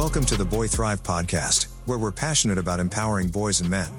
Welcome 0.00 0.24
to 0.26 0.36
the 0.38 0.46
Boy 0.46 0.66
Thrive 0.66 1.02
podcast, 1.02 1.66
where 1.84 1.98
we're 1.98 2.10
passionate 2.10 2.56
about 2.56 2.80
empowering 2.80 3.28
boys 3.28 3.60
and 3.60 3.68
men. 3.68 3.90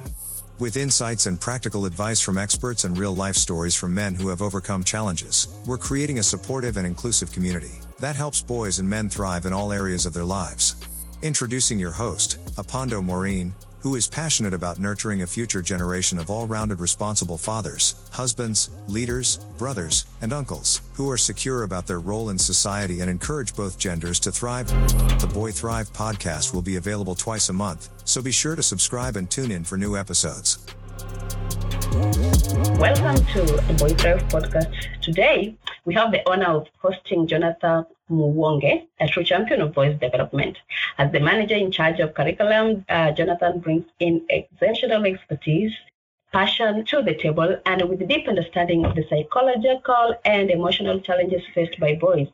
With 0.57 0.75
insights 0.75 1.27
and 1.27 1.39
practical 1.39 1.85
advice 1.85 2.19
from 2.19 2.39
experts 2.39 2.85
and 2.85 2.97
real 2.97 3.15
life 3.15 3.35
stories 3.35 3.75
from 3.75 3.93
men 3.93 4.15
who 4.15 4.29
have 4.29 4.41
overcome 4.41 4.83
challenges, 4.83 5.47
we're 5.67 5.77
creating 5.77 6.17
a 6.17 6.23
supportive 6.23 6.77
and 6.77 6.87
inclusive 6.87 7.31
community 7.31 7.81
that 7.99 8.15
helps 8.15 8.41
boys 8.41 8.79
and 8.79 8.89
men 8.89 9.09
thrive 9.09 9.45
in 9.45 9.53
all 9.53 9.71
areas 9.71 10.07
of 10.07 10.13
their 10.13 10.23
lives. 10.23 10.75
Introducing 11.21 11.77
your 11.77 11.91
host, 11.91 12.39
Apondo 12.55 13.03
Maureen, 13.03 13.53
who 13.81 13.95
is 13.95 14.07
passionate 14.07 14.53
about 14.53 14.79
nurturing 14.79 15.23
a 15.23 15.27
future 15.27 15.61
generation 15.61 16.19
of 16.19 16.29
all 16.29 16.45
rounded 16.45 16.79
responsible 16.79 17.37
fathers, 17.37 17.95
husbands, 18.11 18.69
leaders, 18.87 19.37
brothers, 19.57 20.05
and 20.21 20.31
uncles, 20.31 20.81
who 20.93 21.09
are 21.09 21.17
secure 21.17 21.63
about 21.63 21.87
their 21.87 21.99
role 21.99 22.29
in 22.29 22.37
society 22.37 23.01
and 23.01 23.09
encourage 23.09 23.55
both 23.55 23.79
genders 23.79 24.19
to 24.19 24.31
thrive. 24.31 24.67
The 25.19 25.29
Boy 25.33 25.51
Thrive 25.51 25.91
podcast 25.93 26.53
will 26.53 26.61
be 26.61 26.75
available 26.75 27.15
twice 27.15 27.49
a 27.49 27.53
month, 27.53 27.89
so 28.05 28.21
be 28.21 28.31
sure 28.31 28.55
to 28.55 28.63
subscribe 28.63 29.15
and 29.15 29.29
tune 29.29 29.51
in 29.51 29.63
for 29.63 29.77
new 29.77 29.97
episodes. 29.97 30.59
Welcome 32.77 33.25
to 33.33 33.41
the 33.41 33.75
Boy 33.79 33.89
Thrive 33.95 34.23
podcast. 34.29 34.71
Today, 35.01 35.55
we 35.85 35.95
have 35.95 36.11
the 36.11 36.21
honor 36.29 36.57
of 36.57 36.67
hosting 36.79 37.27
Jonathan 37.27 37.85
Muwonge, 38.11 38.87
a 38.99 39.07
true 39.07 39.23
champion 39.23 39.61
of 39.61 39.73
voice 39.73 39.97
development. 39.99 40.57
As 40.97 41.11
the 41.11 41.19
manager 41.19 41.55
in 41.55 41.71
charge 41.71 41.99
of 41.99 42.13
curriculum, 42.13 42.85
uh, 42.89 43.11
Jonathan 43.11 43.59
brings 43.59 43.85
in 43.99 44.21
exceptional 44.29 45.05
expertise, 45.05 45.73
passion 46.33 46.85
to 46.85 47.01
the 47.01 47.13
table, 47.13 47.57
and 47.65 47.81
with 47.89 48.07
deep 48.07 48.27
understanding 48.27 48.85
of 48.85 48.95
the 48.95 49.03
psychological 49.09 50.15
and 50.23 50.49
emotional 50.49 50.99
challenges 50.99 51.41
faced 51.53 51.79
by 51.79 51.95
boys. 51.95 52.27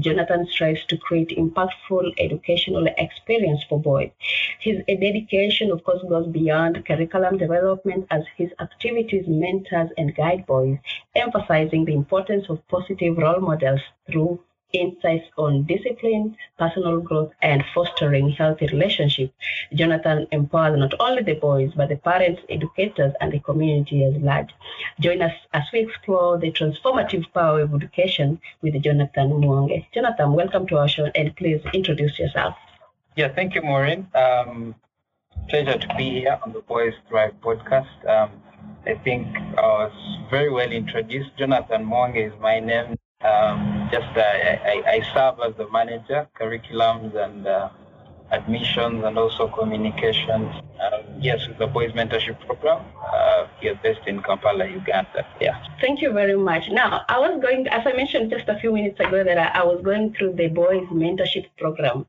Jonathan 0.00 0.46
strives 0.46 0.84
to 0.84 0.98
create 0.98 1.30
impactful 1.30 2.12
educational 2.18 2.86
experience 2.98 3.64
for 3.68 3.80
boys. 3.80 4.10
His 4.60 4.82
dedication, 4.86 5.70
of 5.70 5.82
course, 5.82 6.02
goes 6.08 6.26
beyond 6.26 6.84
curriculum 6.84 7.38
development 7.38 8.06
as 8.10 8.24
his 8.36 8.50
activities 8.60 9.24
mentors 9.26 9.90
and 9.96 10.14
guide 10.14 10.44
boys, 10.46 10.76
emphasizing 11.14 11.86
the 11.86 11.94
importance 11.94 12.50
of 12.50 12.66
positive 12.68 13.16
role 13.16 13.40
models 13.40 13.80
through 14.10 14.40
insights 14.72 15.26
on 15.36 15.64
discipline, 15.64 16.36
personal 16.58 17.00
growth, 17.00 17.32
and 17.42 17.64
fostering 17.74 18.30
healthy 18.30 18.66
relationships. 18.66 19.32
Jonathan 19.74 20.26
empowers 20.32 20.78
not 20.78 20.94
only 21.00 21.22
the 21.22 21.34
boys, 21.34 21.72
but 21.76 21.88
the 21.88 21.96
parents, 21.96 22.42
educators, 22.48 23.14
and 23.20 23.32
the 23.32 23.40
community 23.40 24.04
as 24.04 24.14
large. 24.16 24.50
Join 25.00 25.22
us 25.22 25.32
as 25.52 25.62
we 25.72 25.80
explore 25.80 26.38
the 26.38 26.52
transformative 26.52 27.32
power 27.32 27.60
of 27.62 27.74
education 27.74 28.40
with 28.62 28.80
Jonathan 28.82 29.30
Muwonge. 29.30 29.86
Jonathan, 29.92 30.32
welcome 30.32 30.66
to 30.66 30.78
our 30.78 30.88
show, 30.88 31.10
and 31.14 31.34
please 31.36 31.60
introduce 31.72 32.18
yourself. 32.18 32.54
Yeah, 33.16 33.28
thank 33.34 33.54
you, 33.54 33.62
Maureen. 33.62 34.06
Um, 34.14 34.74
pleasure 35.48 35.78
to 35.78 35.94
be 35.96 36.20
here 36.20 36.38
on 36.44 36.52
the 36.52 36.60
Boys 36.60 36.94
Thrive 37.08 37.34
podcast. 37.40 37.88
Um, 38.08 38.30
I 38.86 38.94
think 39.04 39.26
I 39.58 39.62
was 39.62 39.92
very 40.30 40.50
well 40.50 40.70
introduced. 40.70 41.30
Jonathan 41.38 41.84
Muwonge 41.86 42.32
is 42.32 42.32
my 42.40 42.60
name. 42.60 42.96
Um, 43.20 43.88
just 43.90 44.16
uh, 44.16 44.20
I, 44.20 44.82
I, 44.86 45.00
serve 45.12 45.40
as 45.40 45.56
the 45.56 45.68
manager, 45.72 46.28
curriculums 46.38 47.16
and 47.16 47.48
uh, 47.48 47.68
admissions 48.30 49.02
and 49.04 49.18
also 49.18 49.48
communications. 49.48 50.54
Um, 50.80 51.02
yes, 51.18 51.48
the 51.58 51.66
Boys 51.66 51.90
Mentorship 51.92 52.38
Program 52.46 52.84
uh, 53.12 53.48
here 53.60 53.78
based 53.82 54.06
in 54.06 54.22
Kampala, 54.22 54.68
Uganda. 54.68 55.26
Yeah. 55.40 55.60
Thank 55.80 56.00
you 56.00 56.12
very 56.12 56.36
much. 56.36 56.70
Now, 56.70 57.04
I 57.08 57.18
was 57.18 57.42
going, 57.42 57.66
as 57.66 57.84
I 57.88 57.92
mentioned 57.92 58.30
just 58.30 58.48
a 58.48 58.56
few 58.60 58.72
minutes 58.72 59.00
ago, 59.00 59.24
that 59.24 59.36
I, 59.36 59.62
I 59.62 59.64
was 59.64 59.82
going 59.82 60.14
through 60.14 60.34
the 60.34 60.46
Boys 60.46 60.86
Mentorship 60.86 61.46
Program, 61.58 62.06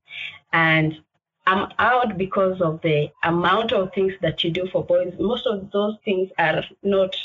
and 0.54 1.00
I'm 1.48 1.72
out 1.80 2.20
because 2.20 2.62
of 2.62 2.82
the 2.84 3.10
amount 3.24 3.72
of 3.72 3.92
things 3.94 4.14
that 4.22 4.44
you 4.44 4.52
do 4.52 4.68
for 4.72 4.84
boys. 4.84 5.16
Most 5.20 5.48
of 5.48 5.72
those 5.72 5.96
things 6.06 6.30
are 6.38 6.64
not 6.84 7.16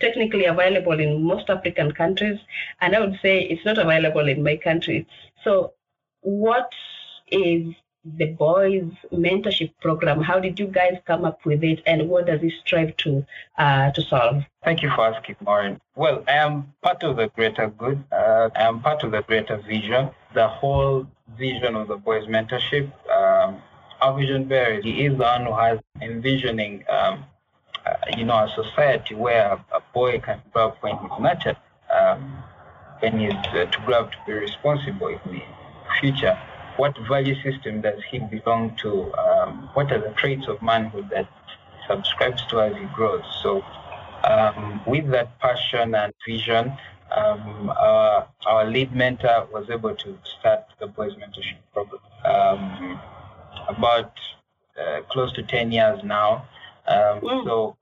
technically 0.00 0.46
available 0.46 0.98
in 0.98 1.22
most 1.22 1.50
African 1.50 1.92
countries, 1.92 2.38
and 2.80 2.96
I 2.96 3.00
would 3.00 3.18
say 3.22 3.42
it's 3.42 3.64
not 3.64 3.78
available 3.78 4.28
in 4.28 4.42
my 4.42 4.56
country. 4.56 5.06
So, 5.44 5.74
what 6.22 6.72
is 7.30 7.74
the 8.04 8.26
boys 8.26 8.90
mentorship 9.12 9.72
program? 9.80 10.22
How 10.22 10.38
did 10.40 10.58
you 10.58 10.66
guys 10.66 10.98
come 11.06 11.24
up 11.24 11.44
with 11.44 11.62
it, 11.62 11.82
and 11.86 12.08
what 12.08 12.26
does 12.26 12.42
it 12.42 12.52
strive 12.64 12.96
to 12.98 13.26
uh, 13.58 13.90
to 13.92 14.02
solve? 14.02 14.42
Thank 14.64 14.82
you 14.82 14.90
for 14.90 15.06
asking, 15.06 15.36
Maureen. 15.40 15.80
Well, 15.96 16.24
I 16.26 16.32
am 16.32 16.72
part 16.82 17.02
of 17.02 17.16
the 17.16 17.28
greater 17.28 17.68
good. 17.68 18.02
Uh, 18.10 18.50
I 18.54 18.62
am 18.62 18.80
part 18.80 19.02
of 19.04 19.12
the 19.12 19.22
greater 19.22 19.58
vision. 19.58 20.10
The 20.34 20.48
whole 20.48 21.06
vision 21.38 21.76
of 21.76 21.88
the 21.88 21.96
boys 21.96 22.26
mentorship. 22.26 22.90
Um, 23.10 23.62
our 24.00 24.18
vision 24.18 24.44
bearer, 24.44 24.80
he 24.80 25.04
is 25.06 25.12
the 25.16 25.24
one 25.24 25.44
who 25.44 25.52
has 25.52 25.78
envisioning 26.00 26.84
um, 26.88 27.24
you 28.16 28.24
know, 28.24 28.44
a 28.44 28.48
society 28.48 29.14
where 29.14 29.52
a 29.52 29.80
boy 29.92 30.20
can 30.20 30.40
grow 30.52 30.68
up 30.68 30.82
when 30.82 30.96
he's 30.98 31.20
nurtured, 31.20 31.56
um, 31.94 32.42
when 33.00 33.18
he's 33.18 33.32
uh, 33.32 33.66
to 33.66 33.78
grow 33.86 34.00
up 34.00 34.12
to 34.12 34.18
be 34.26 34.32
responsible 34.32 35.08
in 35.08 35.20
the 35.26 35.42
future. 36.00 36.38
What 36.76 36.96
value 37.08 37.34
system 37.42 37.80
does 37.82 38.00
he 38.10 38.18
belong 38.18 38.76
to? 38.76 39.12
Um, 39.14 39.70
what 39.74 39.92
are 39.92 40.00
the 40.00 40.10
traits 40.10 40.46
of 40.48 40.62
manhood 40.62 41.10
that 41.10 41.28
subscribes 41.86 42.46
to 42.46 42.60
as 42.60 42.76
he 42.76 42.84
grows? 42.94 43.24
So, 43.42 43.62
um, 44.24 44.80
with 44.86 45.10
that 45.10 45.38
passion 45.40 45.94
and 45.94 46.12
vision, 46.26 46.72
um, 47.14 47.70
our, 47.76 48.28
our 48.46 48.64
lead 48.66 48.94
mentor 48.94 49.48
was 49.52 49.68
able 49.68 49.94
to 49.96 50.18
start 50.38 50.64
the 50.78 50.86
boys 50.86 51.14
mentorship 51.14 51.58
program 51.72 52.00
um, 52.24 53.00
about 53.68 54.12
uh, 54.80 55.00
close 55.10 55.32
to 55.32 55.42
10 55.42 55.72
years 55.72 56.02
now. 56.04 56.46
Um, 56.86 57.20
mm. 57.20 57.44
So 57.44 57.76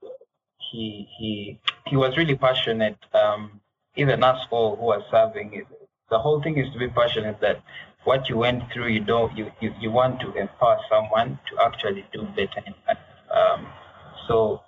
he 0.71 1.07
he 1.17 1.59
he 1.87 1.95
was 1.95 2.17
really 2.17 2.35
passionate. 2.35 2.97
Um, 3.13 3.59
even 3.95 4.23
us 4.23 4.45
all 4.51 4.75
who 4.75 4.89
are 4.89 5.03
serving, 5.11 5.65
the 6.09 6.19
whole 6.19 6.41
thing 6.41 6.57
is 6.57 6.71
to 6.73 6.79
be 6.79 6.87
passionate 6.87 7.39
that 7.41 7.61
what 8.03 8.29
you 8.29 8.37
went 8.37 8.71
through, 8.71 8.87
you 8.87 9.01
don't 9.01 9.35
you, 9.37 9.51
you, 9.59 9.73
you 9.79 9.91
want 9.91 10.19
to 10.21 10.33
empower 10.33 10.79
someone 10.89 11.39
to 11.49 11.63
actually 11.63 12.05
do 12.13 12.23
better 12.35 12.61
in 12.65 12.73
life. 12.87 12.97
Um, 13.31 13.67
so 14.27 14.61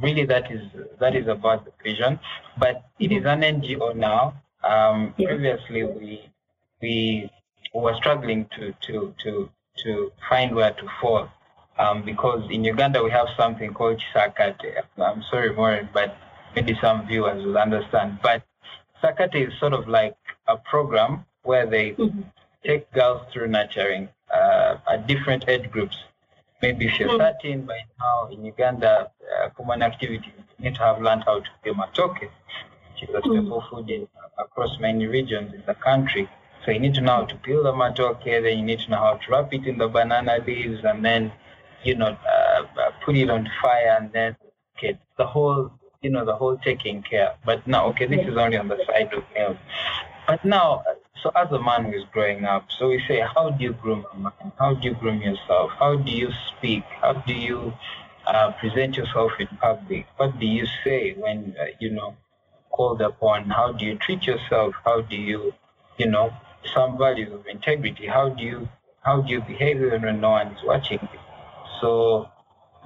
really 0.00 0.24
that 0.26 0.50
is 0.50 0.62
that 1.00 1.16
is 1.16 1.26
about 1.28 1.64
the 1.64 1.72
vision. 1.82 2.18
But 2.58 2.84
it 2.98 3.12
is 3.12 3.24
an 3.24 3.40
NGO 3.40 3.96
now. 3.96 4.40
Um, 4.62 5.14
yeah. 5.16 5.28
Previously 5.28 5.84
we 5.84 6.30
we 6.80 7.30
were 7.74 7.94
struggling 7.96 8.48
to 8.56 8.74
to 8.86 9.14
to 9.24 9.50
to 9.84 10.12
find 10.28 10.54
where 10.54 10.72
to 10.72 10.88
fall 11.00 11.28
um, 11.78 12.04
because 12.04 12.42
in 12.50 12.64
Uganda 12.64 13.02
we 13.02 13.10
have 13.10 13.28
something 13.36 13.72
called 13.72 14.02
Sakate. 14.14 14.82
I'm 14.98 15.22
sorry, 15.30 15.52
Maureen, 15.54 15.88
but 15.92 16.16
maybe 16.54 16.76
some 16.80 17.06
viewers 17.06 17.44
will 17.44 17.58
understand. 17.58 18.18
But 18.22 18.42
Sakate 19.02 19.48
is 19.48 19.58
sort 19.58 19.72
of 19.72 19.88
like 19.88 20.16
a 20.46 20.56
program 20.56 21.24
where 21.42 21.66
they 21.66 21.90
mm-hmm. 21.92 22.22
take 22.64 22.90
girls 22.92 23.22
through 23.32 23.48
nurturing 23.48 24.08
uh, 24.34 24.78
at 24.90 25.06
different 25.06 25.48
age 25.48 25.70
groups. 25.70 25.96
Maybe 26.60 26.86
if 26.86 26.98
you're 26.98 27.08
mm-hmm. 27.10 27.38
13 27.40 27.66
by 27.66 27.78
now 28.00 28.28
in 28.32 28.44
Uganda, 28.44 29.10
uh, 29.40 29.48
common 29.50 29.82
activity, 29.82 30.32
you 30.58 30.64
need 30.64 30.74
to 30.74 30.80
have 30.80 31.00
learned 31.00 31.22
how 31.24 31.40
to 31.40 31.50
peel 31.62 31.74
matoke, 31.74 32.20
which 32.20 33.08
is 33.08 33.14
a 33.14 33.20
staple 33.20 33.62
mm-hmm. 33.62 33.76
food 33.76 33.90
in, 33.90 34.08
across 34.38 34.78
many 34.80 35.06
regions 35.06 35.54
in 35.54 35.62
the 35.66 35.74
country. 35.74 36.28
So 36.64 36.72
you 36.72 36.80
need 36.80 36.94
to 36.94 37.00
know 37.00 37.16
how 37.18 37.24
to 37.26 37.36
peel 37.36 37.62
the 37.62 37.72
matoke, 37.72 38.24
then 38.24 38.58
you 38.58 38.64
need 38.64 38.80
to 38.80 38.90
know 38.90 38.98
how 38.98 39.14
to 39.14 39.30
wrap 39.30 39.54
it 39.54 39.66
in 39.66 39.78
the 39.78 39.86
banana 39.86 40.38
leaves, 40.44 40.80
and 40.82 41.04
then 41.04 41.30
you 41.84 41.94
know, 41.96 42.16
uh, 42.26 42.62
uh, 42.80 42.90
put 43.04 43.16
it 43.16 43.30
on 43.30 43.48
fire 43.62 43.96
and 44.00 44.12
then, 44.12 44.36
okay, 44.76 44.98
the 45.16 45.26
whole, 45.26 45.70
you 46.02 46.10
know, 46.10 46.24
the 46.24 46.34
whole 46.34 46.56
taking 46.58 47.02
care. 47.02 47.34
But 47.44 47.66
now, 47.66 47.86
okay, 47.88 48.06
this 48.06 48.26
is 48.26 48.36
only 48.36 48.56
on 48.56 48.68
the 48.68 48.78
side 48.86 49.12
of 49.12 49.24
male. 49.34 49.56
But 50.26 50.44
now, 50.44 50.84
so 51.22 51.30
as 51.34 51.50
a 51.50 51.60
man 51.60 51.86
who 51.86 51.92
is 51.92 52.04
growing 52.12 52.44
up, 52.44 52.66
so 52.78 52.88
we 52.88 53.02
say, 53.08 53.20
how 53.20 53.50
do 53.50 53.64
you 53.64 53.72
groom 53.72 54.04
a 54.12 54.18
man? 54.18 54.52
How 54.58 54.74
do 54.74 54.88
you 54.88 54.94
groom 54.94 55.20
yourself? 55.20 55.72
How 55.78 55.96
do 55.96 56.10
you 56.10 56.30
speak? 56.56 56.84
How 57.00 57.14
do 57.14 57.32
you 57.32 57.72
uh, 58.26 58.52
present 58.52 58.96
yourself 58.96 59.32
in 59.38 59.48
public? 59.60 60.06
What 60.16 60.38
do 60.38 60.46
you 60.46 60.66
say 60.84 61.14
when, 61.14 61.56
uh, 61.60 61.66
you 61.80 61.90
know, 61.90 62.16
called 62.70 63.00
upon? 63.00 63.50
How 63.50 63.72
do 63.72 63.84
you 63.84 63.96
treat 63.96 64.24
yourself? 64.24 64.74
How 64.84 65.00
do 65.00 65.16
you, 65.16 65.54
you 65.96 66.06
know, 66.06 66.32
some 66.74 66.98
values 66.98 67.32
of 67.32 67.46
integrity? 67.46 68.06
How 68.06 68.28
do 68.28 68.44
you, 68.44 68.68
how 69.02 69.22
do 69.22 69.32
you 69.32 69.40
behave 69.40 69.80
when 69.80 70.20
no 70.20 70.30
one 70.30 70.48
is 70.48 70.62
watching? 70.64 71.08
So 71.80 72.28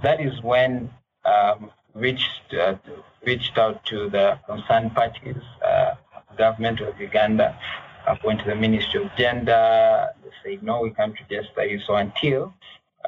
that 0.03 0.21
is 0.21 0.43
when 0.43 0.91
um, 1.25 1.71
reached 1.95 2.55
uh, 2.55 2.77
reached 3.25 3.57
out 3.59 3.85
to 3.87 4.09
the 4.11 4.39
concerned 4.47 4.95
parties, 4.95 5.37
uh, 5.65 5.95
government 6.37 6.81
of 6.81 6.99
Uganda, 7.01 7.59
uh, 8.07 8.17
went 8.25 8.41
to 8.41 8.47
the 8.47 8.55
Ministry 8.55 9.05
of 9.05 9.11
Gender. 9.17 10.09
They 10.23 10.57
said 10.57 10.63
no, 10.63 10.81
we 10.81 10.91
can't 10.91 11.15
register 11.21 11.65
you. 11.65 11.81
So 11.87 11.95
until 11.97 12.55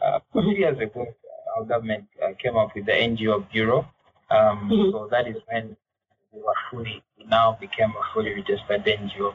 uh, 0.01 0.21
two 0.33 0.51
years 0.51 0.79
ago, 0.79 1.07
our 1.57 1.65
government 1.65 2.07
uh, 2.23 2.33
came 2.43 2.57
up 2.57 2.75
with 2.75 2.87
the 2.87 2.93
NGO 2.93 3.51
Bureau. 3.51 3.89
Um, 4.31 4.71
mm-hmm. 4.71 4.91
So 4.93 5.09
that 5.11 5.29
is 5.29 5.37
when 5.51 5.77
we 6.33 6.41
were 6.41 6.55
fully 6.71 7.03
we 7.19 7.25
now 7.27 7.57
became 7.61 7.91
a 7.91 8.13
fully 8.13 8.35
registered 8.35 8.85
NGO. 8.85 9.35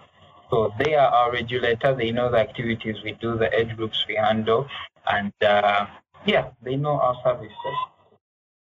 So 0.50 0.74
they 0.80 0.96
are 0.96 1.08
our 1.08 1.32
regulator. 1.32 1.94
They 1.94 2.12
know 2.12 2.32
the 2.32 2.40
activities 2.40 2.96
we 3.04 3.12
do, 3.14 3.38
the 3.38 3.56
age 3.58 3.76
groups 3.76 4.04
we 4.08 4.16
handle, 4.16 4.68
and 5.08 5.32
uh, 5.42 5.86
yeah, 6.26 6.50
they 6.62 6.76
know 6.76 7.00
our 7.00 7.16
services. 7.24 7.78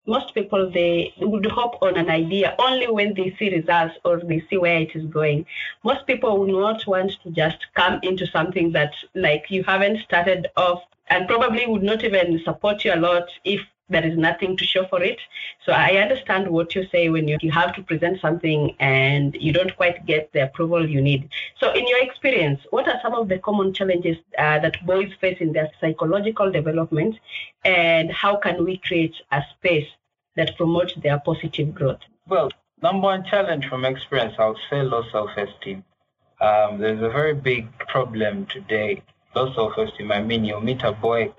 Most 0.06 0.34
people 0.34 0.70
they 0.70 1.14
would 1.20 1.46
hop 1.46 1.82
on 1.82 1.96
an 1.96 2.10
idea 2.10 2.56
only 2.60 2.88
when 2.88 3.14
they 3.14 3.34
see 3.40 3.56
results 3.56 3.96
or 4.04 4.20
they 4.20 4.44
see 4.50 4.58
where 4.58 4.80
it 4.80 4.94
is 4.96 5.06
going. 5.06 5.46
Most 5.84 6.06
people 6.06 6.40
would 6.40 6.50
not 6.50 6.86
want 6.86 7.14
to 7.24 7.32
just 7.32 7.66
come 7.74 8.00
into 8.04 8.28
something 8.28 8.74
that 8.74 8.94
like 9.16 9.46
you 9.50 9.64
haven't 9.64 10.04
started 10.04 10.48
off 10.58 10.84
and 11.08 11.28
probably 11.28 11.66
would 11.68 11.84
not 11.84 12.04
even 12.04 12.42
support 12.44 12.84
you 12.84 12.94
a 12.94 12.98
lot 12.98 13.30
if 13.46 13.62
there 13.90 14.06
is 14.06 14.18
nothing 14.18 14.56
to 14.58 14.64
show 14.66 14.86
for 14.88 15.02
it. 15.04 15.20
So 15.66 15.72
I 15.72 15.96
understand 15.98 16.48
what 16.48 16.74
you 16.76 16.88
say 16.92 17.10
when 17.10 17.28
you, 17.28 17.38
you 17.42 17.52
have 17.52 17.76
to 17.76 17.84
present 17.84 18.20
something 18.22 18.76
and 18.80 19.36
you 19.36 19.52
don't 19.52 19.76
quite 19.76 20.06
get 20.06 20.32
the 20.34 20.44
approval 20.44 20.88
you 20.90 21.02
need. 21.02 21.30
So 21.60 21.72
in 21.72 21.88
your 21.88 22.02
experience, 22.02 22.62
what 22.70 22.88
are 22.88 23.00
some 23.02 23.14
of 23.14 23.30
the 23.30 23.40
common 23.40 23.74
challenges 23.74 24.18
uh, 24.38 24.60
that 24.60 24.86
boys 24.86 25.12
face 25.20 25.38
in 25.40 25.54
their 25.54 25.70
psychological 25.80 26.52
development 26.52 27.18
and 27.66 28.12
how 28.12 28.38
can 28.38 28.64
we 28.64 28.78
create 28.78 29.16
a 29.32 29.42
space 29.58 29.88
that 30.36 30.56
promotes 30.58 30.94
their 30.96 31.20
positive 31.20 31.76
growth? 31.76 32.00
Well, 32.28 32.50
number 32.82 33.06
one 33.06 33.26
challenge 33.26 33.68
from 33.68 33.86
experience, 33.86 34.36
I'll 34.40 34.60
say 34.70 34.82
low 34.82 35.04
self-esteem. 35.12 35.84
Um, 36.42 36.80
there's 36.80 37.02
a 37.02 37.10
very 37.10 37.36
big 37.36 37.78
problem 37.78 38.46
today. 38.48 39.04
Low 39.36 39.54
self-esteem. 39.54 40.12
I 40.12 40.22
mean, 40.22 40.46
you 40.46 40.60
meet 40.60 40.84
a 40.84 40.92
boy 40.92 41.34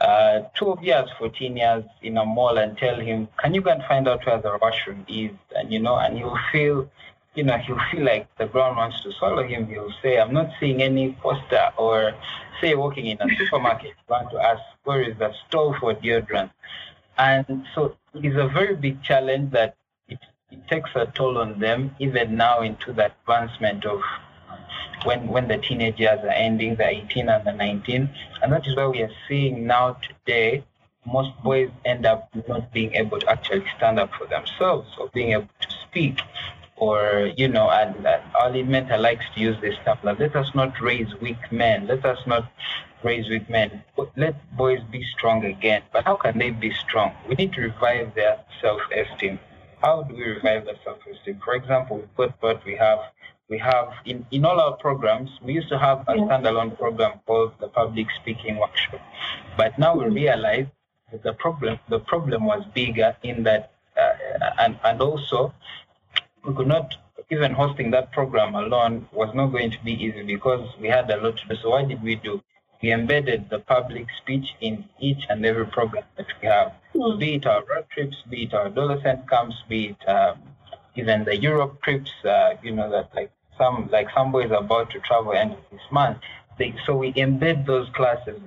uh, 0.00 0.42
12 0.54 0.84
years, 0.84 1.08
14 1.18 1.56
years 1.56 1.84
in 2.02 2.16
a 2.18 2.24
mall 2.24 2.58
and 2.58 2.78
tell 2.78 2.98
him, 3.00 3.28
can 3.38 3.54
you 3.54 3.60
go 3.60 3.70
and 3.70 3.82
find 3.84 4.06
out 4.06 4.24
where 4.24 4.40
the 4.40 4.56
washroom 4.60 5.04
is? 5.08 5.32
And, 5.56 5.72
you 5.72 5.80
know, 5.80 5.96
and 5.96 6.16
he'll 6.16 6.38
feel, 6.52 6.90
you 7.34 7.42
know, 7.42 7.56
he'll 7.58 7.80
feel 7.90 8.04
like 8.04 8.28
the 8.36 8.46
ground 8.46 8.76
wants 8.76 9.02
to 9.02 9.12
swallow 9.12 9.42
him. 9.42 9.66
He'll 9.66 9.92
say, 10.02 10.20
I'm 10.20 10.32
not 10.32 10.50
seeing 10.60 10.82
any 10.82 11.12
poster 11.20 11.70
or 11.76 12.14
say 12.60 12.74
walking 12.74 13.06
in 13.06 13.20
a 13.20 13.36
supermarket, 13.36 13.90
you 13.90 14.04
want 14.08 14.30
to 14.30 14.38
ask, 14.38 14.62
where 14.84 15.02
is 15.02 15.16
the 15.18 15.32
store 15.46 15.78
for 15.78 15.94
deodorant? 15.94 16.50
And 17.16 17.66
so 17.74 17.96
it's 18.14 18.36
a 18.36 18.48
very 18.48 18.76
big 18.76 19.02
challenge 19.02 19.52
that 19.52 19.76
it, 20.08 20.18
it 20.50 20.66
takes 20.68 20.90
a 20.94 21.06
toll 21.06 21.38
on 21.38 21.58
them, 21.58 21.94
even 21.98 22.36
now 22.36 22.60
into 22.62 22.92
the 22.92 23.06
advancement 23.06 23.84
of 23.84 24.00
when 25.04 25.28
when 25.28 25.48
the 25.48 25.58
teenage 25.58 25.98
years 25.98 26.20
are 26.22 26.28
ending, 26.28 26.76
the 26.76 26.86
18 26.86 27.28
and 27.28 27.46
the 27.46 27.52
19, 27.52 28.08
and 28.42 28.52
that 28.52 28.66
is 28.66 28.76
why 28.76 28.86
we 28.86 29.02
are 29.02 29.10
seeing 29.28 29.66
now 29.66 29.96
today 30.08 30.64
most 31.06 31.30
boys 31.42 31.70
end 31.84 32.04
up 32.04 32.28
not 32.48 32.72
being 32.72 32.94
able 32.94 33.18
to 33.18 33.28
actually 33.30 33.64
stand 33.76 33.98
up 33.98 34.10
for 34.14 34.26
themselves 34.26 34.88
or 34.98 35.08
being 35.14 35.32
able 35.32 35.48
to 35.60 35.68
speak 35.88 36.20
or 36.76 37.30
you 37.36 37.48
know 37.48 37.70
and 37.70 38.06
uh, 38.06 38.20
Ali 38.40 38.62
likes 38.62 39.24
to 39.34 39.40
use 39.40 39.56
this 39.60 39.74
stuff 39.82 39.98
like 40.02 40.18
let 40.18 40.36
us 40.36 40.54
not 40.54 40.80
raise 40.80 41.12
weak 41.20 41.40
men. 41.50 41.86
Let 41.86 42.04
us 42.04 42.18
not 42.26 42.50
raise 43.02 43.28
weak 43.28 43.48
men. 43.48 43.82
Let 44.16 44.34
boys 44.56 44.80
be 44.90 45.04
strong 45.16 45.44
again. 45.44 45.82
But 45.92 46.04
how 46.04 46.16
can 46.16 46.38
they 46.38 46.50
be 46.50 46.72
strong? 46.72 47.12
We 47.28 47.34
need 47.34 47.52
to 47.54 47.62
revive 47.62 48.14
their 48.14 48.38
self-esteem. 48.60 49.38
How 49.80 50.02
do 50.02 50.14
we 50.14 50.24
revive 50.24 50.64
their 50.66 50.78
self-esteem? 50.84 51.40
For 51.44 51.54
example 51.54 52.04
with 52.16 52.32
what 52.40 52.64
we 52.64 52.76
have 52.76 52.98
we 53.48 53.58
have 53.58 53.92
in, 54.04 54.26
in 54.30 54.44
all 54.44 54.60
our 54.60 54.76
programs, 54.76 55.30
we 55.42 55.54
used 55.54 55.68
to 55.70 55.78
have 55.78 56.00
a 56.08 56.14
standalone 56.14 56.76
program 56.76 57.20
called 57.26 57.52
the 57.60 57.68
public 57.68 58.06
speaking 58.20 58.58
workshop. 58.58 59.00
But 59.56 59.78
now 59.78 59.96
we 59.96 60.06
realize 60.06 60.66
that 61.10 61.22
the 61.22 61.32
problem 61.32 61.78
the 61.88 62.00
problem 62.00 62.44
was 62.44 62.62
bigger 62.74 63.16
in 63.22 63.42
that 63.44 63.72
uh, 63.96 64.12
and 64.58 64.78
and 64.84 65.00
also 65.00 65.54
we 66.44 66.54
could 66.54 66.66
not 66.66 66.94
even 67.30 67.52
hosting 67.52 67.90
that 67.90 68.12
program 68.12 68.54
alone 68.54 69.06
was 69.12 69.34
not 69.34 69.46
going 69.48 69.70
to 69.70 69.78
be 69.84 69.92
easy 69.92 70.22
because 70.22 70.66
we 70.80 70.88
had 70.88 71.10
a 71.10 71.16
lot 71.16 71.36
to 71.38 71.48
do. 71.48 71.56
So 71.62 71.70
what 71.70 71.88
did 71.88 72.02
we 72.02 72.14
do? 72.14 72.42
We 72.82 72.92
embedded 72.92 73.50
the 73.50 73.58
public 73.58 74.06
speech 74.22 74.54
in 74.60 74.84
each 75.00 75.24
and 75.28 75.44
every 75.44 75.66
program 75.66 76.04
that 76.16 76.26
we 76.40 76.48
have, 76.48 76.72
mm. 76.94 77.18
be 77.18 77.34
it 77.34 77.44
our 77.44 77.64
road 77.64 77.86
trips, 77.90 78.16
be 78.30 78.44
it 78.44 78.54
our 78.54 78.66
adolescent 78.66 79.28
camps, 79.28 79.56
be 79.68 79.88
it 79.88 80.08
um, 80.08 80.38
even 80.94 81.24
the 81.24 81.36
Europe 81.36 81.82
trips, 81.82 82.12
uh, 82.24 82.54
you 82.62 82.72
know, 82.72 82.88
that 82.90 83.10
like 83.14 83.32
some 83.58 83.88
like 83.92 84.08
some 84.14 84.32
boys 84.32 84.50
about 84.50 84.90
to 84.90 85.00
travel 85.00 85.32
end 85.32 85.52
of 85.52 85.58
this 85.70 85.80
month. 85.90 86.18
They, 86.58 86.74
so 86.86 86.96
we 86.96 87.12
embed 87.12 87.66
those 87.66 87.88
classes, 87.90 88.40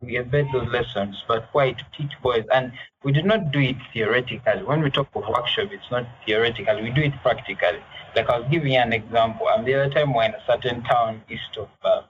we 0.00 0.14
embed 0.16 0.52
those 0.52 0.68
lessons, 0.70 1.22
but 1.26 1.48
why 1.52 1.72
to 1.72 1.84
teach 1.96 2.12
boys? 2.22 2.44
And 2.52 2.72
we 3.02 3.12
do 3.12 3.22
not 3.22 3.52
do 3.52 3.60
it 3.60 3.76
theoretically. 3.92 4.62
When 4.62 4.82
we 4.82 4.90
talk 4.90 5.08
of 5.14 5.24
workshop, 5.28 5.68
it's 5.72 5.90
not 5.90 6.06
theoretical. 6.26 6.82
We 6.82 6.90
do 6.90 7.02
it 7.02 7.14
practically. 7.22 7.82
Like 8.14 8.28
I'll 8.28 8.48
give 8.48 8.66
you 8.66 8.78
an 8.78 8.92
example. 8.92 9.48
Um, 9.48 9.64
the 9.64 9.74
other 9.74 9.90
time 9.90 10.14
we're 10.14 10.24
in 10.24 10.34
a 10.34 10.42
certain 10.46 10.82
town 10.84 11.22
east 11.30 11.56
of 11.56 11.68
uh, 11.82 12.02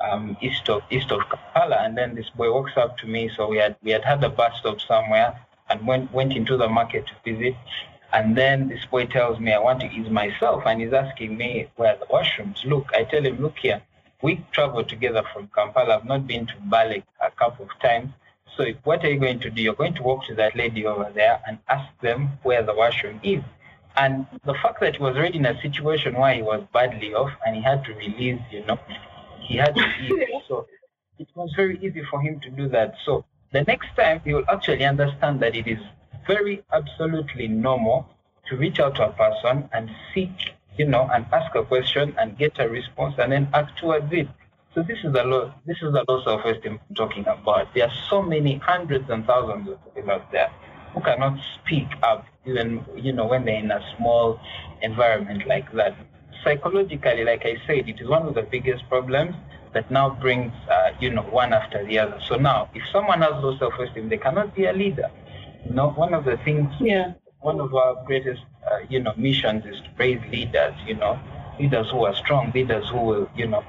um, 0.00 0.36
east 0.40 0.68
of 0.68 0.82
east 0.90 1.10
of 1.10 1.20
Kampala, 1.28 1.76
and 1.84 1.96
then 1.96 2.14
this 2.14 2.30
boy 2.30 2.52
walks 2.52 2.76
up 2.76 2.98
to 2.98 3.06
me. 3.06 3.30
So 3.36 3.48
we 3.48 3.58
had 3.58 3.76
we 3.82 3.90
had 3.90 4.04
had 4.04 4.22
a 4.24 4.28
bus 4.28 4.52
stop 4.58 4.80
somewhere, 4.80 5.38
and 5.68 5.86
went 5.86 6.12
went 6.12 6.34
into 6.34 6.56
the 6.56 6.68
market 6.68 7.06
to 7.06 7.14
visit. 7.32 7.56
And 8.14 8.36
then 8.36 8.68
this 8.68 8.84
boy 8.84 9.06
tells 9.06 9.40
me, 9.40 9.52
I 9.52 9.58
want 9.58 9.80
to 9.80 9.90
ease 9.90 10.08
myself. 10.08 10.62
And 10.66 10.80
he's 10.80 10.92
asking 10.92 11.36
me 11.36 11.68
where 11.74 11.96
the 11.96 12.06
washrooms. 12.06 12.64
Look, 12.64 12.86
I 12.94 13.02
tell 13.02 13.24
him, 13.24 13.42
look 13.42 13.58
here. 13.58 13.82
We 14.22 14.44
traveled 14.52 14.88
together 14.88 15.24
from 15.32 15.50
Kampala. 15.52 15.96
I've 15.96 16.04
not 16.04 16.24
been 16.24 16.46
to 16.46 16.54
Bali 16.60 17.02
a 17.20 17.30
couple 17.32 17.64
of 17.64 17.72
times. 17.80 18.12
So 18.56 18.66
what 18.84 19.04
are 19.04 19.10
you 19.10 19.18
going 19.18 19.40
to 19.40 19.50
do? 19.50 19.60
You're 19.60 19.74
going 19.74 19.94
to 19.94 20.02
walk 20.04 20.26
to 20.26 20.34
that 20.36 20.54
lady 20.54 20.86
over 20.86 21.10
there 21.12 21.40
and 21.48 21.58
ask 21.68 21.88
them 22.02 22.38
where 22.44 22.62
the 22.62 22.72
washroom 22.72 23.18
is. 23.24 23.42
And 23.96 24.26
the 24.44 24.54
fact 24.54 24.78
that 24.80 24.94
he 24.96 25.02
was 25.02 25.16
already 25.16 25.38
in 25.38 25.46
a 25.46 25.60
situation 25.60 26.14
where 26.14 26.34
he 26.34 26.42
was 26.42 26.62
badly 26.72 27.14
off 27.14 27.32
and 27.44 27.56
he 27.56 27.62
had 27.62 27.84
to 27.86 27.94
release, 27.94 28.40
you 28.52 28.64
know, 28.64 28.78
he 29.40 29.56
had 29.56 29.74
to 29.74 29.84
eat. 30.02 30.28
So 30.48 30.66
it 31.18 31.26
was 31.34 31.52
very 31.56 31.78
easy 31.82 32.04
for 32.08 32.20
him 32.20 32.38
to 32.40 32.50
do 32.50 32.68
that. 32.68 32.94
So 33.04 33.24
the 33.50 33.64
next 33.64 33.88
time 33.96 34.20
he 34.24 34.34
will 34.34 34.48
actually 34.48 34.84
understand 34.84 35.40
that 35.40 35.56
it 35.56 35.66
is 35.66 35.80
very 36.26 36.64
absolutely 36.72 37.48
normal 37.48 38.08
to 38.48 38.56
reach 38.56 38.78
out 38.78 38.96
to 38.96 39.08
a 39.08 39.12
person 39.12 39.68
and 39.72 39.90
seek, 40.12 40.30
you 40.76 40.86
know, 40.86 41.08
and 41.12 41.26
ask 41.32 41.54
a 41.54 41.64
question 41.64 42.14
and 42.18 42.36
get 42.38 42.58
a 42.58 42.68
response 42.68 43.14
and 43.18 43.32
then 43.32 43.48
act 43.54 43.78
towards 43.78 44.12
it. 44.12 44.28
So 44.74 44.82
this 44.82 44.98
is 45.04 45.12
the 45.12 45.22
low, 45.22 45.52
this 45.66 45.76
is 45.82 45.92
the 45.92 46.04
low 46.08 46.22
self-esteem 46.24 46.80
I'm 46.88 46.94
talking 46.96 47.26
about. 47.26 47.72
There 47.74 47.84
are 47.84 47.94
so 48.10 48.22
many 48.22 48.56
hundreds 48.56 49.08
and 49.08 49.24
thousands 49.24 49.68
of 49.68 49.94
people 49.94 50.10
out 50.10 50.30
there 50.32 50.50
who 50.92 51.00
cannot 51.00 51.38
speak 51.54 51.86
up, 52.02 52.26
even 52.44 52.84
you 52.96 53.12
know 53.12 53.26
when 53.26 53.44
they're 53.44 53.58
in 53.58 53.70
a 53.70 53.80
small 53.96 54.40
environment 54.82 55.46
like 55.46 55.72
that. 55.72 55.96
Psychologically, 56.42 57.24
like 57.24 57.46
I 57.46 57.56
said, 57.66 57.88
it 57.88 58.00
is 58.00 58.08
one 58.08 58.26
of 58.26 58.34
the 58.34 58.42
biggest 58.42 58.88
problems 58.88 59.34
that 59.74 59.90
now 59.90 60.10
brings, 60.10 60.52
uh, 60.70 60.90
you 61.00 61.10
know, 61.10 61.22
one 61.22 61.52
after 61.52 61.84
the 61.84 61.98
other. 61.98 62.20
So 62.28 62.36
now, 62.36 62.68
if 62.74 62.82
someone 62.92 63.22
has 63.22 63.32
low 63.42 63.56
self-esteem, 63.58 64.08
they 64.08 64.18
cannot 64.18 64.54
be 64.54 64.66
a 64.66 64.72
leader. 64.72 65.10
You 65.66 65.72
know, 65.74 65.90
one 65.90 66.14
of 66.14 66.24
the 66.24 66.36
things, 66.38 66.72
yeah. 66.80 67.14
one 67.40 67.60
of 67.60 67.74
our 67.74 68.04
greatest, 68.04 68.42
uh, 68.70 68.78
you 68.88 69.00
know, 69.00 69.14
missions 69.16 69.64
is 69.64 69.80
to 69.80 69.90
raise 69.98 70.20
leaders. 70.30 70.74
You 70.86 70.94
know, 70.96 71.18
leaders 71.58 71.90
who 71.90 72.04
are 72.04 72.14
strong, 72.14 72.52
leaders 72.54 72.88
who 72.90 72.98
will, 72.98 73.30
you 73.34 73.46
know, 73.46 73.64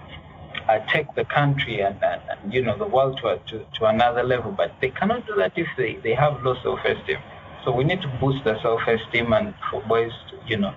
uh, 0.67 0.79
take 0.87 1.13
the 1.15 1.25
country 1.25 1.81
and, 1.81 2.01
and, 2.03 2.21
and, 2.29 2.53
you 2.53 2.61
know 2.63 2.77
the 2.77 2.85
world 2.87 3.19
to, 3.21 3.39
to, 3.47 3.65
to 3.75 3.85
another 3.85 4.23
level. 4.23 4.51
But 4.51 4.73
they 4.81 4.89
cannot 4.89 5.25
do 5.27 5.35
that 5.35 5.53
if 5.55 5.67
they, 5.77 5.95
they 6.03 6.13
have 6.13 6.43
low 6.43 6.55
self-esteem. 6.63 7.17
So 7.63 7.71
we 7.71 7.83
need 7.83 8.01
to 8.01 8.07
boost 8.19 8.43
the 8.43 8.61
self-esteem 8.61 9.33
and 9.33 9.53
for 9.69 9.81
boys 9.83 10.11
to, 10.29 10.37
you 10.47 10.57
know, 10.57 10.73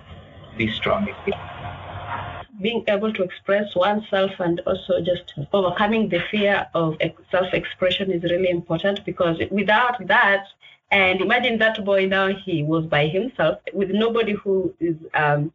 be 0.57 0.71
strong. 0.71 1.07
Being 2.61 2.83
able 2.87 3.13
to 3.13 3.23
express 3.23 3.73
oneself 3.75 4.31
and 4.39 4.59
also 4.65 4.99
just 5.01 5.33
overcoming 5.53 6.09
the 6.09 6.19
fear 6.31 6.67
of 6.73 6.97
self-expression 7.31 8.11
is 8.11 8.23
really 8.23 8.49
important 8.49 9.05
because 9.05 9.39
without 9.49 10.05
that, 10.07 10.47
and 10.91 11.21
imagine 11.21 11.59
that 11.59 11.83
boy 11.85 12.07
now, 12.07 12.27
he 12.27 12.63
was 12.63 12.85
by 12.85 13.07
himself 13.07 13.59
with 13.73 13.91
nobody 13.91 14.33
who 14.33 14.73
is 14.79 14.95
um, 15.13 15.51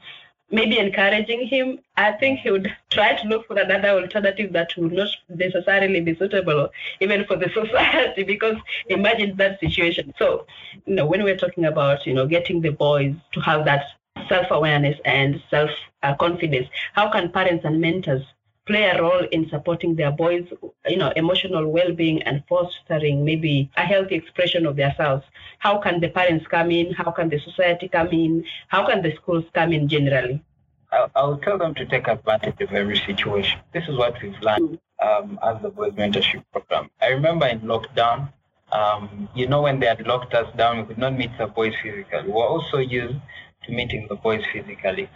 maybe 0.50 0.78
encouraging 0.78 1.46
him. 1.46 1.80
I 1.96 2.12
think 2.12 2.40
he 2.40 2.50
would 2.50 2.74
try 2.90 3.14
to 3.14 3.28
look 3.28 3.46
for 3.48 3.58
another 3.58 3.88
alternative 3.88 4.52
that 4.52 4.76
would 4.76 4.92
not 4.92 5.08
necessarily 5.28 6.00
be 6.00 6.14
suitable 6.14 6.68
even 7.00 7.24
for 7.24 7.36
the 7.36 7.48
society 7.54 8.22
because 8.22 8.56
imagine 8.88 9.36
that 9.36 9.58
situation. 9.58 10.14
So, 10.18 10.46
you 10.86 10.94
know, 10.94 11.06
when 11.06 11.24
we're 11.24 11.36
talking 11.36 11.64
about, 11.64 12.06
you 12.06 12.14
know, 12.14 12.26
getting 12.26 12.60
the 12.60 12.70
boys 12.70 13.14
to 13.32 13.40
have 13.40 13.64
that 13.64 13.84
self-awareness 14.28 14.98
and 15.04 15.42
self-confidence, 15.50 16.68
how 16.92 17.10
can 17.10 17.32
parents 17.32 17.64
and 17.64 17.80
mentors 17.80 18.22
play 18.66 18.84
a 18.84 19.00
role 19.00 19.26
in 19.30 19.48
supporting 19.48 19.94
their 19.94 20.10
boys, 20.10 20.46
you 20.86 20.96
know, 20.96 21.12
emotional 21.16 21.66
well-being 21.68 22.22
and 22.22 22.42
fostering 22.48 23.24
maybe 23.24 23.70
a 23.76 23.82
healthy 23.82 24.14
expression 24.14 24.66
of 24.66 24.76
themselves. 24.76 25.24
How 25.58 25.78
can 25.78 26.00
the 26.00 26.08
parents 26.08 26.46
come 26.46 26.70
in? 26.70 26.92
How 26.92 27.10
can 27.10 27.28
the 27.28 27.38
society 27.40 27.88
come 27.88 28.08
in? 28.08 28.44
How 28.68 28.86
can 28.86 29.02
the 29.02 29.14
schools 29.16 29.44
come 29.54 29.72
in 29.72 29.88
generally? 29.88 30.42
I'll, 30.92 31.10
I'll 31.14 31.38
tell 31.38 31.58
them 31.58 31.74
to 31.74 31.84
take 31.84 32.08
advantage 32.08 32.60
of 32.60 32.72
every 32.72 32.98
situation. 32.98 33.60
This 33.72 33.84
is 33.88 33.96
what 33.96 34.14
we've 34.22 34.40
learned 34.40 34.78
um, 35.02 35.38
as 35.42 35.60
the 35.62 35.70
boys 35.70 35.92
mentorship 35.92 36.44
program. 36.52 36.90
I 37.02 37.08
remember 37.08 37.46
in 37.46 37.60
lockdown, 37.60 38.32
um, 38.72 39.28
you 39.34 39.46
know, 39.46 39.62
when 39.62 39.78
they 39.80 39.86
had 39.86 40.06
locked 40.06 40.34
us 40.34 40.54
down, 40.56 40.78
we 40.78 40.84
could 40.84 40.98
not 40.98 41.14
meet 41.14 41.30
the 41.38 41.46
boys 41.46 41.74
physically. 41.82 42.22
We 42.26 42.32
were 42.32 42.46
also 42.46 42.78
used 42.78 43.16
to 43.64 43.72
meeting 43.72 44.06
the 44.08 44.16
boys 44.16 44.42
physically. 44.52 45.08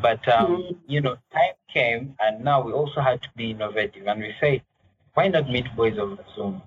But 0.00 0.26
um, 0.28 0.46
mm-hmm. 0.46 0.74
you 0.86 1.00
know, 1.00 1.16
time 1.32 1.54
came, 1.76 2.02
and 2.24 2.34
now 2.50 2.58
we 2.66 2.72
also 2.80 3.00
had 3.08 3.18
to 3.26 3.30
be 3.40 3.46
innovative. 3.54 4.04
And 4.06 4.18
we 4.26 4.32
say, 4.40 4.62
why 5.14 5.28
not 5.28 5.50
meet 5.54 5.68
boys 5.76 5.98
over 5.98 6.24
Zoom? 6.34 6.62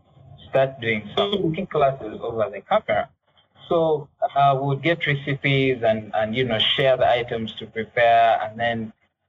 Start 0.49 0.71
doing 0.81 1.01
some 1.15 1.31
cooking 1.43 1.67
classes 1.75 2.19
over 2.21 2.45
the 2.53 2.61
camera. 2.69 3.09
So 3.69 4.07
uh, 4.35 4.57
we 4.59 4.67
would 4.67 4.83
get 4.89 5.05
recipes 5.05 5.77
and, 5.89 5.99
and 6.19 6.35
you 6.37 6.43
know 6.49 6.59
share 6.75 6.95
the 6.97 7.09
items 7.21 7.53
to 7.59 7.63
prepare, 7.77 8.27
and 8.43 8.59
then 8.63 8.77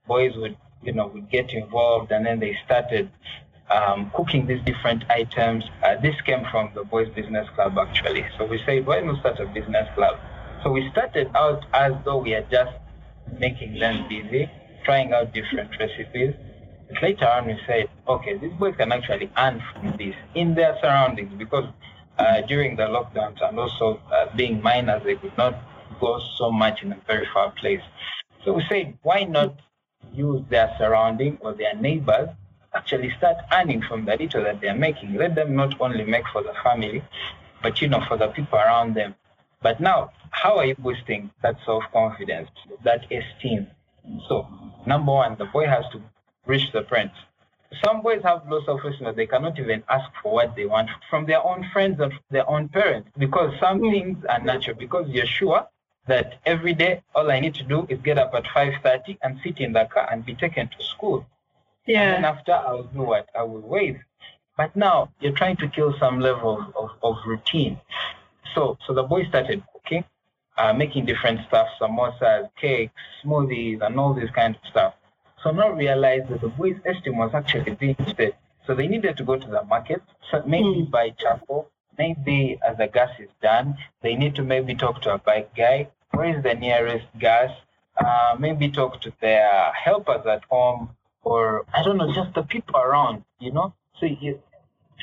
boys 0.07 0.33
would 0.41 0.57
you 0.87 0.93
know 0.97 1.07
would 1.15 1.29
get 1.31 1.49
involved, 1.63 2.11
and 2.15 2.25
then 2.27 2.41
they 2.41 2.55
started 2.65 3.11
um, 3.77 4.11
cooking 4.17 4.47
these 4.47 4.63
different 4.71 5.03
items. 5.11 5.65
Uh, 5.83 5.97
this 6.07 6.17
came 6.29 6.45
from 6.51 6.71
the 6.75 6.85
Boys 6.85 7.09
Business 7.19 7.47
Club 7.55 7.79
actually. 7.79 8.25
So 8.37 8.45
we 8.53 8.59
said, 8.67 8.87
why 8.87 9.01
not 9.01 9.21
start 9.21 9.41
a 9.41 9.47
business 9.47 9.89
club? 9.95 10.17
So 10.63 10.73
we 10.73 10.91
started 10.91 11.29
out 11.35 11.65
as 11.73 11.93
though 12.05 12.19
we 12.27 12.35
are 12.35 12.47
just 12.51 12.73
making 13.39 13.79
them 13.79 14.09
busy, 14.09 14.51
trying 14.85 15.13
out 15.13 15.33
different 15.33 15.71
recipes. 15.79 16.35
But 16.89 17.03
later 17.03 17.27
on, 17.27 17.47
we 17.47 17.59
said, 17.67 17.89
okay, 18.09 18.37
these 18.37 18.53
boys 18.55 18.75
can 18.77 18.93
actually 18.93 19.31
earn 19.37 19.63
from 19.73 19.97
this 19.97 20.15
in 20.35 20.55
their 20.55 20.77
surroundings 20.81 21.33
because 21.39 21.67
uh, 22.19 22.41
during 22.43 22.77
the 22.77 22.85
lockdowns 22.85 23.41
and 23.47 23.59
also 23.59 24.01
uh, 24.13 24.27
being 24.37 24.63
minors, 24.63 25.03
they 25.05 25.17
could 25.17 25.37
not 25.39 25.55
go 26.01 26.21
so 26.37 26.51
much 26.51 26.83
in 26.83 26.93
a 26.93 26.99
very 27.07 27.27
far 27.33 27.51
place. 27.53 27.83
So 28.45 28.55
we 28.55 28.65
said, 28.69 28.99
why 29.03 29.25
not 29.25 29.55
use 30.13 30.43
their 30.49 30.75
surrounding 30.79 31.39
or 31.41 31.53
their 31.53 31.75
neighbors 31.77 32.29
actually 32.75 33.11
start 33.19 33.37
earning 33.53 33.83
from 33.83 34.05
the 34.05 34.17
little 34.17 34.43
that 34.45 34.61
they're 34.61 34.75
making. 34.75 35.15
Let 35.15 35.35
them 35.35 35.55
not 35.57 35.81
only 35.81 36.05
make 36.05 36.27
for 36.33 36.43
the 36.43 36.55
family, 36.63 37.03
but 37.63 37.81
you 37.81 37.89
know, 37.89 38.03
for 38.07 38.17
the 38.17 38.29
people 38.29 38.59
around 38.59 38.95
them. 38.95 39.15
But 39.63 39.81
now, 39.81 40.13
how 40.31 40.57
are 40.59 40.65
you 40.65 40.75
boosting 40.77 41.31
that 41.43 41.57
self-confidence, 41.67 42.49
that 42.85 43.05
esteem? 43.13 43.67
So, 44.29 44.47
number 44.87 45.13
one, 45.13 45.37
the 45.37 45.47
boy 45.47 45.67
has 45.67 45.85
to 45.93 46.01
reach 46.47 46.73
the 46.73 46.83
parents. 46.83 47.17
Some 47.85 48.03
boys 48.03 48.23
have 48.25 48.49
low 48.49 48.63
self-esteem 48.65 49.05
that 49.05 49.17
they 49.17 49.27
cannot 49.27 49.59
even 49.59 49.85
ask 49.89 50.11
for 50.23 50.33
what 50.33 50.57
they 50.57 50.67
want 50.67 50.91
from 51.09 51.27
their 51.27 51.45
own 51.45 51.69
friends 51.73 52.01
and 52.01 52.13
their 52.31 52.49
own 52.51 52.69
parents 52.69 53.09
because 53.17 53.53
some 53.61 53.79
mm. 53.81 53.93
things 53.93 54.25
are 54.29 54.41
natural 54.41 54.77
because 54.77 55.09
you're 55.09 55.27
sure 55.27 55.67
that 56.09 56.41
every 56.45 56.75
day 56.75 57.01
all 57.15 57.31
I 57.31 57.39
need 57.39 57.55
to 57.55 57.63
do 57.63 57.87
is 57.89 58.01
get 58.01 58.19
up 58.19 58.35
at 58.35 58.45
5.30 58.45 59.19
and 59.23 59.39
sit 59.45 59.61
in 59.61 59.73
the 59.73 59.85
car 59.85 60.09
and 60.11 60.25
be 60.25 60.35
taken 60.35 60.69
to 60.69 60.85
school. 60.85 61.25
Yeah. 61.87 62.03
And 62.03 62.25
then 62.25 62.25
after 62.25 62.53
I 62.53 62.73
will 62.73 62.85
do 62.85 63.03
what? 63.03 63.29
I 63.37 63.43
will 63.45 63.61
wave. 63.61 63.99
But 64.57 64.75
now 64.75 65.11
you're 65.21 65.33
trying 65.33 65.57
to 65.59 65.69
kill 65.69 65.95
some 65.99 66.21
level 66.21 66.73
of, 66.77 66.91
of, 67.03 67.17
routine. 67.27 67.81
So 68.55 68.77
so 68.85 68.93
the 68.93 69.05
boy 69.05 69.25
started 69.29 69.63
cooking, 69.73 70.05
uh, 70.61 70.73
making 70.75 71.07
different 71.07 71.41
stuff, 71.49 71.69
samosas, 71.81 72.49
cakes, 72.61 73.03
smoothies, 73.25 73.81
and 73.85 73.99
all 73.99 74.13
this 74.13 74.31
kind 74.31 74.55
of 74.55 74.63
stuff. 74.69 74.93
So 75.43 75.51
now 75.51 75.71
realized 75.71 76.29
that 76.29 76.41
the 76.43 76.49
boy's 76.49 76.77
esteem 76.85 77.17
was 77.17 77.33
actually 77.33 77.75
being 77.75 77.97
spent. 78.07 78.35
So 78.67 78.75
they 78.75 78.87
needed 78.87 79.17
to 79.17 79.25
go 79.25 79.37
to 79.37 79.51
the 79.57 79.63
market, 79.65 80.03
so 80.31 80.43
maybe 80.47 80.83
mm. 80.83 80.91
buy 80.91 81.11
charcoal, 81.19 81.71
maybe 81.97 82.59
as 82.69 82.77
the 82.77 82.89
gas 82.89 83.11
is 83.19 83.31
done, 83.41 83.77
they 84.03 84.15
need 84.15 84.35
to 84.37 84.43
maybe 84.43 84.75
talk 84.75 85.01
to 85.03 85.15
a 85.15 85.19
bike 85.19 85.51
guy. 85.57 85.89
Where 86.11 86.37
is 86.37 86.43
the 86.43 86.55
nearest 86.55 87.07
gas? 87.19 87.51
Uh, 87.97 88.37
maybe 88.39 88.71
talk 88.71 89.01
to 89.01 89.13
their 89.21 89.73
helpers 89.73 90.25
at 90.27 90.43
home 90.51 90.91
or 91.23 91.65
I 91.75 91.83
don't 91.83 91.97
know, 91.97 92.13
just 92.13 92.35
the 92.35 92.43
people 92.43 92.77
around, 92.77 93.25
you 93.39 93.53
know. 93.53 93.75
So 93.99 94.07
you, 94.07 94.41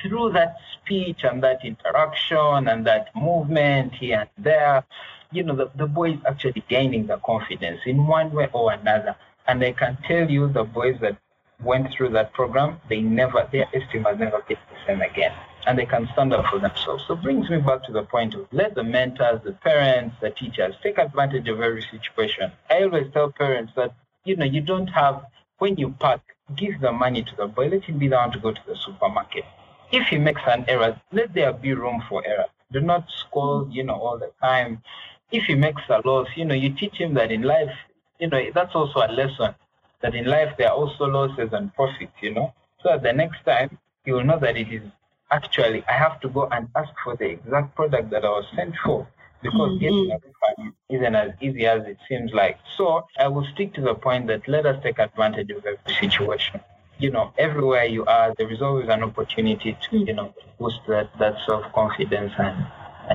through 0.01 0.33
that 0.33 0.55
speech 0.73 1.23
and 1.23 1.43
that 1.43 1.65
interaction 1.65 2.67
and 2.67 2.85
that 2.85 3.09
movement 3.15 3.93
here 3.93 4.21
and 4.21 4.45
there, 4.45 4.83
you 5.31 5.43
know, 5.43 5.55
the, 5.55 5.69
the 5.75 5.87
boys 5.87 6.17
actually 6.27 6.63
gaining 6.67 7.07
the 7.07 7.17
confidence 7.17 7.81
in 7.85 8.07
one 8.07 8.31
way 8.31 8.49
or 8.53 8.71
another. 8.73 9.15
And 9.47 9.63
I 9.63 9.71
can 9.71 9.97
tell 10.07 10.29
you 10.29 10.47
the 10.47 10.63
boys 10.63 10.97
that 11.01 11.17
went 11.63 11.91
through 11.91 12.09
that 12.09 12.33
program, 12.33 12.79
they 12.89 13.01
never, 13.01 13.47
their 13.51 13.67
esteem 13.73 14.03
has 14.03 14.19
never 14.19 14.43
been 14.47 14.57
the 14.69 14.77
same 14.85 15.01
again. 15.01 15.33
And 15.65 15.77
they 15.77 15.85
can 15.85 16.07
stand 16.13 16.33
up 16.33 16.45
for 16.45 16.59
themselves. 16.59 17.03
So 17.07 17.15
brings 17.15 17.49
me 17.49 17.57
back 17.57 17.83
to 17.85 17.91
the 17.91 18.03
point 18.03 18.35
of 18.35 18.47
let 18.51 18.75
the 18.75 18.83
mentors, 18.83 19.41
the 19.43 19.53
parents, 19.53 20.15
the 20.21 20.29
teachers 20.29 20.75
take 20.81 20.97
advantage 20.97 21.47
of 21.47 21.61
every 21.61 21.81
situation. 21.81 22.51
I 22.69 22.83
always 22.83 23.11
tell 23.11 23.31
parents 23.31 23.73
that, 23.75 23.93
you 24.23 24.35
know, 24.35 24.45
you 24.45 24.61
don't 24.61 24.87
have 24.87 25.25
when 25.57 25.75
you 25.75 25.89
pack, 25.99 26.21
give 26.55 26.79
the 26.79 26.91
money 26.91 27.23
to 27.23 27.35
the 27.35 27.47
boy. 27.47 27.67
Let 27.67 27.83
him 27.83 27.97
be 27.97 28.07
the 28.07 28.15
one 28.15 28.31
to 28.31 28.39
go 28.39 28.51
to 28.51 28.61
the 28.67 28.75
supermarket. 28.75 29.43
If 29.91 30.07
he 30.07 30.17
makes 30.17 30.41
an 30.45 30.65
error, 30.67 30.99
let 31.11 31.33
there 31.33 31.53
be 31.53 31.73
room 31.73 32.03
for 32.07 32.25
error. 32.25 32.45
Do 32.71 32.81
not 32.81 33.09
scold, 33.09 33.73
you 33.73 33.83
know, 33.83 33.95
all 33.95 34.17
the 34.17 34.31
time. 34.41 34.83
If 35.31 35.43
he 35.43 35.55
makes 35.55 35.81
a 35.89 36.01
loss, 36.05 36.27
you 36.35 36.45
know, 36.45 36.55
you 36.55 36.69
teach 36.69 36.95
him 36.95 37.13
that 37.15 37.31
in 37.31 37.41
life, 37.41 37.75
you 38.19 38.27
know, 38.27 38.41
that's 38.53 38.73
also 38.75 38.99
a 38.99 39.11
lesson 39.11 39.53
that 40.01 40.15
in 40.15 40.25
life 40.25 40.53
there 40.57 40.69
are 40.69 40.75
also 40.75 41.05
losses 41.05 41.49
and 41.53 41.73
profits, 41.73 42.13
you 42.21 42.33
know. 42.33 42.53
So 42.81 42.89
that 42.89 43.03
the 43.03 43.13
next 43.13 43.43
time 43.43 43.77
he 44.05 44.11
will 44.11 44.23
know 44.23 44.39
that 44.39 44.57
it 44.57 44.71
is 44.71 44.83
actually 45.31 45.83
I 45.87 45.93
have 45.93 46.19
to 46.21 46.29
go 46.29 46.47
and 46.51 46.69
ask 46.75 46.93
for 47.03 47.15
the 47.15 47.25
exact 47.25 47.75
product 47.75 48.09
that 48.11 48.23
I 48.23 48.29
was 48.29 48.45
sent 48.55 48.75
for 48.83 49.07
because 49.41 49.71
mm-hmm. 49.71 49.79
getting 49.79 50.11
a 50.11 50.15
refund 50.15 50.73
isn't 50.89 51.15
as 51.15 51.31
easy 51.41 51.65
as 51.65 51.85
it 51.85 51.97
seems 52.07 52.33
like. 52.33 52.57
So 52.75 53.05
I 53.19 53.27
will 53.27 53.45
stick 53.53 53.73
to 53.75 53.81
the 53.81 53.95
point 53.95 54.27
that 54.27 54.47
let 54.47 54.65
us 54.65 54.81
take 54.83 54.99
advantage 54.99 55.51
of 55.51 55.65
every 55.65 55.93
situation. 55.99 56.59
You 56.99 57.11
know, 57.11 57.31
everywhere 57.37 57.85
you 57.85 58.05
are, 58.05 58.33
there 58.37 58.51
is 58.51 58.61
always 58.61 58.89
an 58.89 59.03
opportunity 59.03 59.77
to, 59.89 59.97
you 59.97 60.13
know, 60.13 60.33
boost 60.59 60.79
that, 60.87 61.09
that 61.19 61.35
self-confidence 61.45 62.33
and, 62.39 62.47
and, 62.47 62.67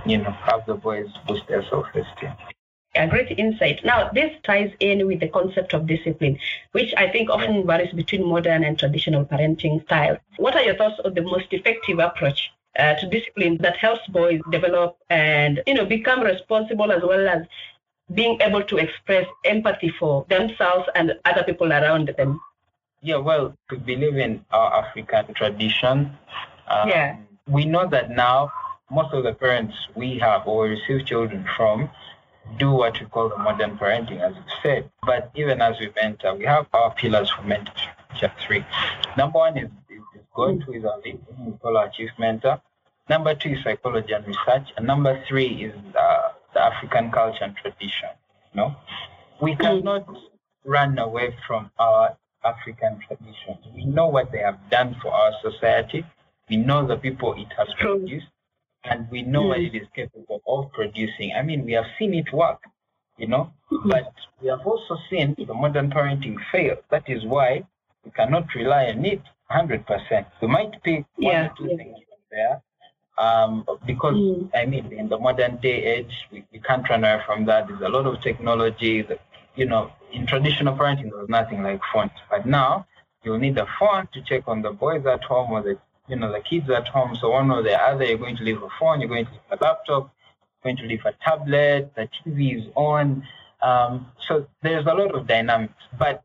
you 0.07 0.19
know, 0.19 0.31
have 0.31 0.67
the 0.67 0.75
boys 0.75 1.09
boost 1.27 1.47
their 1.49 1.65
self-esteem. 1.69 2.33
A 2.95 3.09
great 3.09 3.39
insight. 3.39 3.83
Now, 3.85 4.11
this 4.13 4.33
ties 4.43 4.71
in 4.81 5.07
with 5.07 5.21
the 5.21 5.29
concept 5.29 5.73
of 5.73 5.87
discipline, 5.87 6.39
which 6.73 6.93
I 6.97 7.09
think 7.11 7.31
often 7.31 7.67
varies 7.67 7.93
between 7.93 8.27
modern 8.27 8.65
and 8.65 8.79
traditional 8.79 9.25
parenting 9.25 9.83
styles. 9.85 10.19
What 10.37 10.55
are 10.57 10.63
your 10.63 10.75
thoughts 10.75 11.01
on 11.03 11.15
the 11.15 11.23
most 11.23 11.47
effective 11.53 11.99
approach 11.99 12.53
uh, 12.79 12.95
to 12.95 13.07
discipline 13.09 13.59
that 13.59 13.77
helps 13.77 14.07
boys 14.09 14.41
develop 14.51 14.99
and 15.09 15.63
you 15.67 15.75
know 15.75 15.85
become 15.85 16.21
responsible 16.23 16.93
as 16.93 17.03
well 17.03 17.29
as 17.29 17.47
being 18.15 18.39
able 18.41 18.63
to 18.63 18.77
express 18.77 19.27
empathy 19.45 19.89
for 19.89 20.27
themselves 20.29 20.89
and 20.95 21.15
other 21.25 21.43
people 21.45 21.73
around 21.73 22.15
them. 22.19 22.41
Yeah, 23.01 23.17
well, 23.17 23.57
to 23.71 23.77
believe 23.79 24.17
in 24.17 24.45
our 24.51 24.85
African 24.85 25.33
tradition. 25.35 26.17
Um, 26.69 26.89
yeah. 26.89 27.17
We 27.49 27.65
know 27.65 27.89
that 27.89 28.11
now 28.11 28.53
most 28.93 29.13
of 29.15 29.25
the 29.25 29.33
parents 29.33 29.75
we 29.95 30.19
have 30.19 30.47
or 30.47 30.67
receive 30.67 31.07
children 31.07 31.47
from 31.57 31.91
do 32.59 32.71
what 32.71 32.99
we 33.01 33.07
call 33.07 33.29
the 33.29 33.39
modern 33.39 33.79
parenting, 33.79 34.21
as 34.21 34.35
you 34.35 34.43
said. 34.63 34.91
But 35.07 35.31
even 35.35 35.63
as 35.63 35.79
we 35.81 35.91
mentor, 35.97 36.35
we 36.35 36.45
have 36.45 36.67
our 36.73 36.93
pillars 36.95 37.31
for 37.31 37.43
mentorship, 37.43 38.33
three. 38.47 38.65
Number 39.17 39.39
one 39.39 39.57
is 39.57 39.71
going 40.35 40.61
to 40.63 40.73
is 40.73 40.85
our 40.85 40.99
lead, 41.05 41.21
we 41.39 41.53
call 41.53 41.77
our 41.77 41.89
chief 41.89 42.11
mentor. 42.19 42.61
Number 43.09 43.35
two 43.35 43.51
is 43.51 43.63
psychology 43.65 44.13
and 44.13 44.27
research. 44.27 44.69
And 44.77 44.87
number 44.87 45.23
three 45.29 45.65
is 45.65 45.75
uh, 45.95 46.29
the 46.55 46.63
African 46.63 47.11
culture 47.11 47.45
and 47.45 47.57
tradition. 47.57 48.11
No, 48.55 48.77
we 49.41 49.53
mm-hmm. 49.53 49.63
cannot 49.63 50.09
run 50.65 50.99
away 50.99 51.35
from 51.47 51.71
our 51.79 52.17
African 52.45 53.01
traditions. 53.07 53.59
We 53.75 53.85
know 53.85 54.07
what 54.07 54.33
they 54.33 54.39
have 54.39 54.59
done 54.71 54.97
for 55.03 55.13
our 55.13 55.33
society. 55.43 56.05
We 56.49 56.57
know 56.57 56.87
the 56.87 56.97
people 56.97 57.35
it 57.35 57.53
has 57.57 57.69
produced, 57.79 58.27
and 58.85 59.09
we 59.11 59.23
know 59.23 59.43
what 59.43 59.59
mm-hmm. 59.59 59.77
it 59.77 59.83
is 59.83 59.89
capable 59.95 60.43
of 60.47 60.73
producing. 60.73 61.33
I 61.37 61.43
mean, 61.43 61.65
we 61.65 61.73
have 61.73 61.87
seen 61.99 62.15
it 62.15 62.33
work, 62.33 62.61
you 63.17 63.27
know, 63.27 63.53
mm-hmm. 63.71 63.91
but 63.91 64.12
we 64.41 64.49
have 64.49 64.67
also 64.67 64.97
seen 65.11 65.35
the 65.39 65.55
modern 65.55 65.91
parenting 65.91 66.37
fail. 66.51 66.77
That 66.91 67.09
is 67.09 67.25
why 67.25 67.65
we 68.05 68.11
cannot 68.11 68.55
rely 68.55 68.87
on 68.87 69.05
it 69.05 69.23
100%. 69.51 70.27
We 70.41 70.49
might 70.49 70.83
pick 70.83 71.05
one 71.17 71.33
yeah. 71.33 71.47
or 71.47 71.55
two 71.57 71.77
things 71.77 71.99
from 72.09 72.19
there, 72.31 72.62
um, 73.19 73.65
because 73.87 74.15
mm. 74.15 74.51
I 74.55 74.67
mean, 74.67 74.93
in 74.93 75.09
the 75.09 75.19
modern 75.19 75.59
day 75.59 75.85
age, 75.85 76.27
we, 76.31 76.45
we 76.53 76.59
can't 76.59 76.89
run 76.89 77.05
away 77.05 77.23
from 77.27 77.45
that. 77.47 77.69
There's 77.69 77.83
a 77.83 77.89
lot 77.89 78.07
of 78.07 78.21
technology. 78.21 79.03
That, 79.03 79.21
you 79.55 79.67
know, 79.67 79.93
in 80.12 80.27
traditional 80.27 80.75
parenting, 80.77 81.11
there 81.11 81.19
was 81.19 81.29
nothing 81.29 81.62
like 81.62 81.81
phones, 81.93 82.11
but 82.31 82.47
now 82.47 82.87
you'll 83.23 83.39
need 83.39 83.59
a 83.59 83.67
phone 83.79 84.09
to 84.15 84.23
check 84.23 84.45
on 84.47 84.62
the 84.62 84.71
boys 84.71 85.05
at 85.07 85.23
home 85.25 85.53
or 85.53 85.62
the 85.62 85.79
you 86.12 86.19
know 86.19 86.31
the 86.31 86.40
kids 86.40 86.69
at 86.69 86.87
home. 86.88 87.16
So 87.19 87.31
one 87.31 87.50
or 87.50 87.62
the 87.62 87.73
other, 87.81 88.04
you're 88.04 88.19
going 88.19 88.37
to 88.37 88.45
leave 88.45 88.62
a 88.62 88.69
phone, 88.78 89.00
you're 89.00 89.09
going 89.09 89.25
to 89.25 89.31
leave 89.31 89.40
a 89.50 89.64
laptop, 89.64 90.12
you're 90.62 90.62
going 90.62 90.76
to 90.76 90.85
leave 90.85 91.04
a 91.07 91.14
tablet. 91.25 91.90
The 91.97 92.07
TV 92.14 92.59
is 92.59 92.66
on. 92.75 93.26
Um, 93.62 94.07
so 94.28 94.47
there's 94.62 94.85
a 94.85 94.92
lot 94.92 95.14
of 95.14 95.26
dynamics. 95.26 95.83
But 95.99 96.23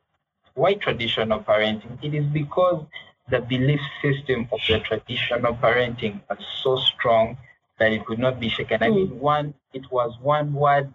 why 0.55 0.73
traditional 0.73 1.39
parenting? 1.39 2.03
It 2.03 2.13
is 2.13 2.25
because 2.25 2.85
the 3.29 3.39
belief 3.39 3.79
system 4.01 4.49
of 4.51 4.59
the 4.67 4.79
traditional 4.81 5.53
parenting 5.55 6.19
was 6.29 6.39
so 6.63 6.75
strong 6.91 7.37
that 7.79 7.93
it 7.93 8.05
could 8.05 8.19
not 8.19 8.41
be 8.41 8.49
shaken. 8.49 8.83
I 8.83 8.89
mean, 8.89 9.07
hmm. 9.07 9.19
one, 9.19 9.53
it 9.73 9.89
was 9.89 10.11
one 10.21 10.53
word 10.53 10.93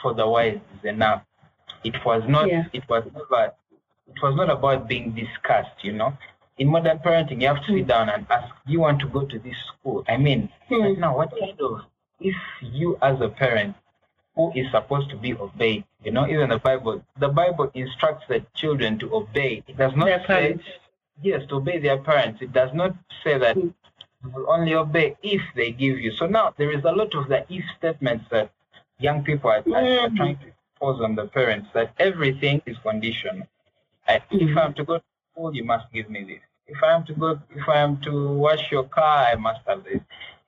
for 0.00 0.14
the 0.14 0.28
wise 0.28 0.60
is 0.78 0.84
enough. 0.84 1.22
It 1.82 1.96
was 2.04 2.22
not, 2.28 2.48
yeah. 2.48 2.66
it 2.72 2.84
was 2.88 3.04
never, 3.12 3.52
it 4.06 4.22
was 4.22 4.36
not 4.36 4.48
about 4.48 4.88
being 4.88 5.12
discussed, 5.12 5.82
you 5.82 5.92
know. 5.92 6.16
In 6.58 6.68
modern 6.68 6.98
parenting, 6.98 7.40
you 7.40 7.48
have 7.48 7.60
to 7.66 7.72
sit 7.72 7.82
hmm. 7.82 7.88
down 7.88 8.08
and 8.08 8.26
ask, 8.30 8.52
do 8.66 8.72
you 8.72 8.80
want 8.80 9.00
to 9.00 9.06
go 9.08 9.24
to 9.24 9.38
this 9.38 9.56
school? 9.68 10.04
I 10.08 10.16
mean, 10.16 10.48
mm. 10.70 10.98
now 10.98 11.16
what 11.16 11.30
kind 11.38 11.58
of, 11.60 11.82
if 12.20 12.36
you 12.60 12.98
as 13.00 13.20
a 13.20 13.28
parent 13.28 13.76
who 14.38 14.52
is 14.54 14.70
supposed 14.70 15.10
to 15.10 15.16
be 15.16 15.34
obeyed. 15.34 15.84
You 16.04 16.12
know, 16.12 16.26
even 16.28 16.50
the 16.50 16.58
Bible, 16.58 17.04
the 17.18 17.28
Bible 17.28 17.70
instructs 17.74 18.24
the 18.28 18.44
children 18.54 18.98
to 19.00 19.12
obey. 19.14 19.64
It 19.66 19.76
does 19.76 19.94
not 19.96 20.06
Their 20.06 20.20
say 20.20 20.26
parents. 20.26 20.64
yes 21.20 21.42
to 21.48 21.56
obey 21.56 21.78
their 21.80 21.98
parents. 21.98 22.40
It 22.40 22.52
does 22.52 22.72
not 22.72 22.94
say 23.24 23.36
that 23.38 23.56
Mm. 23.56 23.74
you 24.22 24.30
will 24.30 24.48
only 24.48 24.74
obey 24.74 25.16
if 25.22 25.42
they 25.56 25.72
give 25.72 25.98
you. 25.98 26.12
So 26.12 26.26
now 26.26 26.54
there 26.56 26.70
is 26.70 26.84
a 26.84 26.92
lot 26.92 27.14
of 27.16 27.28
the 27.28 27.44
if 27.52 27.64
statements 27.78 28.26
that 28.30 28.50
young 29.00 29.24
people 29.24 29.50
are, 29.50 29.64
are- 29.76 29.98
are 30.04 30.08
Mm. 30.08 30.16
trying 30.16 30.38
to 30.38 30.46
impose 30.70 31.00
on 31.06 31.16
the 31.16 31.26
parents 31.38 31.68
that 31.72 31.92
everything 31.98 32.62
is 32.66 32.78
conditional. 32.78 33.46
I, 34.06 34.16
If 34.30 34.48
Mhm. 34.50 34.56
I 34.56 34.64
am 34.66 34.74
to 34.74 34.84
go 34.84 34.98
to 34.98 35.04
school, 35.32 35.50
you 35.58 35.64
must 35.64 35.86
give 35.92 36.08
me 36.08 36.22
this. 36.32 36.42
If 36.68 36.82
I 36.82 36.92
am 36.94 37.04
to 37.06 37.14
go, 37.14 37.40
if 37.56 37.68
I 37.68 37.78
am 37.78 38.00
to 38.02 38.28
wash 38.34 38.70
your 38.70 38.84
car, 38.84 39.26
I 39.32 39.36
must 39.36 39.60
have 39.66 39.84
this. 39.84 40.00